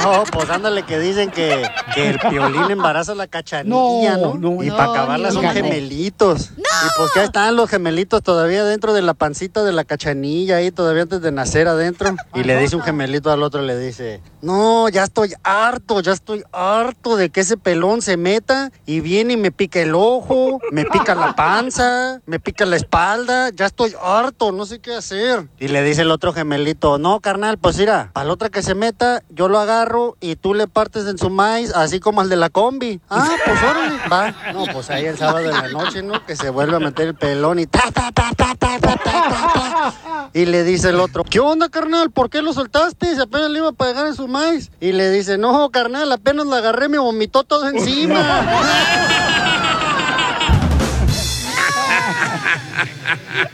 [0.02, 1.64] No, pues ándale que dicen que,
[1.94, 4.34] que el piolín embaraza a la cachanilla, ¿no?
[4.34, 6.50] No, no, y para acabarla son gemelitos.
[6.56, 10.72] Y pues ahí están los gemelitos todavía dentro de la pancita de la cachanilla, ahí
[10.72, 12.16] todavía antes de nacer adentro.
[12.34, 16.42] Y le dice un gemelito al otro, le dice, no, ya estoy harto, ya estoy
[16.50, 20.84] harto de que ese pelón se meta y viene y me pica el ojo, me
[20.84, 25.48] pica la panza, me pica la espalda, ya estoy harto, no sé qué hacer.
[25.60, 29.22] Y le dice el otro gemelito, no, carnal, pues mira, al otra que se meta,
[29.30, 32.50] yo lo agarro y tú le partes en su maíz, así como al de la
[32.50, 33.00] combi.
[33.10, 34.52] Ah, pues órale, va.
[34.52, 36.24] No, pues ahí el sábado en la noche, ¿no?
[36.24, 39.12] Que se vuelve a meter el pelón y ta, ta, ta, ta, ta, ta, ta,
[39.54, 40.30] ta.
[40.32, 42.10] Y le dice el otro, ¿qué onda, carnal?
[42.10, 43.14] ¿Por qué lo soltaste?
[43.14, 44.70] Si apenas le iba a pegar en su maíz.
[44.80, 48.20] Y le dice, no, carnal, apenas la agarré, me vomitó todo encima.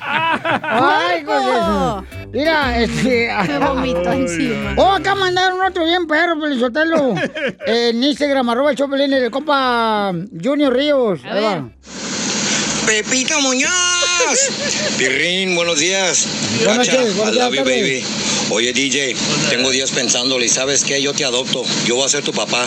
[0.01, 2.05] Ay, cosa.
[2.33, 3.31] Mira, este.
[3.49, 4.75] Me vomitó encima.
[4.77, 7.15] Oh, acá mandaron otro bien perro, Pelizotelo.
[7.67, 10.13] en Instagram, arroba el Chopelín, el compa
[10.43, 11.21] Junior Ríos.
[11.25, 11.71] Ahí va.
[12.89, 13.71] Pepito Muñoz.
[14.97, 16.27] Pirrín, buenos días.
[16.65, 18.03] Buenas Cacha, noches, buenas I love you, baby.
[18.49, 19.15] Oye, DJ,
[19.51, 21.03] tengo días pensándole y ¿sabes qué?
[21.03, 21.65] Yo te adopto.
[21.85, 22.67] Yo voy a ser tu papá.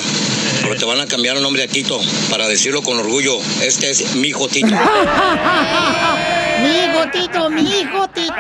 [0.61, 1.99] Pero te van a cambiar el nombre a Tito
[2.30, 3.39] para decirlo con orgullo.
[3.64, 4.68] Este es mi hijo Tito.
[6.61, 8.35] mi hijo Tito, mi hijo Tito.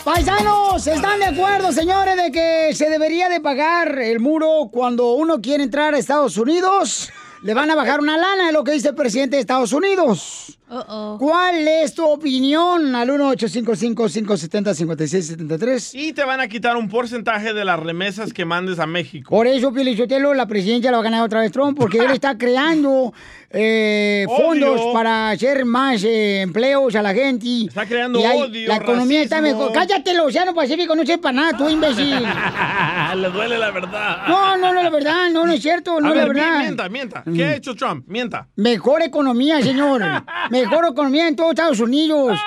[0.05, 5.41] Paisanos, ¿están de acuerdo, señores, de que se debería de pagar el muro cuando uno
[5.41, 7.09] quiere entrar a Estados Unidos?
[7.45, 10.59] Le van a bajar una lana, es lo que dice el presidente de Estados Unidos.
[11.19, 12.95] ¿Cuál es tu opinión?
[12.97, 15.91] Al 1-855-570-5673.
[15.95, 19.29] Y te van a quitar un porcentaje de las remesas que mandes a México.
[19.31, 22.39] Por eso, Pilichotelo, la presidencia la va a ganar otra vez Trump, porque él está
[22.39, 23.13] creando
[23.51, 27.67] eh, fondos para hacer más eh, empleos a la gente.
[27.69, 29.73] Está creando Y hay- odio, La economía está mejor.
[29.73, 32.23] Cállate, el Océano Pacífico, no sepa nada, tú imbécil.
[33.17, 34.27] Le duele la verdad.
[34.27, 36.59] No, no, no, la verdad, no, no es cierto, no a es la ver, verdad.
[36.61, 37.23] mienta, mienta.
[37.35, 38.05] ¿Qué ha hecho Trump?
[38.09, 38.49] Mienta.
[38.57, 40.03] Mejor economía, señor.
[40.63, 42.39] Mejor economía en todos Estados Unidos.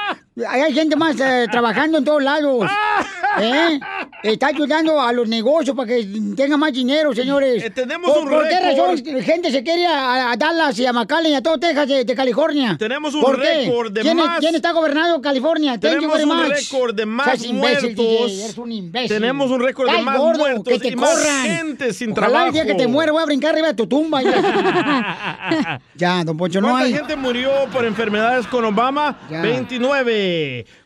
[0.50, 2.70] Hay gente más eh, trabajando en todos lados.
[3.40, 3.80] ¿Eh?
[4.24, 6.08] Está ayudando a los negocios para que
[6.38, 7.64] tengan más dinero, señores.
[7.64, 10.94] Eh, tenemos ¿Por, un ¿por qué razón gente se quiere a, a Dallas y a
[10.94, 12.76] McAllen y a todo Texas de, de California?
[12.80, 15.78] Tenemos un récord de ¿Quién, es- más- quién está gobernando California?
[15.78, 18.28] Tenemos un récord de más Seas imbécil, muertos.
[18.32, 19.10] DJ, eres un imbécil.
[19.10, 21.44] Tenemos un récord de más gordo, muertos que te y más corran.
[21.46, 22.48] gente sin Ojalá trabajo.
[22.48, 24.22] el día que te muera voy a brincar arriba de tu tumba.
[24.24, 26.94] Ya, ya don Poncho, no ¿Cuánta hay...
[26.94, 29.18] gente murió por enfermedades con Obama?
[29.30, 29.42] Ya.
[29.42, 30.25] 29.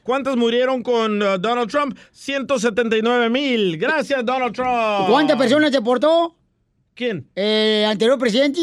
[0.03, 1.98] ¿Cuántas murieron con uh, Donald Trump?
[2.11, 3.78] 179 mil.
[3.78, 5.07] Gracias, Donald Trump.
[5.10, 6.36] ¿Cuántas personas deportó?
[6.95, 7.28] ¿Quién?
[7.36, 8.60] Eh, anterior presidente.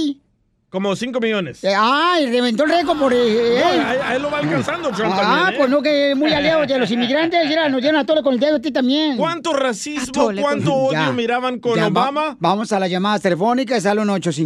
[0.68, 1.62] Como 5 millones.
[1.64, 3.12] Eh, ay, reventó el récord por...
[3.14, 3.80] eh, No, él.
[3.80, 5.48] ahí, ahí lo va alcanzando Trump Ah, también.
[5.48, 5.56] ¿eh?
[5.58, 7.48] pues no, que muy aliado de los inmigrantes.
[7.48, 9.16] Mira, nos dieron a todos con el dedo a ti también.
[9.16, 11.12] ¿Cuánto racismo, cuánto odio Ya.
[11.12, 12.36] miraban con Ya, va- Obama?
[12.40, 14.36] vamos a las llamadas telefónicas al Gracias.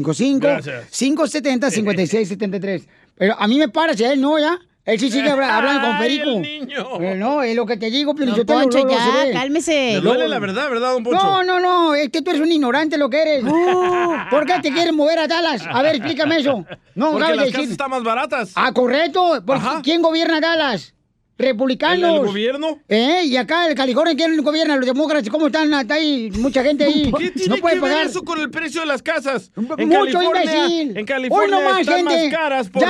[0.93, 2.86] 1-855-570-5673.
[3.16, 4.59] Pero a mí me parece, a él no, ¿ya?
[4.86, 6.31] Él sí sigue habla- hablando con Ay, Perico.
[6.31, 7.01] el niño.
[7.02, 9.93] Eh, no, es lo que te digo, pero Don Poncho, ya, cálmese.
[9.93, 11.23] Le duele la verdad, ¿verdad, don Poncho?
[11.23, 13.44] No, no, no, es que tú eres un ignorante lo que eres.
[14.31, 15.62] ¿Por qué te quieren mover a Dallas?
[15.70, 16.65] A ver, explícame eso.
[16.94, 17.52] No, Porque las decir.
[17.55, 18.52] casas están más baratas.
[18.57, 19.43] Ah, correcto.
[19.47, 20.94] ¿Por ¿Quién gobierna Dallas?
[21.41, 22.11] Republicanos.
[22.11, 22.79] ¿El- el gobierno?
[22.89, 23.23] ¿Eh?
[23.27, 24.77] Y acá el California, ¿quién gobierna?
[24.77, 25.73] Los demócratas, ¿cómo están?
[25.75, 27.12] Está ahí mucha gente ahí.
[27.19, 28.07] ¿Qué tiene no puede que ver pagar.
[28.07, 29.51] eso con el precio de las casas?
[29.57, 30.97] En Mucho California, imbécil.
[30.97, 32.29] En California Hoy nomás, están gente.
[32.31, 32.83] más caras por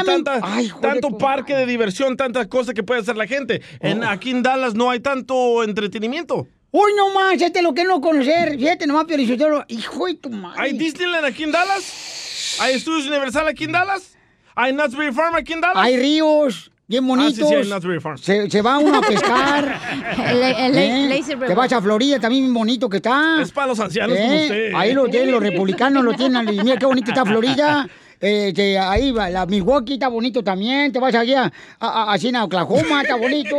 [0.42, 3.62] Ay, tanto parque de diversión, tantas cosas que puede hacer la gente.
[3.80, 6.46] En, aquí en Dallas no hay tanto entretenimiento.
[6.72, 8.56] Hoy nomás, este es lo que no conocer.
[8.56, 9.64] Fíjate nomás, Piorichotelo.
[9.68, 10.60] Hijo de tu madre.
[10.62, 12.56] ¿Hay Disneyland aquí en Dallas?
[12.60, 14.16] ¿Hay Estudios Universal aquí en Dallas?
[14.54, 15.76] ¿Hay Knott's Berry Farm aquí en Dallas?
[15.84, 17.48] Hay ríos bien bonitos.
[17.50, 18.18] Ah, sí, sí, Farm.
[18.18, 19.80] Se, se va uno a pescar.
[20.28, 21.06] El- el- ¿Eh?
[21.08, 21.48] Lazy River.
[21.48, 23.40] Te vas a Florida, también bien bonito que está.
[23.40, 24.42] Es para los ancianos como ¿Eh?
[24.42, 24.72] usted.
[24.74, 26.44] Ahí lo tienen, los republicanos lo tienen.
[26.64, 27.88] Mira qué bonito está Florida.
[28.22, 30.92] Eh, te- ahí va, la Milwaukee está bonito también.
[30.92, 33.56] Te vas allá a, a, así en Oklahoma, está bonito.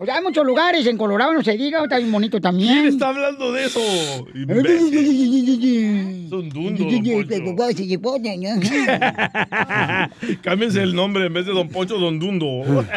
[0.00, 0.86] O sea, hay muchos lugares.
[0.86, 2.72] En Colorado no se diga, está bien bonito también.
[2.82, 3.80] ¿Quién está hablando de eso?
[6.30, 7.34] Son dundo, Poncho.
[10.42, 12.84] Cámbiense el nombre en vez de Don Poncho, Don Dundo.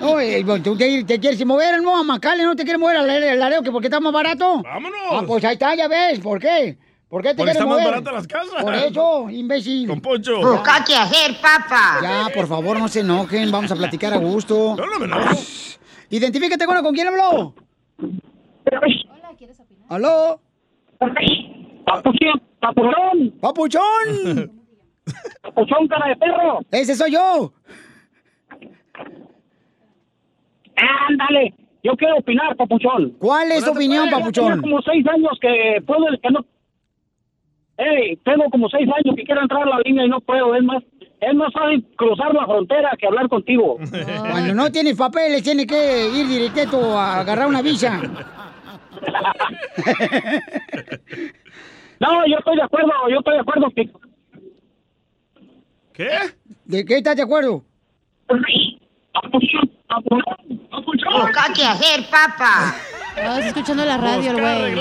[0.00, 3.08] No, eh, tú te, te quieres mover, no, a Macale, no te quieres mover al
[3.08, 4.62] al Laredo, que porque está más barato.
[4.62, 4.98] ¡Vámonos!
[5.12, 6.76] Ah, pues ahí está, ya ves, ¿por qué?
[7.10, 7.90] ¿Por qué te Porque quieres está más mover?
[7.90, 8.62] barata las casas.
[8.62, 9.88] Por eso, imbécil.
[9.88, 10.38] Don Poncho.
[10.40, 11.98] Busca qué hacer, papá.
[12.00, 13.50] Ya, por favor, no se enojen.
[13.50, 14.76] Vamos a platicar a gusto.
[14.76, 15.36] No, no me enojo.
[16.08, 17.52] Identifícate con, con quién habló.
[19.88, 20.40] ¿Aló?
[20.98, 23.34] Papuchón, papuchón.
[23.40, 24.62] ¡Papuchón!
[25.42, 26.60] Papuchón, cara de perro.
[26.70, 27.52] ¡Ese soy yo!
[31.08, 33.16] Ándale, yo quiero opinar, papuchón.
[33.18, 34.48] ¿Cuál es tu opinión, papuchón?
[34.48, 36.44] Tengo como seis años que puedo, que no...
[37.80, 40.54] Ey, tengo como seis años que quiero entrar a la línea y no puedo.
[40.54, 40.82] Es más,
[41.20, 43.78] es más fácil cruzar la frontera que hablar contigo.
[44.30, 48.00] Cuando no tienes papeles, tienes que ir directo a agarrar una visa.
[52.00, 53.90] No, yo estoy de acuerdo, yo estoy de acuerdo que...
[55.92, 56.08] ¿Qué?
[56.64, 57.62] ¿De qué estás de acuerdo?
[61.12, 62.74] Busca qué hacer, papá.
[63.16, 64.74] No, está escuchando la radio, güey.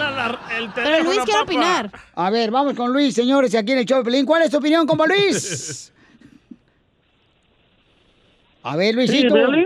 [0.76, 1.92] Pero Luis quiere opinar.
[2.16, 4.26] A ver, vamos con Luis, señores, aquí en el show Pelín.
[4.26, 5.92] ¿Cuál es tu opinión, compa Luis?
[8.64, 9.36] A ver, Luisito.
[9.36, 9.66] Sí, ¿Violín?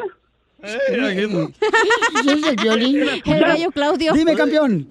[0.62, 1.54] Eh.
[2.24, 3.04] Sí, es el violín.
[3.26, 4.14] El gallo Claudio.
[4.14, 4.88] Dime, campeón.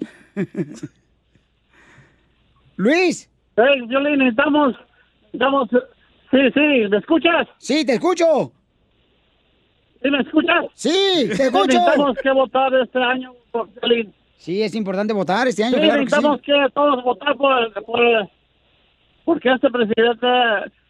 [2.75, 3.29] Luis.
[3.55, 4.75] Hey, Violín, necesitamos...
[5.31, 5.69] necesitamos...
[6.31, 7.47] Sí, sí, ¿me escuchas?
[7.59, 8.51] Sí, te escucho.
[10.03, 10.65] ¿Sí me escuchas?
[10.73, 10.91] Sí,
[11.35, 11.65] te escucho.
[11.67, 14.13] Necesitamos que votar este año por Violín.
[14.37, 16.03] Sí, es importante votar este año, Sí, claro que sí.
[16.15, 18.29] necesitamos que todos votar por, por-
[19.23, 20.27] porque este presidente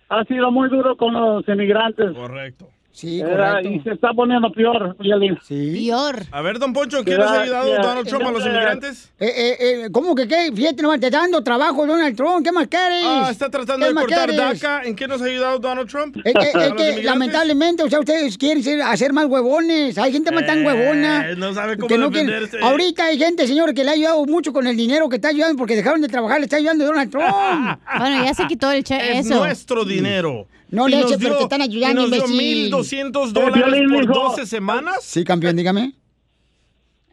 [0.09, 2.11] ha sido muy duro con los inmigrantes.
[2.13, 2.67] Correcto.
[2.95, 3.69] Sí, Eh, correcto.
[3.69, 5.35] y se está poniendo peor, Violín.
[5.43, 5.71] Sí.
[5.87, 6.21] Peor.
[6.31, 7.81] A ver, don Poncho, ¿qué nos ha ayudado Ya.
[7.81, 9.11] Donald Trump a los inmigrantes?
[9.19, 10.51] Eh, eh, eh, ¿Cómo que qué?
[10.55, 12.45] Fíjate, no te dando trabajo Donald Trump.
[12.45, 13.01] ¿Qué más quieres?
[13.03, 14.61] Ah, está tratando ¿Qué de cortar quieres?
[14.61, 14.83] DACA.
[14.83, 16.17] ¿En qué nos ha ayudado Donald Trump?
[16.23, 16.33] Es
[16.77, 19.97] que, lamentablemente, o sea, ustedes quieren ser- hacer más huevones.
[19.97, 21.33] Hay gente más tan Eh, huevona.
[21.35, 22.59] no sabe cómo que no quiere- defenderse.
[22.63, 25.57] Ahorita hay gente, señor, que le ha ayudado mucho con el dinero que está ayudando
[25.57, 26.37] porque dejaron de trabajar.
[26.39, 27.25] Le está ayudando Donald Trump.
[27.97, 29.39] Bueno, ya se quitó el che Es eso.
[29.39, 30.45] nuestro dinero.
[30.73, 32.73] No, Y leche, nos pero te están ayudando, y nos dio imbécil.
[32.73, 34.13] 1.200 Eh, dólares por mijo.
[34.13, 34.97] 12 semanas.
[35.03, 35.93] Sí, campeón, dígame.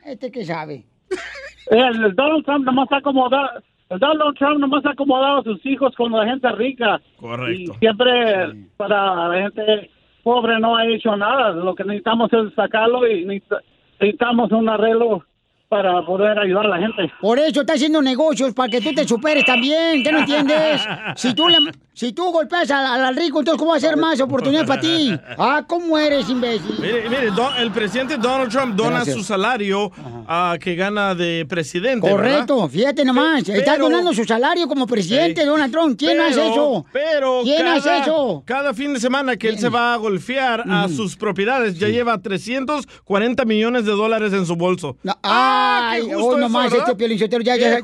[0.04, 0.84] ¿Este qué sabe?
[1.70, 3.48] El, el Donald Trump nomás ha acomodado,
[3.90, 7.00] el Donald Trump nomás ha acomodado a sus hijos con la gente rica.
[7.18, 7.72] Correcto.
[7.74, 9.90] Y siempre para la gente
[10.24, 11.50] pobre no ha hecho nada.
[11.50, 13.60] Lo que necesitamos es sacarlo y necesita-
[14.00, 15.24] necesitamos un arreglo
[15.70, 17.12] para poder ayudar a la gente.
[17.20, 20.02] Por eso está haciendo negocios para que tú te superes también.
[20.02, 20.82] ¿Qué no entiendes?
[21.14, 21.58] Si tú, le-
[21.94, 25.14] si tú golpeas al, al rico, entonces ¿cómo va a ser más oportunidad para ti?
[25.38, 26.74] Ah, ¿cómo eres, imbécil?
[26.80, 29.16] Mire, mire, Don- el presidente Donald Trump dona Gracias.
[29.16, 29.92] su salario
[30.26, 32.10] ah, que gana de presidente.
[32.10, 32.68] Correcto, ¿verdad?
[32.70, 33.48] fíjate nomás.
[33.48, 35.96] Está donando su salario como presidente, Donald Trump.
[35.96, 36.86] ¿Quién pero, hace eso?
[36.92, 38.42] Pero ¿Quién cada, hace eso?
[38.44, 42.18] Cada fin de semana que él se va a golfear a sus propiedades, ya lleva
[42.20, 44.96] 340 millones de dólares en su bolso.
[45.22, 45.58] Ah,
[45.90, 46.78] Ay, qué justo nomás ¿verdad?
[46.78, 46.90] este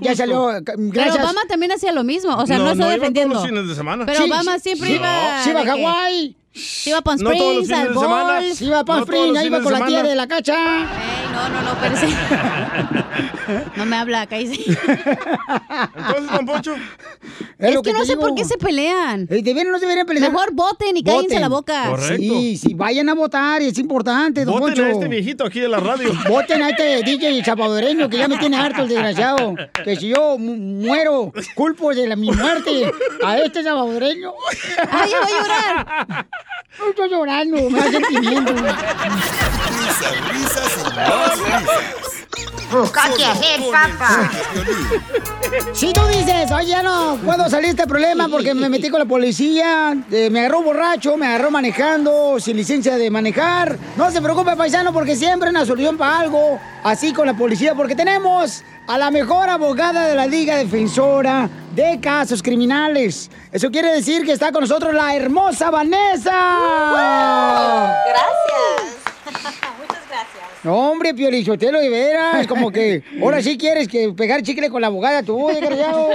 [0.00, 0.48] ya, salió.
[0.64, 1.24] Pero Gracias.
[1.24, 2.36] Obama también hacía lo mismo.
[2.36, 3.34] O sea, no, No, está no iba todos defendiendo.
[3.34, 4.06] los fines de semana.
[4.06, 4.94] Pero Sí, Obama sí, siempre sí.
[4.96, 5.42] iba.
[5.44, 6.36] Sí, iba a Hawái.
[6.56, 8.32] Sí, iba a Palm No todos los Springs, fines al de semana.
[8.40, 8.54] Ball.
[8.54, 9.96] Sí, iba a Palm No todos Springs, los ahí iba fines con de la tía
[9.98, 10.08] semana.
[10.08, 10.76] de la cacha.
[10.76, 10.86] Ey,
[11.32, 12.16] no, no, no, espérese.
[13.76, 14.54] No me habla, cállese.
[14.64, 16.74] Entonces, don Poncho.
[16.74, 18.20] Es Es lo que que no te sé digo.
[18.22, 19.22] por qué se pelean.
[19.30, 20.32] Eh, ¿Deberían o no deberían pelear?
[20.32, 21.90] Mejor voten y cállense la boca.
[21.90, 22.16] Correcto.
[22.16, 24.84] Sí, sí, vayan a votar, es importante, don Voten Poncho.
[24.84, 26.12] a este viejito aquí de la radio.
[26.28, 29.54] Voten a este DJ salvadoreño que ya me tiene harto el desgraciado.
[29.84, 32.90] Que si yo mu- muero, culpo de la, mi muerte
[33.24, 34.32] a este salvadoreño.
[34.90, 36.26] ¡Ay, voy a llorar!
[36.78, 38.52] No estoy llorando, me da sentimiento.
[38.54, 42.26] Risas, risas y más risas.
[42.70, 44.30] Busca qué hacer, papá.
[45.72, 48.98] Si tú dices, oye, ya no puedo salir de este problema porque me metí con
[48.98, 54.20] la policía, eh, me agarró borracho, me agarró manejando, sin licencia de manejar, no se
[54.20, 58.98] preocupe, paisano, porque siempre una solución para algo, así con la policía, porque tenemos a
[58.98, 63.30] la mejor abogada de la Liga Defensora de Casos Criminales.
[63.52, 66.58] Eso quiere decir que está con nosotros la hermosa Vanessa.
[68.06, 68.96] Gracias.
[69.24, 69.95] Muchas gracias.
[70.66, 74.88] No, hombre, Piolichotelo, de veras, como que ahora sí quieres que pegar chicle con la
[74.88, 76.08] abogada tú, desgraciado.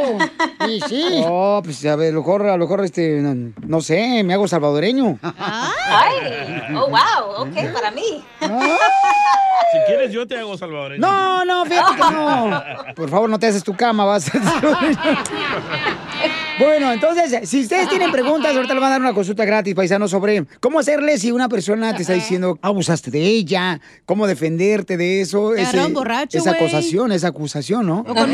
[0.68, 1.22] Y sí.
[1.22, 4.34] No, pues a ver, a lo mejor, a lo mejor, este, no, no sé, me
[4.34, 5.18] hago salvadoreño.
[5.22, 8.26] Ay, oh wow, ok, para mí.
[8.42, 11.00] Si quieres, yo te hago salvadoreño.
[11.00, 12.64] No, no, fíjate que no.
[12.96, 14.30] Por favor, no te haces tu cama, vas.
[16.60, 20.08] Bueno, entonces, si ustedes tienen preguntas, ahorita le van a dar una consulta gratis, paisano,
[20.08, 25.22] sobre cómo hacerle si una persona te está diciendo abusaste de ella, cómo defenderte de
[25.22, 28.02] eso, agarraron borracho, esa acusación, esa acusación, ¿no?
[28.02, 28.28] O con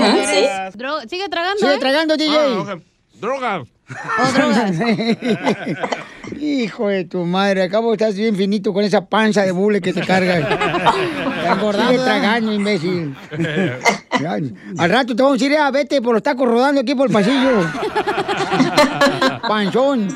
[1.08, 1.80] Sigue tragando, Sigue ¿eh?
[1.80, 2.36] tragando, DJ.
[2.38, 3.64] Ah.
[4.20, 4.76] O drogas.
[6.40, 10.02] Hijo de tu madre, acabo estás bien finito con esa panza de bule que te
[10.02, 10.46] cargas.
[11.42, 13.16] Te engordado de tragaño, imbécil.
[14.78, 17.14] Al rato te vamos a ir a vete por los tacos rodando aquí por el
[17.14, 17.66] pasillo.
[19.48, 20.08] Panzón.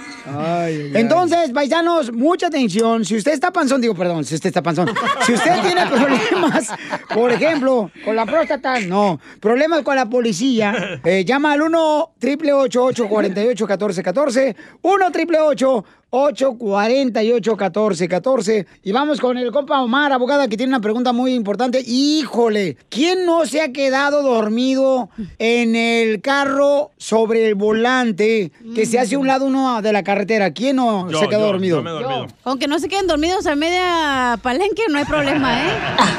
[0.93, 3.05] Entonces, paisanos, mucha atención.
[3.05, 4.89] Si usted está panzón, digo, perdón, si usted está panzón.
[5.25, 6.67] Si usted tiene problemas,
[7.13, 9.19] por ejemplo, con la próstata, no.
[9.39, 18.67] Problemas con la policía, eh, llama al 1 888 48 1414 1 888 848 1414
[18.83, 21.81] Y vamos con el compa Omar, abogada, que tiene una pregunta muy importante.
[21.85, 28.99] Híjole, ¿quién no se ha quedado dormido en el carro sobre el volante que se
[28.99, 30.51] hace a un lado uno de la carretera?
[30.51, 31.77] ¿Quién no Yo, se quedó yo, dormido?
[31.77, 32.27] yo me he dormido.
[32.43, 35.71] Aunque no se queden dormidos a media palenque, no hay problema, ¿eh?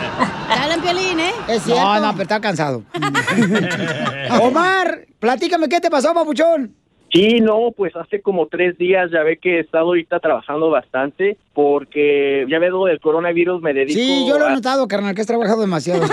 [0.49, 1.33] Dale, Piolín, ¿eh?
[1.49, 1.83] Es cierto.
[1.83, 2.83] No, no, pero está cansado.
[4.41, 6.75] Omar, platícame qué te pasó, papuchón.
[7.13, 11.37] Sí, no, pues hace como tres días ya ve que he estado ahorita trabajando bastante
[11.53, 15.21] porque ya ve lo del coronavirus, me dedico Sí, yo lo he notado, carnal, que
[15.21, 16.05] has trabajado demasiado.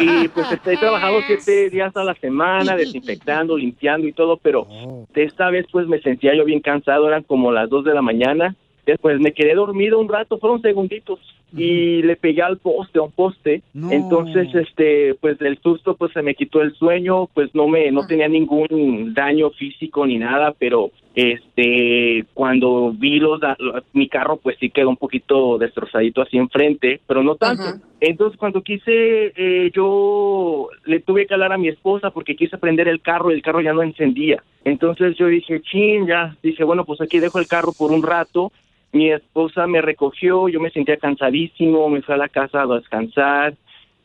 [0.00, 4.66] y pues estoy trabajando siete días a la semana, desinfectando, limpiando y todo, pero
[5.12, 8.00] de esta vez pues me sentía yo bien cansado, eran como las dos de la
[8.00, 11.20] mañana, después me quedé dormido un rato, fueron segunditos,
[11.56, 13.62] y le pegué al poste, a un poste,
[13.92, 18.06] entonces este pues del susto pues se me quitó el sueño, pues no me, no
[18.06, 23.56] tenía ningún daño físico ni nada, pero este cuando vi los da-
[23.92, 27.62] mi carro pues sí quedó un poquito destrozadito así enfrente pero no tanto.
[28.00, 32.88] Entonces cuando quise eh, yo le tuve que hablar a mi esposa porque quise prender
[32.88, 34.42] el carro y el carro ya no encendía.
[34.64, 38.52] Entonces yo dije chin ya dije bueno pues aquí dejo el carro por un rato
[38.94, 43.54] mi esposa me recogió yo me sentía cansadísimo me fui a la casa a descansar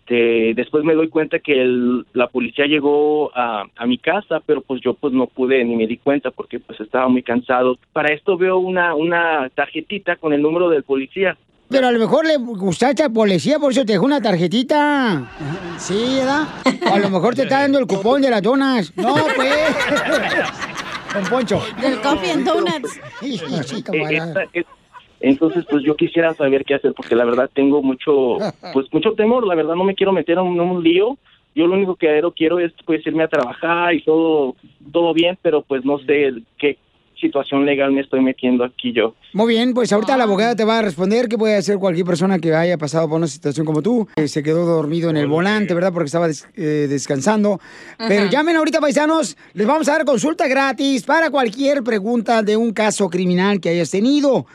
[0.01, 4.61] este, después me doy cuenta que el- la policía llegó a, a mi casa, pero
[4.61, 7.77] pues yo pues no pude ni me di cuenta porque pues estaba muy cansado.
[7.93, 11.37] Para esto veo una, una tarjetita con el número del policía.
[11.69, 15.29] Pero a lo mejor le gustaste al policía, por eso te dejó una tarjetita.
[15.77, 16.47] Sí, ¿verdad?
[16.91, 18.91] O a lo mejor te está dando el cupón de las donas.
[18.97, 19.53] No, pues.
[21.13, 21.61] Con Poncho.
[21.79, 22.99] Del Coffee and Donuts.
[23.19, 24.27] Sí, sí, camarada.
[24.43, 24.65] esta- es-
[25.19, 28.37] entonces pues yo quisiera saber qué hacer porque la verdad tengo mucho
[28.73, 31.17] pues mucho temor, la verdad no me quiero meter en un, en un lío.
[31.55, 34.55] Yo lo único que quiero, es pues irme a trabajar y todo
[34.93, 36.77] todo bien, pero pues no sé qué
[37.19, 39.13] situación legal me estoy metiendo aquí yo.
[39.33, 42.39] Muy bien, pues ahorita la abogada te va a responder que puede hacer cualquier persona
[42.39, 45.73] que haya pasado por una situación como tú, que se quedó dormido en el volante,
[45.73, 45.91] ¿verdad?
[45.91, 47.59] Porque estaba des- eh, descansando.
[48.07, 48.31] Pero Ajá.
[48.31, 53.09] llamen ahorita, paisanos, les vamos a dar consulta gratis para cualquier pregunta de un caso
[53.09, 54.45] criminal que hayas tenido.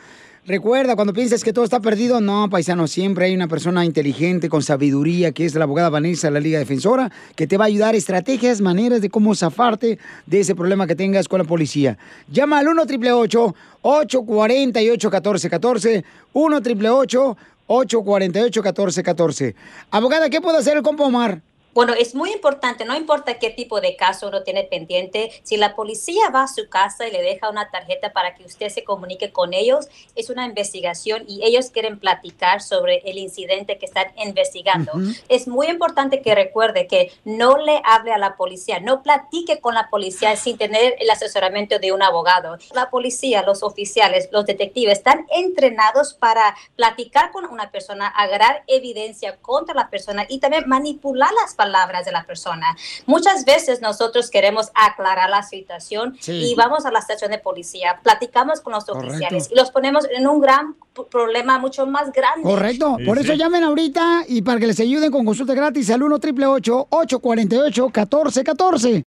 [0.47, 4.62] Recuerda, cuando piensas que todo está perdido, no, paisano, siempre hay una persona inteligente, con
[4.62, 8.61] sabiduría, que es la abogada Vanessa, la Liga Defensora, que te va a ayudar estrategias,
[8.61, 11.97] maneras de cómo zafarte de ese problema que tengas con la policía.
[12.31, 16.05] Llama al 1 888 848 1414
[16.35, 19.55] 1 888 848 1414
[19.91, 21.41] Abogada, ¿qué puede hacer el compa Omar?
[21.75, 25.75] Bueno, es muy importante, no importa qué tipo de caso uno tiene pendiente, si la
[25.75, 29.33] policía va a su casa y le deja una tarjeta para que usted se comunique
[29.33, 34.93] con ellos, es una investigación y ellos quieren platicar sobre el incidente que están investigando.
[34.95, 35.11] Ujú.
[35.29, 39.75] Es muy importante que recuerde que no le hable a la policía, no platique con
[39.75, 42.57] la policía sin tener el asesoramiento de un abogado.
[42.73, 49.39] La policía, los oficiales, los detectives están entrenados para platicar con una persona, agarrar evidencia
[49.39, 52.66] contra la persona y también manipular las palabras de la persona.
[53.07, 56.32] Muchas veces nosotros queremos aclarar la situación Sí.
[56.51, 59.09] y vamos a la estación de policía, platicamos con los Correcto.
[59.09, 60.77] oficiales y los ponemos en un gran
[61.11, 62.43] problema mucho más grande.
[62.43, 62.99] Correcto.
[63.07, 66.86] Por eso llamen ahorita y para que les ayuden con consulta gratis al 1 888
[66.91, 69.03] 848 1414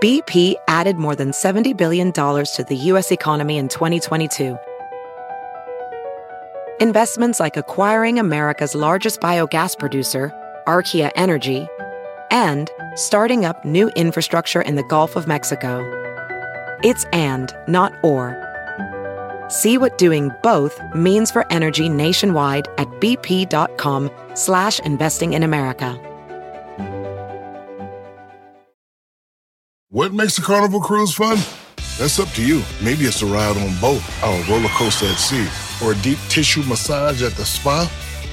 [0.00, 3.12] BP added more than $70 billion to the U.S.
[3.12, 4.56] economy in 2022.
[6.80, 10.32] Investments like acquiring America's largest biogas producer,
[10.70, 11.66] Archaea Energy,
[12.30, 15.82] and starting up new infrastructure in the Gulf of Mexico.
[16.84, 18.36] It's and, not or.
[19.48, 25.98] See what doing both means for energy nationwide at bp.com slash investing in America.
[29.88, 31.38] What makes a carnival cruise fun?
[31.98, 32.62] That's up to you.
[32.80, 35.48] Maybe it's a ride on boat, a roller coaster at sea,
[35.84, 37.90] or a deep tissue massage at the spa.